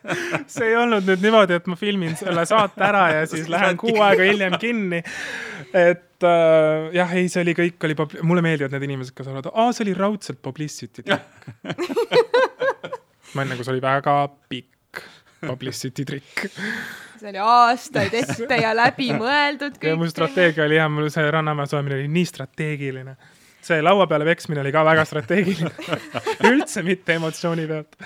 see 0.50 0.72
ei 0.72 0.78
olnud 0.80 1.07
nüüd 1.09 1.24
niimoodi, 1.24 1.61
et 1.61 1.70
ma 1.70 1.78
filmin 1.78 2.16
selle 2.20 2.46
saate 2.48 2.86
ära 2.88 3.07
ja 3.16 3.26
siis 3.30 3.48
lähen 3.53 3.78
kuu 3.80 3.94
aega 4.03 4.26
hiljem 4.28 4.59
kinni. 4.62 5.03
et 5.72 6.09
äh, 6.27 6.89
jah, 6.97 7.14
ei, 7.18 7.29
see 7.33 7.45
oli 7.45 7.55
kõik 7.59 7.87
oli, 7.89 7.97
mulle 8.23 8.45
meeldivad 8.45 8.75
need 8.75 8.89
inimesed, 8.89 9.14
kes 9.16 9.29
arvavad, 9.29 9.53
aa, 9.53 9.73
see 9.77 9.87
oli 9.87 9.97
raudselt 9.99 10.43
publicity 10.45 11.05
trikk 11.07 11.49
ma 13.35 13.45
enne, 13.45 13.57
kui 13.57 13.64
see 13.64 13.75
oli 13.75 13.85
väga 13.85 14.16
pikk 14.53 15.03
publicity 15.43 16.07
trikk 16.09 16.47
see 17.23 17.31
oli 17.31 17.43
aastaid 17.43 18.14
ette 18.18 18.59
ja 18.61 18.73
läbimõeldud 18.77 19.79
kõik. 19.79 19.91
ja 19.93 19.99
mu 19.99 20.09
strateegia 20.11 20.66
oli 20.66 20.79
jah, 20.79 20.91
mul 20.93 21.11
see 21.14 21.31
Rannamäe 21.35 21.70
soojamine 21.70 22.01
oli 22.01 22.11
nii 22.12 22.29
strateegiline. 22.29 23.16
see 23.62 23.83
laua 23.83 24.09
peale 24.11 24.27
peksmine 24.29 24.62
oli 24.64 24.73
ka 24.75 24.85
väga 24.87 25.05
strateegiline 25.09 25.99
üldse 26.51 26.85
mitte 26.87 27.18
emotsiooni 27.18 27.66
pealt. 27.70 27.99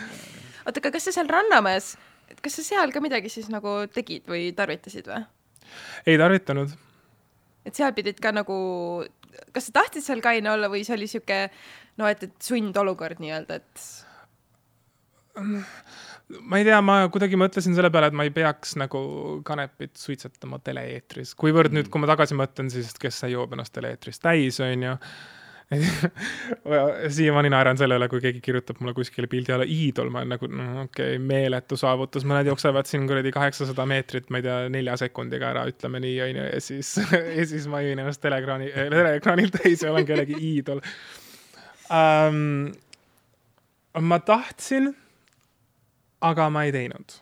oota, 0.64 0.80
aga 0.80 0.92
kas 0.98 1.08
sa 1.08 1.16
seal 1.18 1.30
Rannamäes, 1.32 1.94
kas 2.42 2.60
sa 2.60 2.66
seal 2.66 2.92
ka 2.94 3.04
midagi 3.04 3.32
siis 3.32 3.48
nagu 3.52 3.78
tegid 3.92 4.28
või 4.30 4.50
tarvitasid 4.56 5.08
või? 5.12 5.22
ei 6.06 6.18
tarvitanud 6.20 6.76
et 7.66 7.76
seal 7.76 7.94
pidid 7.96 8.20
ka 8.22 8.32
nagu, 8.34 8.56
kas 9.54 9.68
sa 9.68 9.80
tahtsid 9.80 10.06
seal 10.06 10.24
kaine 10.24 10.52
olla 10.52 10.70
või 10.72 10.84
see 10.86 10.96
oli 10.96 11.10
sihuke 11.10 11.46
no 12.00 12.08
et, 12.10 12.26
et 12.28 12.36
sundolukord 12.42 13.22
nii-öelda, 13.22 13.60
et? 13.60 13.86
ma 15.36 16.60
ei 16.60 16.66
tea, 16.66 16.78
ma 16.84 16.98
kuidagi 17.12 17.38
mõtlesin 17.40 17.76
selle 17.76 17.90
peale, 17.92 18.10
et 18.10 18.16
ma 18.16 18.26
ei 18.26 18.32
peaks 18.34 18.76
nagu 18.80 19.00
kanepit 19.46 19.96
suitsetama 20.00 20.60
tele-eetris, 20.64 21.34
kuivõrd 21.38 21.72
mm. 21.72 21.80
nüüd, 21.80 21.90
kui 21.92 22.02
ma 22.02 22.10
tagasi 22.10 22.38
mõtlen, 22.38 22.72
siis 22.72 22.94
kes 23.00 23.22
see 23.22 23.34
joob 23.34 23.56
ennast 23.56 23.74
tele-eetris 23.76 24.22
täis, 24.22 24.60
onju 24.64 24.96
siiamaani 27.16 27.50
naeran 27.50 27.78
selle 27.78 27.96
üle, 27.98 28.06
kui 28.10 28.20
keegi 28.22 28.40
kirjutab 28.44 28.78
mulle 28.78 28.92
kuskile 28.94 29.26
pildi 29.30 29.54
alla 29.54 29.66
iidol, 29.66 30.12
ma 30.14 30.20
olen 30.22 30.30
nagu 30.36 30.48
no, 30.50 30.66
okei 30.84 31.16
okay,, 31.16 31.22
meeletu 31.32 31.78
saavutus, 31.80 32.26
mõned 32.28 32.46
jooksevad 32.52 32.86
siin 32.86 33.08
kuradi 33.10 33.32
kaheksasada 33.34 33.86
meetrit, 33.90 34.30
ma 34.30 34.38
ei 34.38 34.46
tea, 34.46 34.60
nelja 34.70 34.94
sekundiga 35.02 35.50
ära, 35.50 35.66
ütleme 35.72 36.02
nii, 36.04 36.14
onju, 36.28 36.46
ja 36.52 36.62
siis 36.62 36.92
ja 37.38 37.48
siis 37.50 37.66
ma 37.72 37.82
jõin 37.82 37.98
ennast 37.98 38.22
teleekraani, 38.22 38.70
teleekraanil 38.94 39.50
täis 39.58 39.82
ja 39.82 39.90
olen 39.90 40.06
kellegi 40.06 40.38
iidol. 40.38 40.82
Um,. 41.90 42.70
ma 44.06 44.22
tahtsin, 44.22 44.92
aga 46.26 46.50
ma 46.52 46.66
ei 46.68 46.74
teinud. 46.74 47.18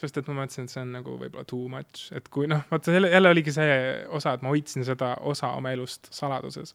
Sest 0.00 0.18
et 0.18 0.26
ma 0.26 0.40
mõtlesin, 0.40 0.66
et 0.66 0.74
see 0.74 0.82
on 0.82 0.90
nagu 0.96 1.14
võib-olla 1.20 1.46
too 1.46 1.68
much, 1.70 2.08
et 2.18 2.26
kui 2.34 2.50
noh, 2.50 2.66
vaata 2.70 2.92
jälle, 2.92 3.14
jälle 3.14 3.30
oligi 3.30 3.54
see 3.54 3.74
osa, 4.10 4.34
et 4.34 4.42
ma 4.42 4.50
hoidsin 4.50 4.82
seda 4.84 5.14
osa 5.22 5.54
oma 5.54 5.70
elust 5.76 6.10
saladuses 6.10 6.74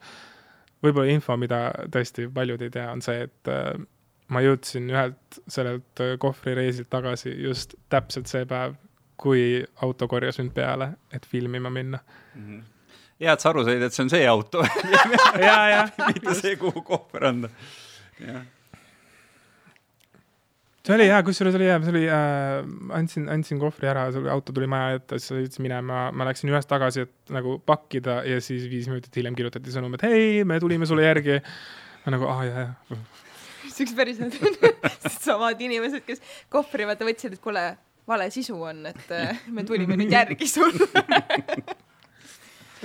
võib-olla 0.83 1.13
info, 1.13 1.37
mida 1.37 1.61
tõesti 1.91 2.27
paljud 2.33 2.61
ei 2.65 2.73
tea, 2.73 2.89
on 2.91 3.01
see, 3.05 3.25
et 3.27 3.51
äh, 3.51 3.71
ma 4.33 4.43
jõudsin 4.45 4.89
ühelt 4.91 5.39
sellelt 5.47 6.03
äh, 6.03 6.15
kohvrireisilt 6.21 6.89
tagasi 6.89 7.33
just 7.43 7.75
täpselt 7.89 8.31
see 8.31 8.45
päev, 8.49 8.77
kui 9.19 9.63
auto 9.83 10.07
korjas 10.07 10.39
mind 10.39 10.53
peale, 10.55 10.93
et 11.11 11.25
filmima 11.27 11.69
minna 11.69 11.99
mm. 11.99 12.45
-hmm. 12.45 12.61
hea, 13.19 13.33
et 13.33 13.39
sa 13.39 13.49
aru 13.49 13.65
said, 13.65 13.81
et 13.81 13.93
see 13.93 14.03
on 14.03 14.13
see 14.13 14.27
auto 14.27 14.63
ja, 15.47 15.59
ja. 15.69 15.83
mitte 16.13 16.35
see, 16.35 16.55
kuhu 16.55 16.81
kohver 16.81 17.25
anda. 17.33 17.49
jah 18.19 18.45
see 20.89 20.97
oli 20.97 21.05
hea, 21.05 21.19
kusjuures 21.25 21.55
oli 21.59 21.67
hea, 21.69 21.77
see 21.83 21.93
oli 21.93 22.03
äh,, 22.09 22.69
andsin, 22.97 23.27
andsin 23.29 23.59
kohvri 23.61 23.89
ära, 23.91 24.07
auto 24.33 24.55
tuli 24.55 24.69
maja 24.69 24.97
ette, 24.97 25.19
siis 25.21 25.35
sõitsin 25.35 25.65
minema, 25.67 26.07
ma 26.15 26.25
läksin 26.25 26.49
ühest 26.49 26.69
tagasi, 26.71 27.05
et 27.05 27.33
nagu 27.35 27.59
pakkida 27.61 28.23
ja 28.25 28.39
siis 28.41 28.65
viis 28.71 28.89
minutit 28.89 29.19
hiljem 29.19 29.37
kirjutati 29.37 29.73
sõnum, 29.73 29.93
et 29.97 30.05
hei, 30.07 30.45
me 30.49 30.57
tulime 30.61 30.89
sulle 30.89 31.05
järgi. 31.05 31.37
ma 32.05 32.15
nagu, 32.15 32.29
aa 32.31 32.47
jaa, 32.47 32.65
jaa. 32.89 33.01
siuksed 33.75 33.95
päriselt 33.97 34.39
samad 35.27 35.61
inimesed, 35.61 36.01
kes 36.07 36.25
kohvri 36.49 36.89
vaata 36.89 37.05
võtsid, 37.07 37.37
et 37.37 37.43
kuule, 37.43 37.67
vale 38.09 38.31
sisu 38.33 38.57
on, 38.57 38.87
et 38.89 39.13
äh, 39.13 39.45
me 39.53 39.67
tulime 39.67 39.99
nüüd 39.99 40.17
järgi 40.17 40.49
sulle 40.49 40.89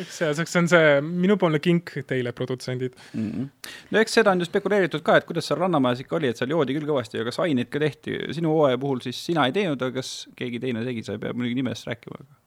eks 0.03 0.19
see, 0.19 0.31
see 0.35 0.61
on 0.61 0.71
see 0.71 1.01
minupoolne 1.07 1.61
kink 1.63 1.93
teile, 2.09 2.33
produtsendid 2.37 2.97
mm. 3.13 3.31
-hmm. 3.31 3.75
no 3.91 4.03
eks 4.03 4.19
seda 4.21 4.35
on 4.35 4.43
ju 4.43 4.49
spekuleeritud 4.49 5.05
ka, 5.07 5.19
et 5.21 5.29
kuidas 5.29 5.51
seal 5.51 5.61
Rannamajas 5.61 6.05
ikka 6.05 6.17
oli, 6.21 6.33
et 6.33 6.41
seal 6.41 6.55
joodi 6.55 6.79
küll 6.79 6.89
kõvasti 6.89 7.21
ja 7.21 7.27
kas 7.29 7.41
aineid 7.45 7.71
ka 7.73 7.83
tehti. 7.83 8.19
sinu 8.39 8.55
hooaja 8.55 8.79
puhul 8.79 9.03
siis 9.05 9.21
sina 9.27 9.47
ei 9.47 9.53
teinud, 9.53 9.83
aga 9.83 10.01
kas 10.01 10.15
keegi 10.37 10.61
teine 10.61 10.85
tegi, 10.85 11.05
sa 11.07 11.17
ei 11.17 11.23
pea 11.23 11.33
muidugi 11.33 11.61
nimest 11.61 11.87
rääkima, 11.91 12.21
aga 12.21 12.43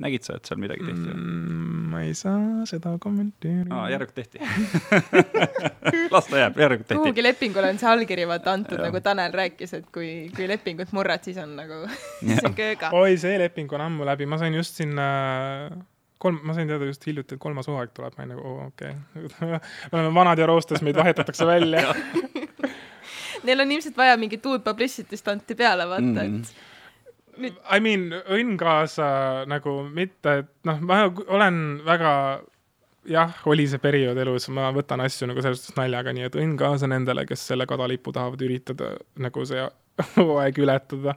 nägid 0.00 0.24
sa, 0.24 0.36
et 0.38 0.48
seal 0.48 0.60
midagi 0.60 0.84
tehti 0.86 1.12
mm,? 1.12 1.88
ma 1.90 2.02
ei 2.06 2.14
saa 2.16 2.64
seda 2.68 2.94
kommenteerida 3.02 3.76
ah,. 3.76 3.88
järelikult 3.92 4.16
tehti 4.16 4.38
las 6.14 6.28
ta 6.30 6.40
jääb, 6.40 6.60
järelikult 6.62 6.88
tehti. 6.88 7.00
kuhugi 7.02 7.24
lepingule 7.24 7.72
on 7.74 7.80
see 7.82 7.90
allkiri 7.90 8.26
vaata 8.30 8.54
antud, 8.56 8.80
nagu 8.80 9.02
Tanel 9.04 9.34
rääkis, 9.36 9.74
et 9.76 9.88
kui, 9.94 10.10
kui 10.36 10.48
lepingut 10.48 10.94
murrad, 10.96 11.24
siis 11.26 11.40
on 11.42 11.56
nagu 11.58 11.82
siis 11.90 12.44
on 12.48 12.56
kööga. 12.56 12.92
oi, 12.96 13.16
see 13.20 13.36
leping 13.42 13.72
on 13.76 13.88
ammu 13.88 14.08
läbi, 14.08 14.28
ma 14.30 14.40
sain 14.40 14.56
just 14.56 14.80
sinna 14.80 15.08
kolm, 16.20 16.40
ma 16.44 16.56
sain 16.56 16.68
teada 16.68 16.88
just 16.88 17.06
hiljuti, 17.08 17.36
et 17.36 17.42
kolmas 17.42 17.68
hooaeg 17.70 17.94
tuleb, 17.96 18.16
ma 18.16 18.26
olin 18.26 18.36
nagu 18.36 18.54
okei 18.66 18.94
okay. 19.24 19.50
me 19.90 19.98
oleme 19.98 20.14
vanad 20.14 20.40
ja 20.40 20.48
roostes, 20.50 20.84
meid 20.86 20.98
vahetatakse 21.00 21.48
välja 21.48 21.86
Neil 23.46 23.60
on 23.60 23.72
ilmselt 23.72 23.96
vaja 23.96 24.16
mingit 24.20 24.46
uut 24.46 24.64
publicity 24.64 25.16
stunti 25.16 25.54
peale 25.54 25.88
vaata 25.88 26.02
mm, 26.02 26.16
-hmm. 26.16 26.44
et 26.44 27.40
nüüd... 27.40 27.58
I 27.76 27.80
mean, 27.80 28.10
õnn 28.36 28.56
kaasa 28.60 29.10
nagu 29.48 29.82
mitte, 29.88 30.38
et 30.42 30.50
noh, 30.68 30.80
ma 30.80 31.02
olen 31.26 31.80
väga 31.86 32.12
jah, 33.08 33.32
oli 33.48 33.66
see 33.70 33.80
periood 33.82 34.18
elus, 34.20 34.48
ma 34.52 34.68
võtan 34.76 35.00
asju 35.04 35.30
nagu 35.30 35.42
selles 35.42 35.62
suhtes 35.62 35.78
naljaga, 35.78 36.12
nii 36.12 36.28
et 36.28 36.36
õnn 36.36 36.56
kaasa 36.60 36.90
nendele, 36.90 37.24
kes 37.28 37.46
selle 37.52 37.66
kadalipu 37.70 38.12
tahavad 38.12 38.42
üritada 38.44 38.92
nagu 39.16 39.44
see 39.48 39.64
hooaeg 40.16 40.58
ületada. 40.58 41.16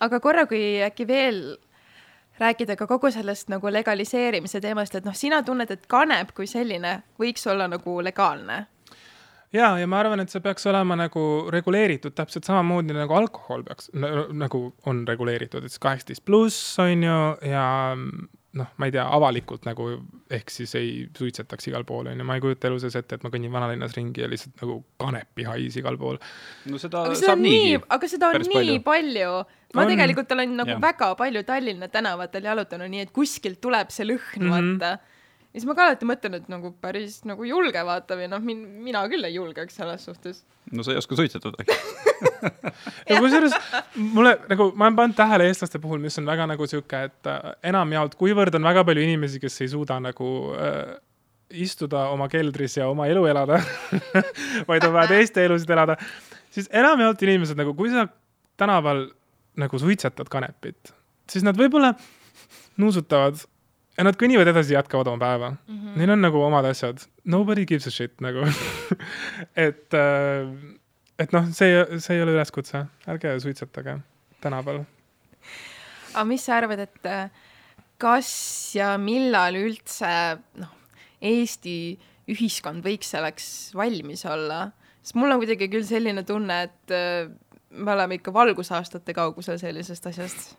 aga 0.00 0.20
korra, 0.20 0.46
kui 0.46 0.82
äkki 0.86 1.08
veel 1.08 1.42
rääkida 2.40 2.76
ka 2.76 2.86
kogu 2.86 3.10
sellest 3.10 3.48
nagu 3.52 3.72
legaliseerimise 3.72 4.60
teemast, 4.60 4.94
et 4.94 5.04
noh, 5.04 5.14
sina 5.16 5.42
tunned, 5.42 5.70
et 5.70 5.86
kanep 5.90 6.32
kui 6.36 6.48
selline 6.50 7.00
võiks 7.20 7.46
olla 7.50 7.68
nagu 7.68 8.00
legaalne? 8.04 8.66
Ja, 9.54 9.76
ja 9.78 9.86
ma 9.86 10.00
arvan, 10.02 10.20
et 10.20 10.32
see 10.32 10.42
peaks 10.44 10.66
olema 10.68 10.96
nagu 10.98 11.22
reguleeritud 11.52 12.16
täpselt 12.18 12.48
samamoodi 12.48 12.96
nagu 12.96 13.14
alkohol 13.14 13.62
peaks 13.64 13.88
nagu 13.94 14.62
on 14.90 15.04
reguleeritud, 15.08 15.64
et 15.64 15.72
siis 15.72 15.82
kaheksateist 15.82 16.24
pluss 16.26 16.78
on 16.82 17.06
ju 17.06 17.20
ja 17.46 17.66
noh, 18.56 18.70
ma 18.80 18.88
ei 18.88 18.94
tea, 18.94 19.04
avalikult 19.16 19.66
nagu 19.68 19.88
ehk 20.32 20.52
siis 20.52 20.74
ei 20.78 20.90
suitsetaks 21.16 21.68
igal 21.70 21.84
pool 21.88 22.10
on 22.10 22.20
ju, 22.20 22.26
ma 22.26 22.38
ei 22.38 22.44
kujuta 22.44 22.70
elu 22.70 22.80
sees 22.82 22.96
ette, 22.98 23.18
et 23.18 23.26
ma 23.26 23.32
kõnnin 23.32 23.52
vanalinnas 23.52 23.96
ringi 23.96 24.24
ja 24.24 24.30
lihtsalt 24.30 24.56
nagu 24.62 24.78
kanepi 25.02 25.46
hais 25.48 25.76
igal 25.80 25.98
pool. 26.00 26.20
no 26.70 26.80
seda 26.82 27.04
aga 27.06 27.18
saab 27.20 27.42
niigi. 27.42 27.80
aga 27.96 28.10
seda 28.12 28.30
on 28.32 28.46
nii 28.46 28.54
palju, 28.54 28.78
palju.. 28.86 29.34
ma 29.74 29.84
on. 29.84 29.92
tegelikult 29.92 30.32
olen 30.36 30.56
nagu 30.62 30.74
ja. 30.74 30.80
väga 30.82 31.12
palju 31.18 31.44
Tallinna 31.48 31.90
tänavatel 31.92 32.48
jalutanud, 32.50 32.92
nii 32.92 33.06
et 33.06 33.14
kuskilt 33.14 33.60
tuleb 33.64 33.92
see 33.94 34.08
lõhn 34.08 34.42
mm, 34.42 34.50
-hmm. 34.50 34.80
vaata 34.80 35.15
ja 35.56 35.60
siis 35.62 35.68
ma 35.70 35.72
ka 35.72 35.86
alati 35.86 36.04
mõtlen, 36.04 36.34
et 36.36 36.48
nagu 36.52 36.68
päris 36.84 37.22
nagu 37.24 37.46
julge 37.48 37.80
vaata 37.88 38.18
või 38.18 38.26
noh, 38.28 38.42
min-, 38.44 38.64
mina 38.84 39.00
küll 39.08 39.24
ei 39.24 39.38
julgeks 39.38 39.78
selles 39.80 40.02
suhtes. 40.04 40.42
no 40.68 40.84
sa 40.84 40.92
ei 40.92 41.00
oska 41.00 41.16
suitsetada 41.16 41.64
ja 43.08 43.16
kusjuures 43.24 43.56
mulle 43.96 44.34
nagu, 44.50 44.66
ma 44.76 44.90
olen 44.90 44.98
pannud 44.98 45.16
tähele 45.16 45.46
eestlaste 45.48 45.80
puhul, 45.80 46.02
mis 46.02 46.20
on 46.20 46.28
väga 46.28 46.44
nagu 46.50 46.68
sihuke, 46.68 47.00
et 47.08 47.30
äh, 47.32 47.48
enamjaolt, 47.72 48.18
kuivõrd 48.20 48.58
on 48.60 48.68
väga 48.68 48.84
palju 48.84 49.06
inimesi, 49.06 49.40
kes 49.40 49.56
ei 49.64 49.72
suuda 49.72 49.96
nagu 50.04 50.34
äh, 50.60 50.92
istuda 51.64 52.10
oma 52.12 52.28
keldris 52.28 52.76
ja 52.76 52.90
oma 52.92 53.08
elu 53.08 53.24
elada 53.32 53.62
vaid 54.68 54.84
on 54.84 54.92
vaja 54.92 55.14
teiste 55.14 55.48
elusid 55.48 55.72
elada, 55.72 55.96
siis 56.52 56.68
enamjaolt 56.68 57.24
inimesed 57.24 57.56
nagu, 57.56 57.72
kui 57.80 57.94
sa 57.96 58.04
tänaval 58.60 59.06
nagu 59.56 59.80
suitsetad 59.80 60.28
kanepit, 60.28 60.92
siis 61.32 61.48
nad 61.48 61.56
võib-olla 61.56 61.94
nuusutavad 62.76 63.40
ja 63.96 64.04
nad 64.04 64.18
kõnnivad 64.20 64.50
edasi, 64.50 64.74
jätkavad 64.76 65.08
oma 65.10 65.20
päeva 65.20 65.50
mm. 65.52 65.76
-hmm. 65.76 65.98
Neil 66.00 66.12
on 66.12 66.24
nagu 66.24 66.40
omad 66.42 66.68
asjad. 66.68 67.00
Nobody 67.24 67.66
gives 67.66 67.86
a 67.86 67.90
shit 67.90 68.20
nagu 68.20 68.44
et, 69.66 69.94
äh, 69.94 70.50
et 71.18 71.32
noh, 71.32 71.48
see, 71.52 71.84
see 71.98 72.16
ei 72.16 72.22
ole 72.22 72.36
üleskutse, 72.36 72.84
ärge 73.08 73.38
suitsetage 73.40 73.98
tänapäeval. 74.40 74.84
aga 76.14 76.24
mis 76.24 76.44
sa 76.44 76.56
arvad, 76.56 76.84
et 76.84 77.06
äh, 77.06 77.30
kas 77.98 78.74
ja 78.76 78.96
millal 78.98 79.56
üldse 79.56 80.40
noh, 80.60 80.72
Eesti 81.20 81.96
ühiskond 82.28 82.84
võiks 82.84 83.08
selleks 83.14 83.72
valmis 83.74 84.26
olla? 84.26 84.70
sest 85.02 85.16
mul 85.16 85.32
on 85.32 85.40
kuidagi 85.40 85.70
küll 85.72 85.86
selline 85.86 86.22
tunne, 86.26 86.62
et 86.68 86.92
äh, 86.92 87.32
me 87.70 87.92
oleme 87.92 88.20
ikka 88.20 88.32
valgusaastate 88.32 89.14
kaugusel 89.14 89.58
sellisest 89.58 90.06
asjast 90.06 90.56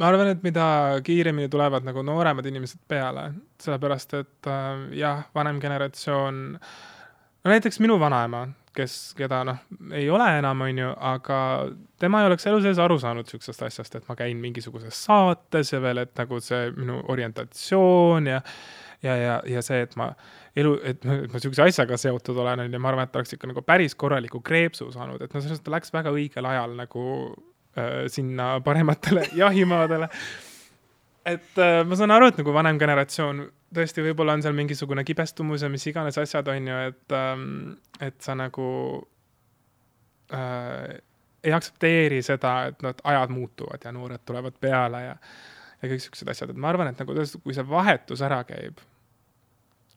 ma 0.00 0.08
arvan, 0.08 0.32
et 0.32 0.44
mida 0.44 0.66
kiiremini 1.04 1.50
tulevad 1.52 1.84
nagu 1.86 2.02
nooremad 2.06 2.46
inimesed 2.48 2.80
peale, 2.88 3.26
sellepärast 3.60 4.16
et 4.20 4.48
äh, 4.48 4.86
jah, 5.00 5.26
vanem 5.36 5.60
generatsioon, 5.62 6.40
no 7.44 7.52
näiteks 7.52 7.80
minu 7.84 7.98
vanaema, 8.00 8.46
kes, 8.76 8.96
keda 9.18 9.42
noh, 9.44 9.62
ei 9.96 10.08
ole 10.12 10.26
enam, 10.38 10.64
on 10.66 10.82
ju, 10.82 10.90
aga 11.12 11.38
tema 12.00 12.22
ei 12.22 12.30
oleks 12.30 12.46
elu 12.48 12.60
sees 12.64 12.80
aru 12.80 12.98
saanud 13.02 13.26
niisugusest 13.28 13.66
asjast, 13.66 13.98
et 13.98 14.06
ma 14.08 14.16
käin 14.18 14.40
mingisuguses 14.40 15.04
saates 15.06 15.74
ja 15.74 15.82
veel, 15.84 16.04
et 16.04 16.14
nagu 16.18 16.40
see 16.44 16.70
minu 16.78 17.02
orientatsioon 17.12 18.30
ja 18.30 18.44
ja, 19.02 19.16
ja, 19.16 19.36
ja 19.48 19.62
see, 19.64 19.80
et 19.86 19.94
ma 19.96 20.10
elu, 20.60 20.74
et 20.86 21.04
ma 21.08 21.20
niisuguse 21.22 21.64
asjaga 21.64 21.96
seotud 22.00 22.40
olen, 22.40 22.66
on 22.66 22.72
ju, 22.72 22.80
ma 22.82 22.92
arvan, 22.92 23.08
et 23.08 23.12
ta 23.12 23.20
oleks 23.20 23.36
ikka 23.36 23.48
nagu 23.50 23.64
päris 23.66 23.96
korraliku 23.98 24.42
kreepsu 24.44 24.90
saanud, 24.92 25.20
et 25.20 25.32
noh, 25.32 25.40
selles 25.40 25.58
mõttes 25.58 25.68
ta 25.68 25.76
läks 25.76 25.94
väga 25.94 26.12
õigel 26.16 26.48
ajal 26.50 26.76
nagu 26.78 27.04
sinna 28.10 28.60
parematele 28.64 29.28
jahimaadele. 29.42 30.08
et 31.26 31.58
äh, 31.58 31.84
ma 31.86 31.96
saan 31.96 32.10
aru, 32.10 32.30
et 32.30 32.40
nagu 32.40 32.54
vanem 32.54 32.78
generatsioon 32.80 33.44
tõesti 33.74 34.02
võib-olla 34.02 34.34
on 34.34 34.42
seal 34.42 34.56
mingisugune 34.56 35.04
kibestumus 35.06 35.62
ja 35.62 35.70
mis 35.70 35.86
iganes 35.86 36.18
asjad 36.18 36.48
on 36.50 36.66
ju, 36.72 36.80
et 36.90 37.14
ähm,, 37.14 37.46
et 38.00 38.18
sa 38.24 38.34
nagu 38.34 38.66
äh, 40.34 40.98
ei 41.44 41.54
aktsepteeri 41.56 42.20
seda, 42.24 42.54
et 42.72 42.82
noh, 42.84 42.96
ajad 43.04 43.32
muutuvad 43.32 43.84
ja 43.84 43.92
noored 43.92 44.26
tulevad 44.26 44.58
peale 44.60 45.04
ja 45.04 45.16
ja 45.80 45.88
kõik 45.88 46.02
siuksed 46.04 46.28
asjad, 46.28 46.50
et 46.52 46.58
ma 46.60 46.68
arvan, 46.68 46.90
et 46.90 46.98
nagu 47.00 47.14
tõesti, 47.16 47.38
kui 47.40 47.54
see 47.56 47.64
vahetus 47.64 48.20
ära 48.24 48.42
käib, 48.44 48.82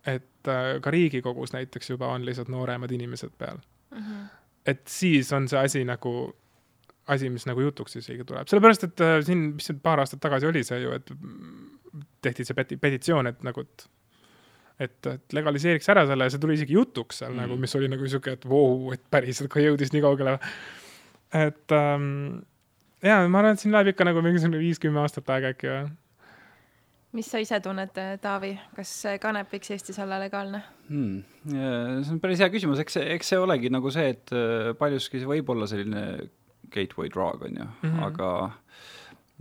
et 0.07 0.51
äh, 0.51 0.77
ka 0.83 0.93
Riigikogus 0.93 1.51
näiteks 1.55 1.91
juba 1.91 2.11
on 2.13 2.23
lihtsalt 2.27 2.51
nooremad 2.51 2.91
inimesed 2.91 3.33
peal 3.37 3.57
mm. 3.57 3.97
-hmm. 3.97 4.23
et 4.65 4.87
siis 4.87 5.33
on 5.33 5.47
see 5.47 5.59
asi 5.59 5.83
nagu 5.83 6.33
asi, 7.11 7.29
mis 7.33 7.47
nagu 7.49 7.63
jutuks 7.65 7.97
isegi 7.99 8.23
tuleb, 8.27 8.47
sellepärast 8.49 8.87
et 8.87 9.03
äh, 9.03 9.17
siin, 9.25 9.49
mis 9.57 9.67
see 9.69 9.79
paar 9.83 10.03
aastat 10.03 10.21
tagasi 10.23 10.47
oli 10.49 10.63
see 10.67 10.79
ju, 10.83 10.93
et 10.95 11.11
tehti 12.23 12.45
see 12.47 12.57
peti-, 12.57 12.79
petitsioon, 12.79 13.31
et 13.33 13.43
nagu, 13.45 13.65
et 13.65 13.89
et, 14.81 14.95
et 15.05 15.35
legaliseeriks 15.37 15.89
ära 15.93 16.05
selle 16.09 16.25
ja 16.25 16.33
see 16.33 16.41
tuli 16.41 16.55
isegi 16.57 16.73
jutuks 16.73 17.21
seal 17.21 17.33
mm. 17.33 17.43
nagu, 17.43 17.57
mis 17.61 17.75
oli 17.77 17.89
nagu 17.91 18.07
sihuke, 18.09 18.37
et 18.39 18.47
vau, 18.49 18.89
et 18.95 19.03
päriselt 19.13 19.51
ka 19.53 19.61
jõudis 19.61 19.93
nii 19.93 20.01
kaugele. 20.03 20.37
et 21.37 21.75
ähm, 21.77 22.07
ja 23.05 23.19
ma 23.27 23.43
arvan, 23.43 23.53
et 23.53 23.63
siin 23.63 23.75
läheb 23.75 23.93
ikka 23.93 24.07
nagu 24.07 24.23
mingisugune 24.25 24.61
viis-kümme 24.61 25.03
aastat 25.03 25.29
aega 25.35 25.53
äkki 25.53 25.69
või 25.69 25.83
mis 27.13 27.27
sa 27.29 27.37
ise 27.41 27.59
tunned, 27.61 27.93
Taavi, 28.21 28.55
kas 28.73 28.91
kanep 29.21 29.51
võiks 29.53 29.69
Eestis 29.75 29.99
olla 30.01 30.17
legaalne 30.21 30.63
hmm.? 30.89 31.19
see 31.45 32.15
on 32.15 32.21
päris 32.23 32.41
hea 32.41 32.49
küsimus, 32.53 32.81
eks 32.81 32.97
see, 32.97 33.05
eks 33.13 33.33
see 33.33 33.41
olegi 33.41 33.69
nagu 33.73 33.91
see, 33.93 34.15
et 34.15 34.33
äh, 34.33 34.71
paljuski 34.79 35.21
see 35.21 35.29
võib 35.29 35.53
olla 35.53 35.69
selline 35.69 36.07
gateway 36.73 37.09
drug, 37.09 37.41
on 37.41 37.55
ju 37.55 37.67
mm, 37.81 37.99
-hmm. 37.99 38.05
aga 38.05 38.51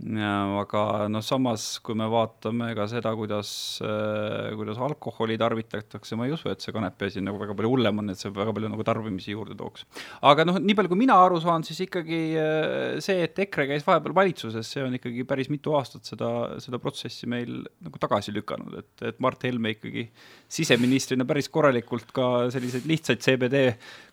aga 0.01 1.07
noh, 1.07 1.21
samas 1.21 1.77
kui 1.85 1.93
me 1.95 2.07
vaatame 2.09 2.71
ka 2.75 2.87
seda, 2.89 3.11
kuidas 3.15 3.79
äh,, 3.85 4.49
kuidas 4.57 4.79
alkoholi 4.81 5.37
tarvitatakse, 5.37 6.17
ma 6.17 6.25
ei 6.25 6.33
usu, 6.33 6.49
et 6.49 6.65
see 6.65 6.73
kanepi 6.73 7.07
asi 7.07 7.21
nagu 7.21 7.37
väga 7.37 7.53
palju 7.53 7.69
hullem 7.69 8.01
on, 8.01 8.09
et 8.09 8.17
see 8.17 8.31
väga 8.33 8.51
palju 8.57 8.71
nagu 8.73 8.83
tarbimisi 8.83 9.31
juurde 9.31 9.55
tooks. 9.55 9.85
aga 10.25 10.47
noh, 10.49 10.57
nii 10.57 10.75
palju, 10.75 10.91
kui 10.91 11.01
mina 11.03 11.19
aru 11.21 11.39
saan, 11.43 11.63
siis 11.63 11.83
ikkagi 11.85 12.21
äh, 12.41 12.97
see, 13.05 13.21
et 13.23 13.37
EKRE 13.45 13.69
käis 13.69 13.85
vahepeal 13.85 14.17
valitsuses, 14.17 14.67
see 14.67 14.83
on 14.83 14.97
ikkagi 14.97 15.27
päris 15.29 15.51
mitu 15.53 15.77
aastat 15.77 16.09
seda, 16.09 16.57
seda 16.63 16.81
protsessi 16.81 17.29
meil 17.29 17.61
nagu 17.85 18.01
tagasi 18.01 18.33
lükanud, 18.35 18.81
et, 18.81 18.93
et 19.13 19.21
Mart 19.23 19.45
Helme 19.45 19.75
ikkagi 19.77 20.07
siseministrina 20.51 21.27
päris 21.29 21.51
korralikult 21.53 22.09
ka 22.17 22.49
selliseid 22.53 22.89
lihtsaid 22.89 23.21
CBD 23.23 23.67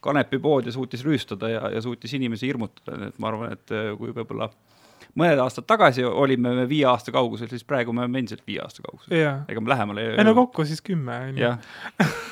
kanepipoode 0.05 0.77
suutis 0.77 1.03
rüüstada 1.09 1.51
ja, 1.51 1.69
ja 1.73 1.83
suutis 1.83 2.13
inimesi 2.21 2.53
hirmutada, 2.53 3.01
nii 3.01 3.15
et 3.15 3.23
ma 3.23 3.33
arvan, 3.33 3.57
et 3.57 3.75
äh, 3.75 3.95
kui 3.97 4.13
võib-olla 4.13 4.53
mõned 5.19 5.43
aastad 5.43 5.67
tagasi 5.69 6.05
olime 6.07 6.53
me 6.55 6.67
viie 6.71 6.87
aasta 6.89 7.13
kaugusel, 7.15 7.51
siis 7.51 7.65
praegu 7.67 7.93
me 7.93 8.05
oleme 8.05 8.23
endiselt 8.23 8.43
viie 8.47 8.61
aasta 8.63 8.85
kaugusel. 8.85 9.17
ega 9.49 9.61
me 9.61 9.73
lähemale 9.73 10.07
ei 10.15 10.25
no 10.27 10.35
kokku 10.39 10.65
siis 10.69 10.83
kümme, 10.85 11.17
on 11.29 11.39
ju. 11.39 11.53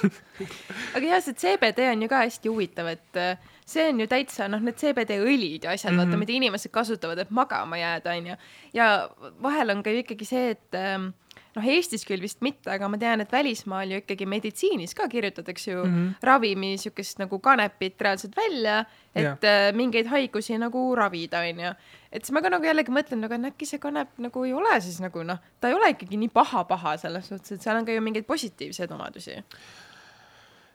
aga 0.97 1.05
jah, 1.05 1.23
see 1.25 1.39
CBD 1.39 1.89
on 1.93 2.03
ju 2.05 2.11
ka 2.11 2.25
hästi 2.25 2.53
huvitav, 2.53 2.91
et 2.93 3.21
äh, 3.21 3.55
see 3.69 3.89
on 3.91 4.03
ju 4.03 4.09
täitsa 4.11 4.49
noh, 4.51 4.63
need 4.65 4.79
CBD 4.81 5.21
õlid 5.23 5.67
ja 5.67 5.75
asjad 5.75 5.93
mm, 5.93 5.99
-hmm. 5.99 6.05
vaata, 6.05 6.21
mida 6.25 6.37
inimesed 6.37 6.75
kasutavad, 6.75 7.19
et 7.19 7.31
magama 7.31 7.79
jääda, 7.81 8.17
on 8.19 8.27
ju. 8.33 8.37
ja 8.75 9.09
vahel 9.43 9.71
on 9.71 9.83
ka 9.83 9.91
ju 9.91 10.05
ikkagi 10.05 10.25
see, 10.29 10.51
et 10.57 10.75
ähm, 10.79 11.11
noh, 11.57 11.69
Eestis 11.75 12.05
küll 12.09 12.23
vist 12.23 12.43
mitte, 12.45 12.71
aga 12.73 12.89
ma 12.91 12.99
tean, 13.01 13.23
et 13.25 13.33
välismaal 13.33 13.93
ju 13.93 14.01
ikkagi 14.03 14.27
meditsiinis 14.29 14.95
ka 14.99 15.09
kirjutatakse 15.09 15.71
ju 15.71 15.85
mm 15.85 15.95
-hmm. 15.95 16.15
ravimi 16.23 16.73
niisugust 16.75 17.19
nagu 17.19 17.39
kanepit 17.39 18.01
reaalselt 18.01 18.37
välja, 18.37 18.85
et 19.15 19.45
yeah. 19.45 19.75
mingeid 19.75 20.07
haigusi 20.07 20.59
nagu 20.59 20.95
ravida, 20.95 21.41
onju. 21.41 21.75
et 22.13 22.25
siis 22.25 22.33
ma 22.33 22.43
ka 22.43 22.51
nagu 22.51 22.65
jällegi 22.65 22.93
mõtlen, 22.93 23.21
nagu 23.21 23.35
äkki 23.35 23.67
see 23.67 23.79
kanep 23.79 24.09
nagu 24.19 24.45
ei 24.45 24.53
ole 24.53 24.81
siis 24.81 25.01
nagu 25.01 25.23
noh, 25.23 25.39
ta 25.61 25.69
ei 25.69 25.75
ole 25.75 25.91
ikkagi 25.91 26.17
nii 26.17 26.29
paha-paha 26.29 26.97
selles 26.97 27.29
suhtes, 27.29 27.53
et 27.53 27.63
seal 27.63 27.77
on 27.77 27.85
ka 27.85 27.93
ju 27.93 28.01
mingeid 28.01 28.27
positiivseid 28.27 28.91
omadusi. 28.91 29.43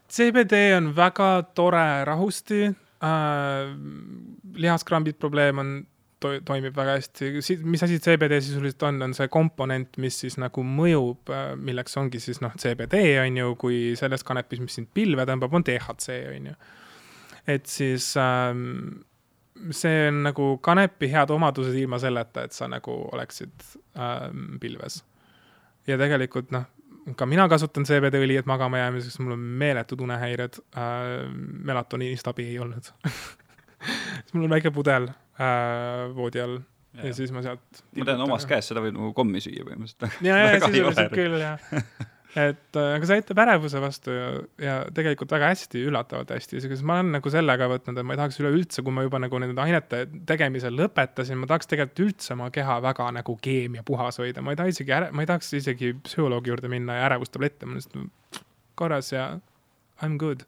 CBD 0.10 0.78
on 0.78 0.96
väga 0.96 1.44
tore 1.56 2.06
rahusti 2.06 2.64
äh,. 2.64 2.74
lihaskrambid 4.54 5.16
probleem 5.20 5.58
on 5.58 5.86
to 6.24 6.34
toimib 6.48 6.76
väga 6.78 6.98
hästi. 6.98 7.32
mis 7.68 7.84
asi 7.84 8.00
CBD 8.00 8.40
sisuliselt 8.42 8.84
on, 8.88 9.02
on 9.08 9.16
see 9.18 9.30
komponent, 9.32 9.98
mis 10.02 10.20
siis 10.24 10.38
nagu 10.42 10.64
mõjub, 10.66 11.32
äh, 11.34 11.54
milleks 11.60 11.98
ongi 12.00 12.22
siis 12.24 12.42
noh, 12.44 12.54
CBD 12.60 13.04
on 13.24 13.40
ju, 13.40 13.56
kui 13.60 13.80
selles 14.00 14.24
kanepis, 14.28 14.62
mis 14.64 14.80
sind 14.80 14.92
pilve 14.96 15.26
tõmbab, 15.30 15.54
on 15.54 15.66
DHC 15.68 16.20
on 16.36 16.52
ju. 16.52 16.60
et 17.56 17.66
siis 17.68 18.14
ähm, 18.18 19.04
see 19.72 20.08
on 20.10 20.22
nagu 20.30 20.54
kanepi 20.64 21.10
head 21.12 21.34
omadused 21.34 21.76
ilma 21.80 22.00
selleta, 22.02 22.46
et 22.48 22.56
sa 22.56 22.70
nagu 22.72 22.96
oleksid 23.12 23.68
ähm, 24.00 24.56
pilves. 24.64 25.02
ja 25.88 26.00
tegelikult 26.00 26.54
noh, 26.56 26.70
ka 27.20 27.28
mina 27.28 27.50
kasutan 27.52 27.86
CBD 27.88 28.22
õli, 28.24 28.38
et 28.40 28.48
magama 28.48 28.80
jäämiseks, 28.80 29.20
mul 29.20 29.36
on 29.36 29.50
meeletud 29.64 30.02
unehäired 30.06 30.62
äh,. 30.78 31.28
melatoniinist 31.72 32.28
abi 32.32 32.48
ei 32.54 32.60
olnud 32.64 32.94
mul 34.34 34.48
on 34.48 34.56
väike 34.56 34.72
pudel 34.72 35.12
äh, 35.40 36.06
voodi 36.16 36.44
all. 36.44 36.62
Ja, 36.94 37.08
ja 37.10 37.14
siis 37.18 37.32
ma 37.34 37.42
sealt. 37.42 37.84
ma 37.98 38.06
tean 38.06 38.22
omast 38.22 38.46
käest, 38.50 38.70
seda 38.70 38.84
võib 38.84 38.94
nagu 38.94 39.14
kommi 39.18 39.42
süüa 39.42 39.66
põhimõtteliselt. 39.66 40.20
ja, 40.22 40.38
ja 40.38 40.60
sisuliselt 40.68 41.16
küll 41.16 41.40
jah 41.42 41.72
et 42.34 42.78
äh, 42.78 42.96
aga 42.96 43.08
see 43.08 43.20
aitab 43.20 43.40
ärevuse 43.44 43.80
vastu 43.82 44.14
ja, 44.14 44.30
ja 44.62 44.76
tegelikult 44.96 45.32
väga 45.36 45.52
hästi, 45.52 45.84
üllatavalt 45.90 46.32
hästi, 46.34 46.58
isegi 46.60 46.80
ma 46.88 46.98
olen 47.00 47.14
nagu 47.18 47.34
sellega 47.34 47.68
võtnud, 47.70 48.00
et 48.00 48.08
ma 48.10 48.16
ei 48.16 48.22
tahaks 48.22 48.40
üleüldse, 48.42 48.84
kui 48.86 48.96
ma 48.96 49.06
juba 49.06 49.22
nagu 49.22 49.42
nende 49.42 49.62
ainete 49.62 50.04
tegemise 50.30 50.72
lõpetasin, 50.74 51.38
ma 51.42 51.50
tahaks 51.52 51.70
tegelikult 51.70 52.04
üldse 52.08 52.34
oma 52.34 52.50
keha 52.54 52.80
väga 52.86 53.12
nagu 53.20 53.38
keemia 53.46 53.86
puhas 53.86 54.18
hoida, 54.22 54.42
ma 54.42 54.56
ei 54.56 54.60
taha 54.60 54.74
isegi, 54.74 54.98
ma 55.14 55.26
ei 55.26 55.30
tahaks 55.30 55.54
isegi 55.62 55.94
psühholoogi 56.08 56.54
juurde 56.54 56.74
minna 56.74 56.98
ja 56.98 57.08
ärevustablette, 57.12 57.70
ma 57.70 57.78
lihtsalt 57.78 58.42
korras 58.80 59.14
ja 59.14 59.36
I 60.02 60.10
m 60.10 60.18
good 60.18 60.48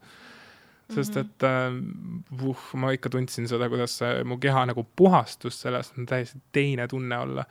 sest 0.94 1.16
mhm. 1.18 1.26
et 1.26 2.44
uh, 2.46 2.68
ma 2.78 2.92
ikka 2.94 3.10
tundsin 3.14 3.50
seda, 3.50 3.70
kuidas 3.72 3.98
mu 4.28 4.38
keha 4.42 4.68
nagu 4.70 4.86
puhastus 4.98 5.58
sellest, 5.64 5.96
on 5.98 6.06
täiesti 6.10 6.42
teine 6.56 6.88
tunne 6.88 7.18
olla. 7.18 7.46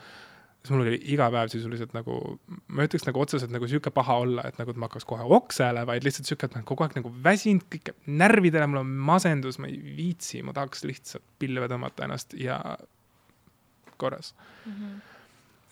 siis 0.62 0.70
mul 0.72 0.86
oli 0.86 0.98
iga 1.12 1.26
päev 1.34 1.50
sisuliselt 1.52 1.92
nagu, 1.92 2.18
ma 2.72 2.86
ütleks 2.86 3.04
nagu 3.04 3.20
otseselt 3.20 3.52
nagu 3.52 3.66
sihuke 3.68 3.90
paha 3.92 4.16
olla, 4.22 4.46
et 4.48 4.60
nagu 4.60 4.72
ma 4.78 4.88
hakkaks 4.88 5.04
kohe 5.08 5.26
oksele, 5.36 5.82
vaid 5.86 6.06
lihtsalt 6.06 6.30
sihuke, 6.30 6.46
et 6.46 6.54
ma 6.54 6.62
olen 6.62 6.68
kogu 6.70 6.86
aeg 6.86 6.94
nagu 7.00 7.12
väsinud, 7.26 7.66
kõik 7.74 7.90
närvidele, 8.06 8.68
mul 8.70 8.80
on 8.80 8.94
masendus, 9.10 9.58
ma 9.60 9.68
ei 9.68 9.76
viitsi, 9.98 10.40
ma 10.46 10.54
tahaks 10.56 10.86
lihtsalt 10.88 11.26
pilve 11.42 11.68
tõmmata 11.68 12.06
ennast 12.06 12.32
ja 12.38 12.60
korras 14.00 14.34
mm. 14.64 14.72
-hmm. 14.72 14.96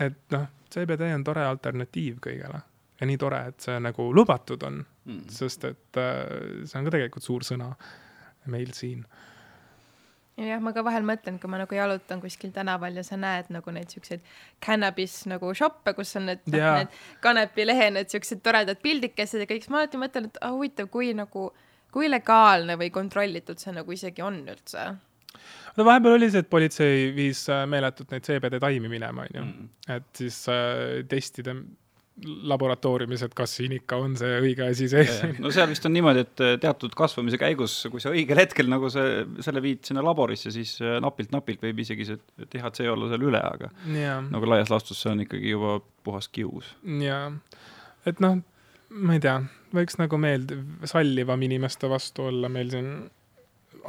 et 0.09 0.37
noh, 0.37 0.47
CBD 0.75 1.15
on 1.15 1.25
tore 1.25 1.47
alternatiiv 1.47 2.21
kõigele 2.27 2.61
ja 3.03 3.11
nii 3.11 3.19
tore, 3.19 3.43
et 3.51 3.67
see 3.67 3.75
nagu 3.83 4.07
lubatud 4.15 4.63
on 4.69 4.79
mm., 4.81 5.27
sest 5.33 5.67
et 5.67 5.99
äh, 6.01 6.63
see 6.63 6.79
on 6.79 6.87
ka 6.87 6.95
tegelikult 6.95 7.27
suur 7.27 7.47
sõna 7.47 7.73
meil 8.53 8.71
siin. 8.77 9.03
Jah, 10.41 10.63
ma 10.65 10.73
ka 10.73 10.81
vahel 10.87 11.05
mõtlen, 11.05 11.37
kui 11.39 11.51
ma 11.53 11.59
nagu 11.61 11.77
jalutan 11.77 12.23
kuskil 12.23 12.55
tänaval 12.55 12.97
ja 12.97 13.03
sa 13.05 13.19
näed 13.21 13.51
nagu 13.53 13.75
neid 13.75 13.93
siukseid 13.93 14.23
cannabis 14.65 15.19
nagu 15.29 15.51
šoppe, 15.55 15.93
kus 15.99 16.17
on 16.19 16.31
need, 16.31 16.41
noh, 16.49 16.79
need 16.79 16.97
kanepilehe, 17.23 17.91
need 17.99 18.09
siuksed 18.11 18.41
toredad 18.45 18.81
pildikesed 18.83 19.45
ja 19.45 19.49
kõik, 19.51 19.67
siis 19.67 19.75
ma 19.75 19.83
alati 19.83 20.01
mõtlen, 20.01 20.31
et 20.31 20.41
ah, 20.41 20.55
huvitav, 20.57 20.89
kui 20.95 21.13
nagu, 21.19 21.51
kui 21.93 22.09
legaalne 22.09 22.79
või 22.81 22.89
kontrollitud 22.95 23.61
see 23.61 23.77
nagu 23.77 23.93
isegi 23.93 24.25
on 24.25 24.41
üldse. 24.55 24.89
No 25.77 25.85
vahepeal 25.85 26.17
oli 26.17 26.31
see, 26.33 26.43
et 26.45 26.51
politsei 26.53 27.05
viis 27.17 27.45
äh, 27.53 27.67
meeletult 27.69 28.11
neid 28.13 28.25
CBD 28.25 28.61
taimi 28.63 28.89
minema, 28.93 29.29
onju, 29.29 29.45
mm. 29.45 29.71
et 29.99 30.11
siis 30.17 30.43
äh, 30.53 31.03
testida 31.13 31.55
laboratooriumis, 32.23 33.23
et 33.25 33.35
kas 33.35 33.55
siin 33.57 33.73
ikka 33.79 33.97
on 34.05 34.15
see 34.21 34.35
õige 34.43 34.67
asi 34.67 34.89
sees. 34.93 35.23
no 35.43 35.51
seal 35.55 35.71
vist 35.71 35.87
on 35.89 35.95
niimoodi, 35.97 36.25
et 36.27 36.43
äh, 36.45 36.53
teatud 36.63 36.95
kasvamise 36.99 37.41
käigus, 37.41 37.79
kui 37.93 38.03
sa 38.05 38.13
õigel 38.13 38.43
hetkel 38.43 38.69
nagu 38.71 38.91
see, 38.93 39.25
selle 39.45 39.63
viid 39.65 39.83
sinna 39.89 40.05
laborisse, 40.05 40.53
siis 40.55 40.77
napilt-napilt 41.03 41.65
võib 41.65 41.83
isegi 41.85 42.07
see 42.11 42.21
DHC 42.45 42.91
olla 42.93 43.09
seal 43.13 43.27
üle, 43.31 43.41
aga 43.41 43.73
ja. 43.97 44.19
nagu 44.29 44.51
laias 44.51 44.71
laastus 44.73 45.01
see 45.03 45.15
on 45.15 45.25
ikkagi 45.25 45.55
juba 45.55 45.79
puhas 46.05 46.29
kius. 46.33 46.75
jaa, 47.03 47.27
et 48.09 48.21
noh, 48.23 48.43
ma 48.93 49.17
ei 49.17 49.25
tea, 49.25 49.39
võiks 49.75 49.99
nagu 50.01 50.21
meeldiv, 50.21 50.63
sallivam 50.89 51.49
inimeste 51.49 51.91
vastu 51.91 52.29
olla 52.29 52.53
meil 52.53 52.71
siin 52.75 52.93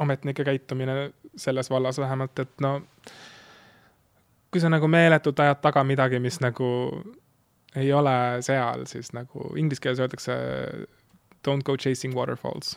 ametnike 0.00 0.44
käitumine 0.44 1.12
selles 1.36 1.70
vallas 1.70 2.00
vähemalt, 2.00 2.38
et 2.38 2.64
no 2.64 2.78
kui 4.54 4.62
sa 4.62 4.70
nagu 4.70 4.86
meeletult 4.86 5.40
ajad 5.42 5.58
taga 5.62 5.82
midagi, 5.86 6.20
mis 6.22 6.38
nagu 6.38 6.66
ei 7.74 7.92
ole 7.92 8.16
seal, 8.46 8.84
siis 8.90 9.12
nagu 9.16 9.50
inglise 9.58 9.82
keeles 9.82 10.02
öeldakse 10.02 10.34
don't 11.46 11.66
go 11.66 11.76
chasing 11.76 12.14
waterfalls 12.16 12.76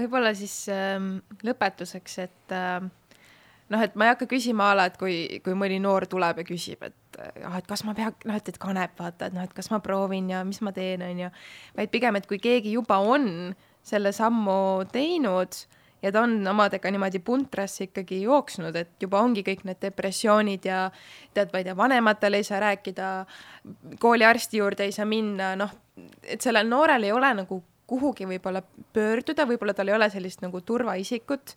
võib-olla 0.00 0.32
siis 0.36 0.54
äh, 0.72 0.96
lõpetuseks, 1.46 2.18
et 2.24 2.54
äh, 2.54 2.80
noh, 3.70 3.84
et 3.84 3.96
ma 3.98 4.06
ei 4.06 4.14
hakka 4.14 4.28
küsima 4.30 4.70
a 4.70 4.78
la, 4.78 4.86
et 4.90 4.98
kui, 5.00 5.40
kui 5.44 5.56
mõni 5.58 5.80
noor 5.82 6.06
tuleb 6.10 6.42
ja 6.42 6.46
küsib, 6.46 6.84
et 6.86 7.20
ah, 7.46 7.58
et 7.58 7.66
kas 7.68 7.84
ma 7.86 7.94
pea, 7.96 8.12
noh, 8.28 8.38
et, 8.38 8.52
et 8.52 8.60
kanep, 8.60 8.96
vaata, 8.98 9.30
et 9.30 9.36
noh, 9.36 9.46
et 9.46 9.56
kas 9.56 9.70
ma 9.72 9.80
proovin 9.84 10.30
ja 10.32 10.42
mis 10.46 10.60
ma 10.64 10.74
teen, 10.76 11.04
onju. 11.06 11.30
vaid 11.78 11.92
pigem, 11.92 12.18
et 12.18 12.28
kui 12.30 12.40
keegi 12.42 12.74
juba 12.76 13.00
on 13.02 13.54
selle 13.86 14.12
sammu 14.12 14.86
teinud 14.92 15.62
ja 16.02 16.12
ta 16.12 16.22
on 16.24 16.38
omadega 16.48 16.90
niimoodi 16.90 17.20
puntrasse 17.24 17.84
ikkagi 17.88 18.22
jooksnud, 18.22 18.76
et 18.76 19.02
juba 19.02 19.20
ongi 19.24 19.44
kõik 19.46 19.64
need 19.68 19.80
depressioonid 19.82 20.68
ja 20.68 20.84
tead, 21.34 21.52
ma 21.52 21.60
ei 21.60 21.68
tea, 21.68 21.76
vanematele 21.76 22.40
ei 22.40 22.46
saa 22.46 22.60
rääkida, 22.62 23.10
kooliarsti 24.00 24.62
juurde 24.62 24.88
ei 24.88 24.96
saa 24.96 25.08
minna, 25.08 25.52
noh, 25.60 25.74
et 26.24 26.40
sellel 26.40 26.68
noorel 26.68 27.08
ei 27.08 27.12
ole 27.12 27.34
nagu 27.42 27.62
kuhugi 27.90 28.26
võib-olla 28.30 28.62
pöörduda, 28.94 29.46
võib-olla 29.50 29.74
tal 29.74 29.90
ei 29.90 29.96
ole 29.96 30.10
sellist 30.12 30.44
nagu 30.44 30.62
turvaisikut, 30.62 31.54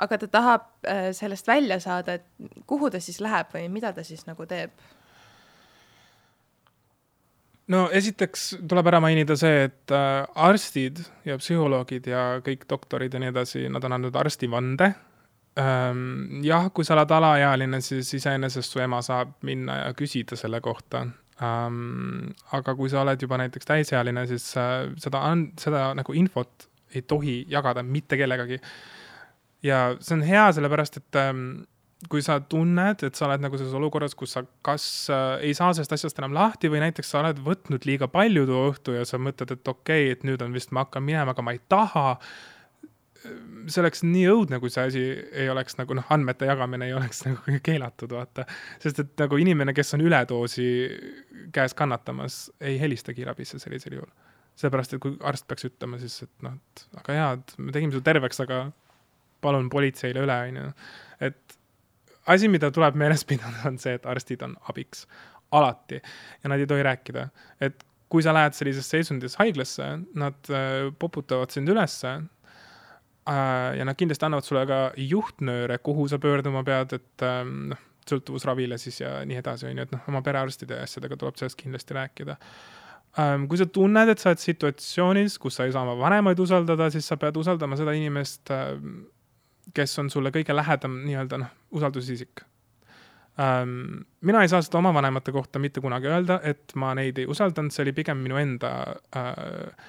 aga 0.00 0.18
ta 0.20 0.28
tahab 0.32 0.68
äh, 0.88 1.10
sellest 1.16 1.48
välja 1.48 1.80
saada, 1.80 2.18
et 2.18 2.64
kuhu 2.68 2.90
ta 2.92 3.00
siis 3.00 3.20
läheb 3.24 3.52
või 3.54 3.68
mida 3.72 3.92
ta 3.96 4.04
siis 4.06 4.26
nagu 4.28 4.46
teeb 4.48 4.74
no 7.70 7.84
esiteks 7.94 8.50
tuleb 8.68 8.90
ära 8.90 9.00
mainida 9.02 9.36
see, 9.38 9.66
et 9.68 9.94
äh, 9.94 10.24
arstid 10.48 11.02
ja 11.28 11.38
psühholoogid 11.40 12.10
ja 12.10 12.24
kõik 12.44 12.66
doktorid 12.70 13.14
ja 13.14 13.22
nii 13.22 13.32
edasi, 13.32 13.64
nad 13.72 13.84
on 13.86 13.96
andnud 13.98 14.18
arstivande 14.20 14.92
ähm,. 15.60 16.42
jah, 16.46 16.70
kui 16.74 16.86
sa 16.86 16.96
oled 16.96 17.16
alaealine, 17.16 17.82
siis 17.84 18.12
iseenesest 18.18 18.74
su 18.76 18.82
ema 18.82 19.02
saab 19.06 19.36
minna 19.46 19.84
ja 19.84 19.92
küsida 19.98 20.38
selle 20.38 20.62
kohta 20.64 21.04
ähm,. 21.42 22.30
aga 22.56 22.74
kui 22.78 22.90
sa 22.92 23.04
oled 23.04 23.22
juba 23.22 23.40
näiteks 23.42 23.70
täisealine, 23.70 24.26
siis 24.30 24.50
äh, 24.58 24.88
seda, 25.02 25.24
seda 25.60 25.90
nagu 25.98 26.16
infot 26.16 26.70
ei 26.94 27.02
tohi 27.06 27.44
jagada 27.48 27.82
mitte 27.86 28.18
kellegagi. 28.18 28.58
ja 29.62 29.94
see 30.00 30.16
on 30.16 30.24
hea, 30.26 30.48
sellepärast 30.56 30.96
et 31.02 31.20
ähm, 31.20 31.44
kui 32.08 32.22
sa 32.24 32.38
tunned, 32.40 33.02
et 33.04 33.18
sa 33.18 33.26
oled 33.26 33.42
nagu 33.44 33.58
selles 33.60 33.74
olukorras, 33.76 34.14
kus 34.16 34.32
sa 34.36 34.42
kas 34.64 34.84
äh, 35.12 35.42
ei 35.50 35.56
saa 35.56 35.74
sellest 35.76 35.92
asjast 35.98 36.20
enam 36.22 36.32
lahti 36.36 36.70
või 36.72 36.80
näiteks 36.84 37.12
sa 37.12 37.20
oled 37.20 37.42
võtnud 37.44 37.84
liiga 37.88 38.08
palju 38.08 38.46
too 38.48 38.62
õhtu 38.70 38.94
ja 38.96 39.04
sa 39.08 39.20
mõtled, 39.20 39.52
et 39.52 39.68
okei 39.68 40.06
okay,, 40.06 40.14
et 40.14 40.24
nüüd 40.24 40.40
on 40.44 40.56
vist, 40.56 40.72
ma 40.72 40.86
hakkan 40.86 41.04
minema, 41.04 41.34
aga 41.34 41.44
ma 41.44 41.52
ei 41.56 41.60
taha. 41.68 42.16
see 43.68 43.82
oleks 43.82 44.00
nii 44.06 44.24
õudne, 44.32 44.60
kui 44.62 44.72
see 44.72 44.86
asi 44.88 45.04
ei 45.42 45.50
oleks 45.52 45.76
nagu 45.76 45.94
noh, 45.98 46.06
andmete 46.08 46.48
jagamine 46.48 46.88
ei 46.88 46.96
oleks 46.96 47.20
nagu 47.28 47.60
keelatud, 47.62 48.16
vaata. 48.16 48.48
sest 48.80 49.04
et 49.04 49.12
nagu 49.20 49.36
inimene, 49.36 49.76
kes 49.76 49.94
on 49.98 50.06
üledoosi 50.06 50.70
käes 51.52 51.76
kannatamas, 51.76 52.46
ei 52.60 52.80
helista 52.80 53.12
kiirabisse 53.12 53.60
sellisel 53.60 54.00
juhul. 54.00 54.10
seepärast, 54.56 54.96
et 54.96 55.04
kui 55.04 55.20
arst 55.20 55.44
peaks 55.48 55.68
ütlema 55.68 56.00
siis, 56.00 56.22
et 56.24 56.48
noh, 56.48 56.56
et 56.56 57.00
aga 57.04 57.20
jaa, 57.20 57.32
et 57.36 57.56
me 57.58 57.76
tegime 57.76 57.92
su 57.92 58.00
terveks, 58.00 58.40
aga 58.48 58.70
palun 59.44 59.68
politseile 59.72 60.24
üle, 60.24 60.42
onju. 60.48 60.70
et 61.28 61.59
asi, 62.30 62.48
mida 62.52 62.70
tuleb 62.74 62.98
meeles 63.00 63.24
pidada, 63.28 63.66
on 63.68 63.78
see, 63.82 63.96
et 63.98 64.08
arstid 64.08 64.42
on 64.46 64.56
abiks. 64.70 65.06
Alati. 65.50 65.98
Ja 66.44 66.50
nad 66.52 66.62
ei 66.62 66.68
tohi 66.70 66.82
rääkida, 66.86 67.24
et 67.66 67.82
kui 68.10 68.22
sa 68.22 68.34
lähed 68.34 68.54
sellises 68.54 68.86
seisundis 68.90 69.36
haiglasse, 69.40 69.86
nad 70.18 70.50
äh, 70.50 70.90
poputavad 70.98 71.50
sind 71.54 71.70
ülesse 71.70 72.12
äh, 72.14 73.78
ja 73.78 73.86
nad 73.86 73.98
kindlasti 73.98 74.26
annavad 74.26 74.46
sulle 74.46 74.64
ka 74.70 74.80
juhtnööre, 74.98 75.78
kuhu 75.82 76.08
sa 76.10 76.18
pöörduma 76.22 76.62
pead, 76.66 76.96
et 76.98 77.26
ähm, 77.26 77.70
noh, 77.72 77.86
sõltuvusravile 78.10 78.78
siis 78.80 79.02
ja 79.02 79.20
nii 79.28 79.38
edasi, 79.42 79.68
on 79.70 79.78
ju, 79.78 79.86
et 79.86 79.94
noh, 79.94 80.02
oma 80.10 80.22
perearstide 80.26 80.80
ja 80.80 80.86
asjadega 80.88 81.18
tuleb 81.20 81.38
sellest 81.38 81.58
kindlasti 81.60 81.98
rääkida. 81.98 82.38
Ähm,. 83.18 83.46
kui 83.50 83.58
sa 83.58 83.66
tunned, 83.66 84.10
et 84.10 84.22
sa 84.22 84.30
oled 84.30 84.42
situatsioonis, 84.42 85.38
kus 85.42 85.58
sa 85.58 85.66
ei 85.66 85.74
saa 85.74 85.82
oma 85.82 85.96
vanemaid 85.98 86.38
usaldada, 86.42 86.90
siis 86.94 87.06
sa 87.10 87.18
pead 87.18 87.38
usaldama 87.38 87.78
seda 87.78 87.94
inimest 87.98 88.50
äh,, 88.54 88.74
kes 89.74 89.98
on 90.02 90.10
sulle 90.10 90.32
kõige 90.34 90.56
lähedam 90.56 91.00
nii-öelda 91.04 91.38
noh, 91.42 91.52
usaldusisik 91.76 92.42
ähm,. 93.40 94.02
mina 94.20 94.42
ei 94.42 94.48
saa 94.48 94.62
seda 94.62 94.78
oma 94.78 94.94
vanemate 94.94 95.32
kohta 95.32 95.58
mitte 95.58 95.80
kunagi 95.80 96.10
öelda, 96.10 96.40
et 96.42 96.74
ma 96.74 96.94
neid 96.98 97.18
ei 97.18 97.26
usaldanud, 97.30 97.72
see 97.74 97.84
oli 97.86 97.94
pigem 97.96 98.20
minu 98.24 98.40
enda 98.40 98.72
äh,, 99.16 99.88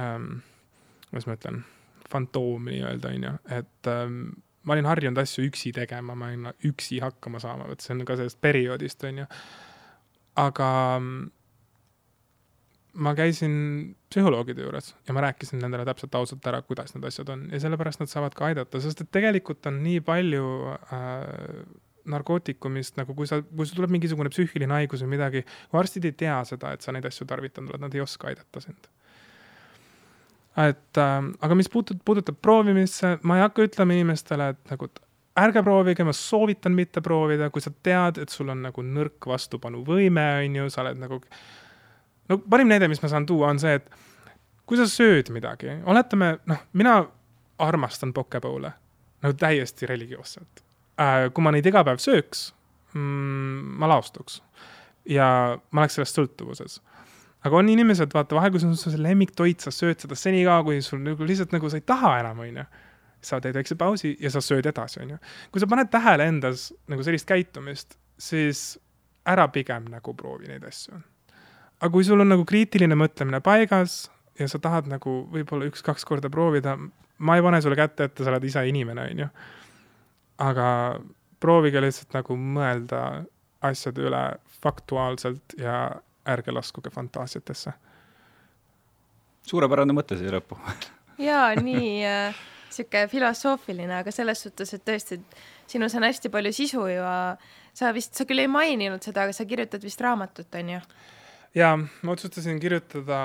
ähm, 0.00 0.40
kuidas 1.10 1.28
ma 1.28 1.38
ütlen, 1.38 1.62
fantoom 2.10 2.66
nii-öelda, 2.70 3.14
on 3.14 3.28
ju, 3.28 3.36
et 3.58 3.90
ähm, 3.90 4.18
ma 4.64 4.76
olin 4.76 4.88
harjunud 4.88 5.20
asju 5.22 5.46
üksi 5.48 5.72
tegema, 5.76 6.16
ma 6.18 6.30
olin 6.32 6.50
üksi 6.70 7.00
hakkama 7.04 7.40
saama, 7.42 7.68
vot 7.68 7.84
see 7.84 7.94
on 7.94 8.04
ka 8.08 8.16
sellest 8.18 8.40
perioodist, 8.42 9.04
on 9.04 9.22
ju. 9.22 9.26
aga 10.40 10.68
ma 12.94 13.14
käisin 13.18 13.54
psühholoogide 14.12 14.64
juures 14.64 14.92
ja 15.08 15.14
ma 15.16 15.24
rääkisin 15.26 15.62
nendele 15.62 15.86
täpselt 15.88 16.14
ausalt 16.14 16.46
ära, 16.46 16.60
kuidas 16.62 16.94
need 16.94 17.06
asjad 17.08 17.32
on 17.34 17.46
ja 17.52 17.60
sellepärast 17.62 18.02
nad 18.02 18.10
saavad 18.10 18.36
ka 18.38 18.48
aidata, 18.50 18.80
sest 18.82 19.04
et 19.04 19.10
tegelikult 19.14 19.66
on 19.70 19.80
nii 19.84 20.02
palju 20.06 20.44
äh, 20.70 21.14
narkootikumist 22.14 22.98
nagu, 23.00 23.16
kui 23.16 23.26
sa, 23.30 23.40
kui 23.42 23.66
sul 23.66 23.80
tuleb 23.80 23.94
mingisugune 23.96 24.30
psüühiline 24.32 24.76
haigus 24.78 25.02
või 25.04 25.14
midagi, 25.16 25.44
arstid 25.72 26.06
ei 26.10 26.18
tea 26.24 26.36
seda, 26.48 26.74
et 26.74 26.84
sa 26.84 26.92
neid 26.94 27.06
asju 27.08 27.26
tarvitanud 27.30 27.72
oled, 27.72 27.86
nad 27.86 27.96
ei 27.96 28.04
oska 28.04 28.30
aidata 28.30 28.62
sind 28.64 28.90
et 30.60 31.00
äh, 31.00 31.16
aga 31.42 31.56
mis 31.58 31.70
puutub, 31.70 31.98
puudutab 32.06 32.38
proovimisse, 32.42 33.16
ma 33.26 33.40
ei 33.40 33.46
hakka 33.46 33.66
ütlema 33.66 33.96
inimestele, 33.96 34.52
et 34.54 34.70
nagu 34.70 34.88
ärge 35.40 35.62
proovige, 35.66 36.06
ma 36.06 36.14
soovitan 36.14 36.74
mitte 36.76 37.02
proovida, 37.02 37.50
kui 37.50 37.62
sa 37.62 37.72
tead, 37.82 38.20
et 38.22 38.30
sul 38.30 38.52
on 38.54 38.62
nagu 38.68 38.86
nõrk 38.86 39.26
vastupanuvõime, 39.30 40.26
on 40.44 40.58
ju, 40.60 40.70
sa 40.70 40.84
oled 40.84 41.00
nagu. 41.02 41.20
No 42.30 42.38
parim 42.50 42.70
näide, 42.70 42.88
mis 42.88 43.02
ma 43.02 43.10
saan 43.12 43.26
tuua, 43.26 43.52
on 43.52 43.60
see, 43.62 43.74
et 43.80 43.90
kui 44.64 44.80
sa 44.80 44.88
sööd 44.90 45.30
midagi, 45.34 45.80
oletame, 45.90 46.36
noh, 46.50 46.64
mina 46.72 46.98
armastan 47.64 48.14
pokepoole 48.16 48.72
nagu 49.24 49.36
täiesti 49.40 49.88
religioosselt 49.88 50.64
äh,. 51.00 51.30
kui 51.34 51.44
ma 51.44 51.52
neid 51.54 51.66
iga 51.66 51.84
päev 51.86 52.00
sööks 52.02 52.48
mm,, 52.94 53.78
ma 53.80 53.88
laostuks 53.92 54.40
ja 55.08 55.26
ma 55.70 55.84
oleks 55.84 55.98
sellest 55.98 56.18
sõltuvuses 56.18 56.80
aga 57.44 57.60
on 57.60 57.68
inimesed, 57.68 58.12
vaata 58.14 58.38
vahel, 58.38 58.52
kui 58.54 58.62
see 58.62 58.70
on 58.70 58.78
su 58.78 58.92
lemmiktoit, 59.00 59.64
sa 59.64 59.72
sööd 59.74 60.00
seda 60.00 60.16
senikaua, 60.18 60.64
kui 60.66 60.80
sul 60.84 61.02
nagu 61.04 61.28
lihtsalt 61.28 61.52
nagu 61.54 61.70
sa 61.70 61.80
ei 61.80 61.86
taha 61.86 62.16
enam, 62.22 62.42
onju. 62.46 62.66
sa 63.24 63.38
teed 63.40 63.56
väikse 63.56 63.76
pausi 63.80 64.10
ja 64.20 64.28
sa 64.32 64.42
sööd 64.44 64.66
edasi, 64.68 65.00
onju. 65.04 65.18
kui 65.52 65.62
sa 65.62 65.68
paned 65.70 65.88
tähele 65.92 66.28
endas 66.28 66.70
nagu 66.92 67.04
sellist 67.04 67.28
käitumist, 67.28 67.98
siis 68.20 68.78
ära 69.28 69.48
pigem 69.48 69.88
nagu 69.92 70.14
proovi 70.16 70.48
neid 70.48 70.64
asju. 70.68 71.00
Aga 71.80 71.90
kui 71.92 72.04
sul 72.06 72.22
on 72.22 72.30
nagu 72.32 72.44
kriitiline 72.48 72.96
mõtlemine 72.98 73.40
paigas 73.44 74.04
ja 74.38 74.48
sa 74.50 74.60
tahad 74.62 74.88
nagu 74.90 75.24
võib-olla 75.32 75.68
üks-kaks 75.70 76.06
korda 76.08 76.30
proovida, 76.32 76.76
ma 77.18 77.36
ei 77.36 77.44
pane 77.44 77.60
sulle 77.62 77.78
kätte 77.78 78.08
ette, 78.08 78.24
sa 78.24 78.32
oled 78.32 78.46
ise 78.48 78.64
inimene, 78.68 79.08
onju. 79.12 79.28
aga 80.44 80.68
proovige 81.40 81.82
lihtsalt 81.82 82.16
nagu 82.16 82.36
mõelda 82.38 83.24
asjade 83.64 84.02
üle 84.04 84.24
faktuaalselt 84.62 85.56
ja 85.58 86.00
ärge 86.28 86.52
laskuge 86.52 86.90
fantaasiatesse. 86.90 87.72
suurepärane 89.46 89.92
mõte 89.92 90.16
siia 90.18 90.32
lõppu 90.34 90.58
jaa, 91.28 91.54
nii 91.60 91.90
äh, 92.08 92.42
sihuke 92.74 93.06
filosoofiline, 93.10 94.00
aga 94.00 94.12
selles 94.14 94.42
suhtes, 94.46 94.74
et 94.74 94.84
tõesti, 94.86 95.20
sinus 95.70 95.94
on 95.94 96.06
hästi 96.06 96.30
palju 96.32 96.52
sisu 96.52 96.86
ja 96.90 97.10
sa 97.74 97.92
vist, 97.94 98.14
sa 98.16 98.26
küll 98.28 98.42
ei 98.42 98.50
maininud 98.50 99.04
seda, 99.04 99.26
aga 99.26 99.36
sa 99.36 99.46
kirjutad 99.48 99.84
vist 99.84 100.00
raamatut, 100.04 100.48
on 100.60 100.74
ju? 100.76 100.80
Jaa, 101.54 101.76
ma 101.78 102.12
otsustasin 102.12 102.60
kirjutada 102.60 103.20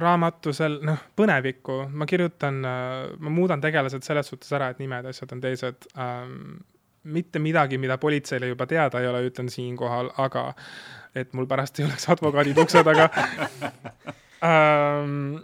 raamatu 0.00 0.52
sel-, 0.56 0.80
noh, 0.86 1.00
põnevikku, 1.18 1.84
ma 1.94 2.06
kirjutan, 2.08 2.60
äh, 2.66 3.14
ma 3.20 3.32
muudan 3.32 3.62
tegelased 3.62 4.06
selles 4.06 4.30
suhtes 4.30 4.52
ära, 4.56 4.70
et 4.72 4.80
nimed, 4.82 5.08
asjad 5.10 5.34
on 5.36 5.42
teised. 5.44 5.88
Ähm, 6.00 6.56
mitte 7.04 7.40
midagi, 7.42 7.76
mida 7.78 7.98
politseile 8.00 8.48
juba 8.48 8.66
teada 8.66 9.02
ei 9.02 9.08
ole, 9.10 9.20
ütlen 9.28 9.50
siinkohal, 9.52 10.08
aga 10.24 10.46
et 11.14 11.34
mul 11.36 11.46
pärast 11.46 11.78
ei 11.78 11.84
oleks 11.86 12.08
advokaadid 12.16 12.60
ukse 12.64 12.84
taga. 12.86 13.08
Ähm, 14.44 15.38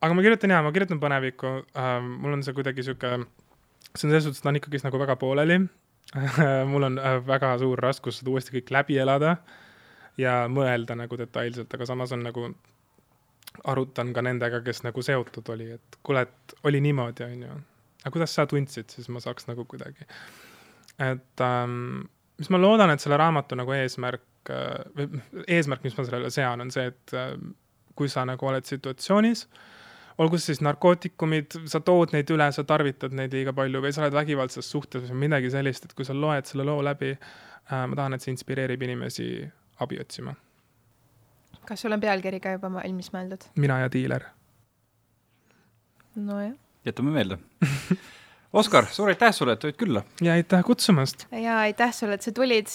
aga 0.00 0.14
ma 0.16 0.22
kirjutan 0.24 0.52
jaa, 0.54 0.62
ma 0.64 0.70
kirjutan 0.72 0.96
põnevikku. 0.96 1.48
Ähm,, 1.76 2.06
mul 2.22 2.38
on 2.38 2.44
see 2.46 2.54
kuidagi 2.56 2.80
sihuke, 2.86 3.10
see 3.90 4.06
on 4.06 4.14
selles 4.14 4.24
suhtes, 4.24 4.40
ta 4.40 4.48
on 4.48 4.56
ikkagist 4.56 4.86
nagu 4.86 4.96
väga 5.02 5.18
pooleli. 5.20 5.58
Mul 6.70 6.86
on 6.88 6.96
äh, 6.96 7.18
väga 7.26 7.50
suur 7.60 7.82
raskus 7.84 8.22
seda 8.22 8.32
uuesti 8.32 8.54
kõik 8.54 8.72
läbi 8.72 8.96
elada 9.02 9.34
ja 10.20 10.42
mõelda 10.52 10.96
nagu 10.98 11.18
detailselt, 11.18 11.72
aga 11.74 11.88
samas 11.88 12.12
on 12.16 12.22
nagu, 12.26 12.50
arutan 13.70 14.12
ka 14.16 14.22
nendega, 14.22 14.60
kes 14.66 14.84
nagu 14.86 15.02
seotud 15.02 15.48
oli, 15.54 15.72
et 15.78 15.98
kuule, 16.06 16.22
et 16.28 16.54
oli 16.68 16.80
niimoodi, 16.84 17.26
onju. 17.26 17.56
aga 18.04 18.14
kuidas 18.14 18.36
sa 18.36 18.46
tundsid, 18.50 18.92
siis 18.92 19.08
ma 19.12 19.22
saaks 19.24 19.48
nagu 19.50 19.64
kuidagi 19.68 20.06
et 21.00 21.40
ähm, 21.40 22.04
mis 22.38 22.50
ma 22.52 22.60
loodan, 22.60 22.92
et 22.92 23.02
selle 23.02 23.18
raamatu 23.20 23.56
nagu 23.58 23.74
eesmärk 23.76 24.52
äh, 24.52 24.84
või 24.96 25.44
eesmärk, 25.56 25.84
mis 25.86 25.96
ma 25.96 26.06
sellele 26.06 26.30
sean, 26.34 26.64
on 26.64 26.72
see, 26.74 26.88
et 26.92 27.14
äh, 27.16 27.34
kui 27.96 28.10
sa 28.12 28.24
nagu 28.28 28.48
oled 28.48 28.68
situatsioonis, 28.68 29.46
olgu 30.20 30.38
see 30.38 30.52
siis 30.52 30.64
narkootikumid, 30.64 31.56
sa 31.70 31.80
tood 31.84 32.12
neid 32.14 32.30
üle, 32.32 32.48
sa 32.52 32.64
tarvitad 32.68 33.14
neid 33.16 33.32
liiga 33.36 33.54
palju 33.56 33.80
või 33.84 33.94
sa 33.96 34.04
oled 34.04 34.16
vägivaldses 34.16 34.68
suhtes 34.68 35.08
või 35.08 35.26
midagi 35.26 35.52
sellist, 35.52 35.88
et 35.88 35.96
kui 35.96 36.08
sa 36.08 36.16
loed 36.16 36.48
selle 36.48 36.66
loo 36.68 36.82
läbi 36.84 37.14
äh,, 37.14 37.86
ma 37.88 37.96
tahan, 37.96 38.16
et 38.16 38.24
see 38.24 38.34
inspireerib 38.34 38.84
inimesi 38.88 39.30
abi 39.80 40.00
otsima. 40.00 40.34
kas 41.66 41.82
sul 41.82 41.92
on 41.92 42.00
pealkiri 42.00 42.40
ka 42.40 42.54
juba 42.56 42.70
valmis 42.72 43.12
mõeldud? 43.14 43.50
mina 43.56 43.80
ja 43.84 43.90
diiler. 43.92 44.24
nojah. 46.16 46.54
jätame 46.86 47.10
meelde 47.10 47.38
Oskar, 48.52 48.88
suur 48.90 49.12
aitäh 49.12 49.30
sulle, 49.30 49.54
et 49.54 49.60
tulid 49.62 49.76
külla. 49.78 50.02
ja 50.20 50.32
aitäh 50.32 50.64
kutsumast. 50.66 51.26
ja 51.30 51.58
aitäh 51.66 51.92
sulle, 51.94 52.18
et 52.18 52.22
sa 52.22 52.32
tulid. 52.32 52.66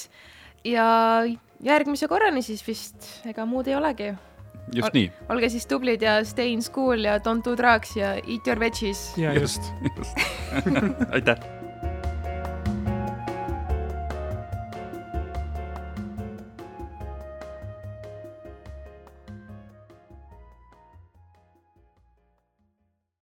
ja 0.63 0.85
järgmise 1.63 2.07
korrani 2.07 2.41
siis 2.41 2.63
vist, 2.67 3.11
ega 3.25 3.45
muud 3.45 3.67
ei 3.67 3.75
olegi. 3.75 4.13
just 4.75 4.87
Ol 4.87 4.95
nii. 4.99 5.11
olge 5.29 5.49
siis 5.49 5.67
tublid 5.67 6.01
ja 6.01 6.17
stay 6.25 6.53
in 6.53 6.63
school 6.63 7.03
ja 7.05 7.17
don't 7.17 7.45
do 7.45 7.57
drugs 7.57 7.95
ja 7.95 8.15
eat 8.15 8.47
your 8.47 8.59
veggies. 8.59 9.11
ja 9.17 9.33
just, 9.33 9.71
just. 9.97 10.17
aitäh 11.15 11.64